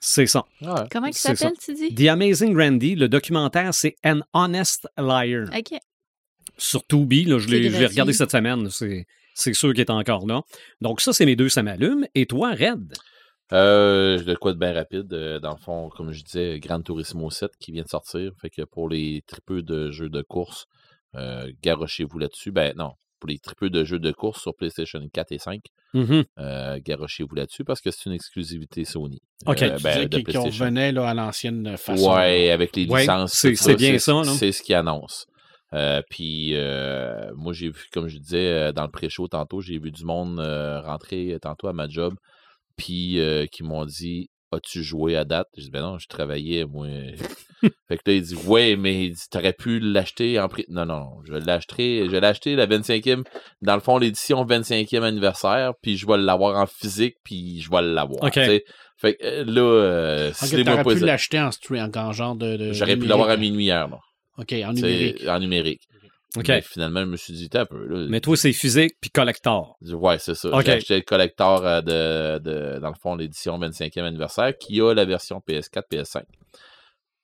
[0.09, 0.45] C'est ça.
[0.61, 0.69] Ouais.
[0.89, 1.93] Comment il s'appelle, tu dis?
[1.93, 5.49] The Amazing Randy, le documentaire, c'est An Honest Liar.
[5.53, 5.77] OK.
[6.57, 8.69] Sur Tubi, là, je l'ai regardé cette semaine.
[8.69, 10.43] C'est, c'est sûr qu'il est encore là.
[10.79, 12.07] Donc ça, c'est mes deux, ça m'allume.
[12.15, 12.93] Et toi, Red?
[13.51, 15.11] Euh, de quoi de bien rapide.
[15.11, 18.31] euh, dans le fond, comme je disais, Gran Turismo 7 qui vient de sortir.
[18.41, 20.67] Fait que pour les tripeux de jeux de course,
[21.15, 22.51] euh, garochez-vous là-dessus.
[22.51, 25.61] Ben non, pour les tripeux de jeux de course sur PlayStation 4 et 5,
[25.93, 26.23] Mhm.
[26.39, 29.21] euh, garochez-vous là-dessus parce que c'est une exclusivité Sony.
[29.45, 29.61] OK.
[29.63, 30.43] Euh, ben, PlayStation.
[30.43, 32.13] revenaient là, à l'ancienne façon.
[32.15, 33.33] Ouais, avec les Ouais, licences.
[33.33, 34.23] c'est- bien ça, là.
[34.25, 35.25] C'est ce qu'ils annoncent.
[35.73, 39.77] Euh, puis euh, moi, j'ai vu, comme je disais euh, dans le pré-show tantôt, j'ai
[39.79, 42.13] vu du monde euh, rentrer euh, tantôt à ma job,
[42.77, 46.63] puis euh, qui m'ont dit As-tu joué à date J'ai dit Ben non, je travaillais,
[46.65, 46.87] moi.
[47.61, 50.65] Fait que là, il dit Ouais, mais tu aurais pu l'acheter en prix.
[50.69, 53.23] Non, non, je vais l'acheter, je vais l'acheter la 25e,
[53.61, 57.81] dans le fond, l'édition 25e anniversaire, puis je vais l'avoir en physique, puis je vais
[57.81, 58.23] l'avoir.
[58.99, 62.57] Fait que euh, là, euh, Ok, si t'aurais pu l'acheter en stream, en genre de.
[62.57, 63.99] de J'aurais pu l'avoir à minuit hier, là.
[64.37, 65.27] Ok, en numérique.
[65.27, 65.81] En numérique.
[66.35, 67.85] Mais finalement, je me suis dit, un peu.
[67.87, 68.05] Là.
[68.09, 69.77] Mais toi, c'est physique puis collector.
[69.81, 70.49] Ouais, c'est ça.
[70.63, 74.93] J'ai acheté le collector euh, de, de, dans le fond, l'édition 25e anniversaire qui a
[74.93, 76.23] la version PS4, PS5.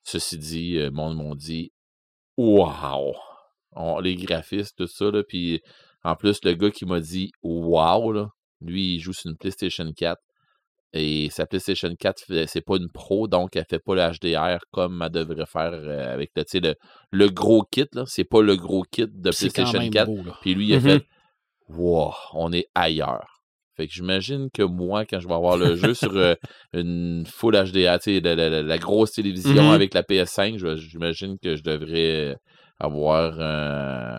[0.04, 1.72] Ceci dit, euh, le monde m'ont dit!
[3.72, 5.22] On- Les graphismes, tout ça, là.
[5.26, 5.60] Puis
[6.04, 8.28] en plus, le gars qui m'a dit, waouh, là,
[8.60, 10.20] lui, il joue sur une PlayStation 4.
[10.92, 14.58] Et sa PlayStation 4, fait- c'est pas une pro, donc elle fait pas le HDR
[14.70, 17.86] comme elle devrait faire euh, avec le, gros kit.
[17.94, 18.04] là.
[18.06, 20.06] C'est pas le gros kit de PlayStation même 4.
[20.06, 20.38] beau, là.
[20.40, 20.82] Puis lui, il a Mhm.
[20.82, 21.06] fait
[21.68, 23.33] Wow, on est ailleurs.
[23.76, 26.34] Fait que j'imagine que moi, quand je vais avoir le jeu sur euh,
[26.72, 27.56] une full
[28.04, 29.70] sais, la, la- la- grosse télévision Mhm.
[29.70, 32.36] avec la PS5, je- j'imagine que je devrais
[32.78, 34.18] avoir, euh,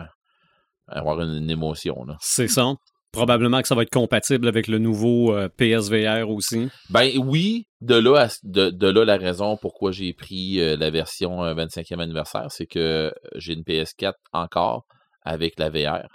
[0.88, 1.96] avoir une, une émotion.
[2.20, 2.74] C'est ça.
[3.12, 6.68] Probablement que ça va être compatible avec le nouveau euh, PSVR aussi.
[6.90, 11.42] Ben oui, de là, à- de, de là la raison pourquoi j'ai pris la version
[11.42, 14.84] euh, 25e anniversaire, c'est que j'ai une PS4 encore
[15.22, 16.06] avec la VR.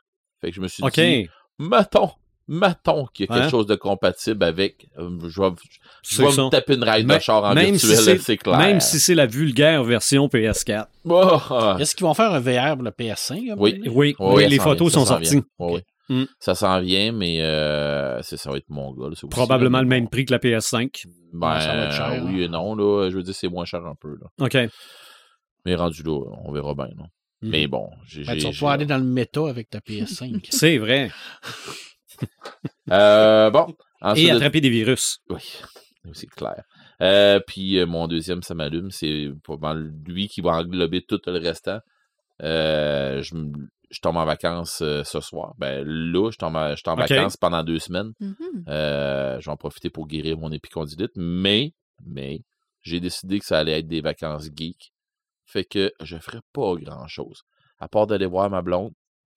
[0.42, 1.28] Fait que je me suis dit,
[1.58, 2.12] mettons,
[2.54, 4.90] Mettons qu'il y a quelque chose de compatible avec.
[4.98, 5.50] euh, je vais,
[6.04, 8.38] je vais me taper une ride de char en même si virtuel, c'est- là, c'est
[8.38, 8.58] clair.
[8.58, 10.88] Même si c'est la vulgaire version PS4.
[11.06, 11.78] Oh, ah.
[11.80, 13.52] Est-ce qu'ils vont faire un VR pour le PS5?
[13.52, 14.16] à un Oui.
[14.20, 15.42] Oui, les photos vient, sont sorties.
[16.10, 16.24] Mm.
[16.40, 19.06] Ça s'en vient, mais euh, c'est- ça va être mon gars.
[19.08, 21.06] là, c'est aussi, Probablement là, le même prix que la PS5.
[21.32, 23.10] Ben, ça va être cher, oui et non, là.
[23.10, 24.28] Je veux dire, c'est moins cher un peu, là.
[24.46, 24.58] OK.
[25.66, 27.06] Mais rendu là, on verra bien, là.
[27.44, 27.50] Mhm.
[27.50, 28.26] Mais bon, j'ai.
[28.26, 30.48] Ben, tu vas pouvoir aller dans le méta avec ta PS5.
[30.50, 31.12] C'est vrai.
[32.92, 33.74] Euh, bon.
[34.02, 35.20] Ensuite Et de- attraper des virus.
[35.30, 35.42] Oui,
[36.14, 36.64] c'est clair.
[37.02, 39.30] Euh, puis euh, mon deuxième, ça m'allume, c'est
[40.06, 41.80] lui qui va englober tout le restant.
[42.44, 43.34] Euh, je,
[44.02, 45.54] tombe en vacances euh, ce soir.
[45.58, 47.10] Ben là, je tombe en, je tombe en Ok.
[47.10, 48.12] vacances pendant deux semaines.
[48.20, 48.66] Mhm.
[48.68, 51.74] Euh, je vais en profiter pour guérir mon épicondylite, mais,
[52.06, 52.42] mais,
[52.82, 54.92] j'ai décidé que ça allait être des vacances geek.
[55.46, 57.44] Fait que je ferai pas grand chose.
[57.80, 58.92] À part d'aller voir ma blonde,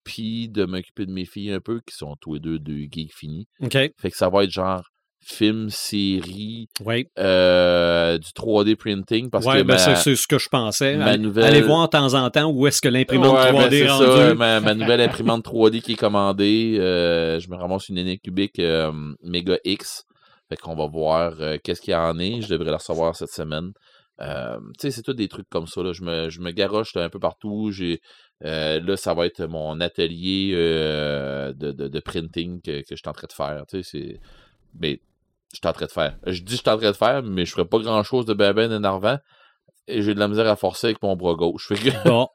[0.05, 3.13] puis de m'occuper de mes filles un peu, qui sont tous les deux deux geeks
[3.15, 3.47] finis.
[3.63, 3.73] OK.
[3.73, 4.83] Fait que ça va être genre
[5.27, 6.69] film, série,
[7.19, 10.97] euh, du 3D printing parce Ouais, que ben ma, c'est ce que je pensais.
[10.97, 13.59] ma Allez- nouvelle- Allez voir de temps en temps où est-ce que l'imprimante Ouais, ben,
[13.61, 14.37] 3D c'est est ça, rendue.
[14.39, 15.01] ma, ma nouvelle
[15.41, 20.05] imprimante 3D qui est commandée, euh, je me ramasse une Anycubic euh, Mega X.
[20.51, 21.33] Fait qu'on va voir
[21.63, 22.43] qu'est-ce qu'il y en est.
[22.43, 23.71] Je devrais la recevoir cette semaine.
[24.21, 25.83] Euh, tu sais, c'est tout des trucs comme ça.
[25.83, 25.93] Là.
[25.93, 27.71] Je, me, je me garoche un peu partout.
[27.73, 28.01] J'ai,
[28.45, 32.97] euh, là, ça va être mon atelier euh, de, de, de printing que, que je
[32.97, 33.65] suis en train de faire.
[33.69, 34.21] Tu sais.
[34.79, 35.01] Mais
[35.53, 36.17] je suis en train de faire.
[36.27, 38.53] Je dis je suis en train de faire, mais je ferai pas grand-chose de ben
[38.53, 39.19] ben énervant.
[39.87, 41.69] Et j'ai de la misère à forcer avec mon bras gauche.
[41.75, 42.29] Fait que Bon,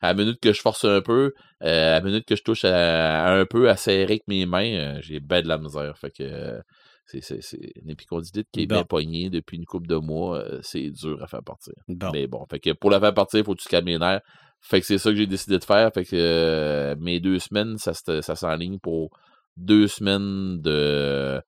[0.00, 3.26] à la minute que je force un peu, à la minute que je touche à,
[3.26, 5.98] à un peu à serrer avec mes mains, j'ai ben de la misère.
[5.98, 6.60] Fait que
[7.06, 8.76] c'est, c'est, c'est une épicondylite qui est Bon.
[8.76, 10.38] bien poignée depuis une couple de mois.
[10.38, 11.74] euh, c'est dur à faire partir.
[11.88, 12.10] bon.
[12.12, 13.98] Mais bon, fait que pour la faire partir, il faut que tu te calmes les
[13.98, 14.22] nerfs.
[14.60, 15.92] Fait que c'est ça que j'ai décidé de faire.
[15.92, 19.10] Fait que euh, mes deux semaines, ça, ça s'enligne pour
[19.56, 21.40] deux semaines de,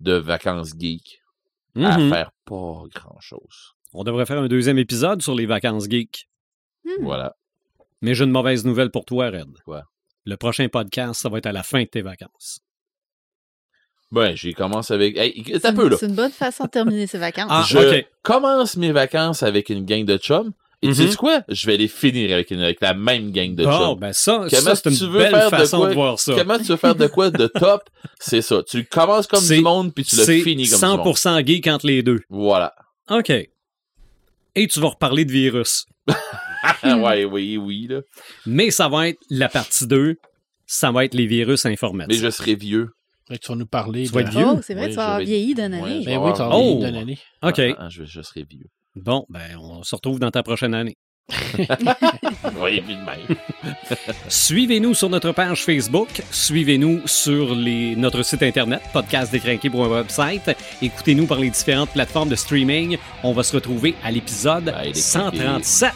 [0.00, 1.20] de vacances geek
[1.76, 2.10] à Mhm.
[2.10, 3.74] faire pas grand-chose.
[3.94, 6.28] On devrait faire un deuxième épisode sur les vacances geeks.
[6.84, 7.02] Hmm.
[7.04, 7.36] Voilà.
[8.00, 9.58] Mais j'ai une mauvaise nouvelle pour toi, Red.
[9.64, 9.84] Quoi?
[10.24, 12.60] Le prochain podcast, ça va être à la fin de tes vacances.
[14.12, 15.16] Ben, j'ai commencé avec...
[15.16, 15.92] Hey, C'est t'as un peu, là.
[15.92, 17.46] une- c'est une bonne façon de terminer ses vacances.
[17.50, 20.52] Ah, je commence mes vacances avec une gang de chums.
[20.84, 21.08] Et tu Mhm.
[21.10, 21.42] sais quoi?
[21.48, 23.98] Je vais les finir avec, une, avec la même gang de chums.
[24.00, 25.94] ben ça, Comment ça c'est tu une veux belle faire de façon de, quoi?
[25.94, 26.34] voir ça.
[26.36, 27.82] Comment tu veux faire de quoi de top?
[28.18, 28.62] C'est ça.
[28.68, 31.06] Tu commences comme du monde, puis tu le finis comme du monde.
[31.16, 32.20] 100% geek entre les deux.
[32.28, 32.74] Voilà.
[33.10, 33.30] OK.
[33.30, 35.86] Et tu vas reparler de virus.
[36.84, 38.00] ouais, oui, oui, là.
[38.44, 40.16] Mais ça va être la partie 2.
[40.66, 42.20] Ça va être les virus Mais informatiques.
[42.20, 42.90] je serai vieux.
[43.32, 44.06] Fait que tu vas nous parler.
[44.06, 44.44] Tu vas être vieux.
[44.46, 45.80] Oh, c'est vrai, Oui, tu vas je avoir vais- vieilli d'une année.
[45.80, 46.84] Ben oui, tu vas avoir- avoir Oh!
[46.84, 47.18] année.
[47.42, 47.58] OK.
[47.58, 48.66] Ah, ah, je, je serai vieux.
[48.94, 50.96] Bon, ben on se retrouve dans ta prochaine année.
[52.60, 52.82] Oui.
[54.28, 59.88] Suivez-nous sur notre page Facebook, suivez-nous sur les, notre site internet, podcast décrinqué pour un
[59.88, 60.50] website.
[60.80, 62.98] Écoutez-nous par les différentes plateformes de streaming.
[63.22, 64.94] On va se retrouver à l'épisode Bye, décrinqué.
[65.00, 65.92] 137.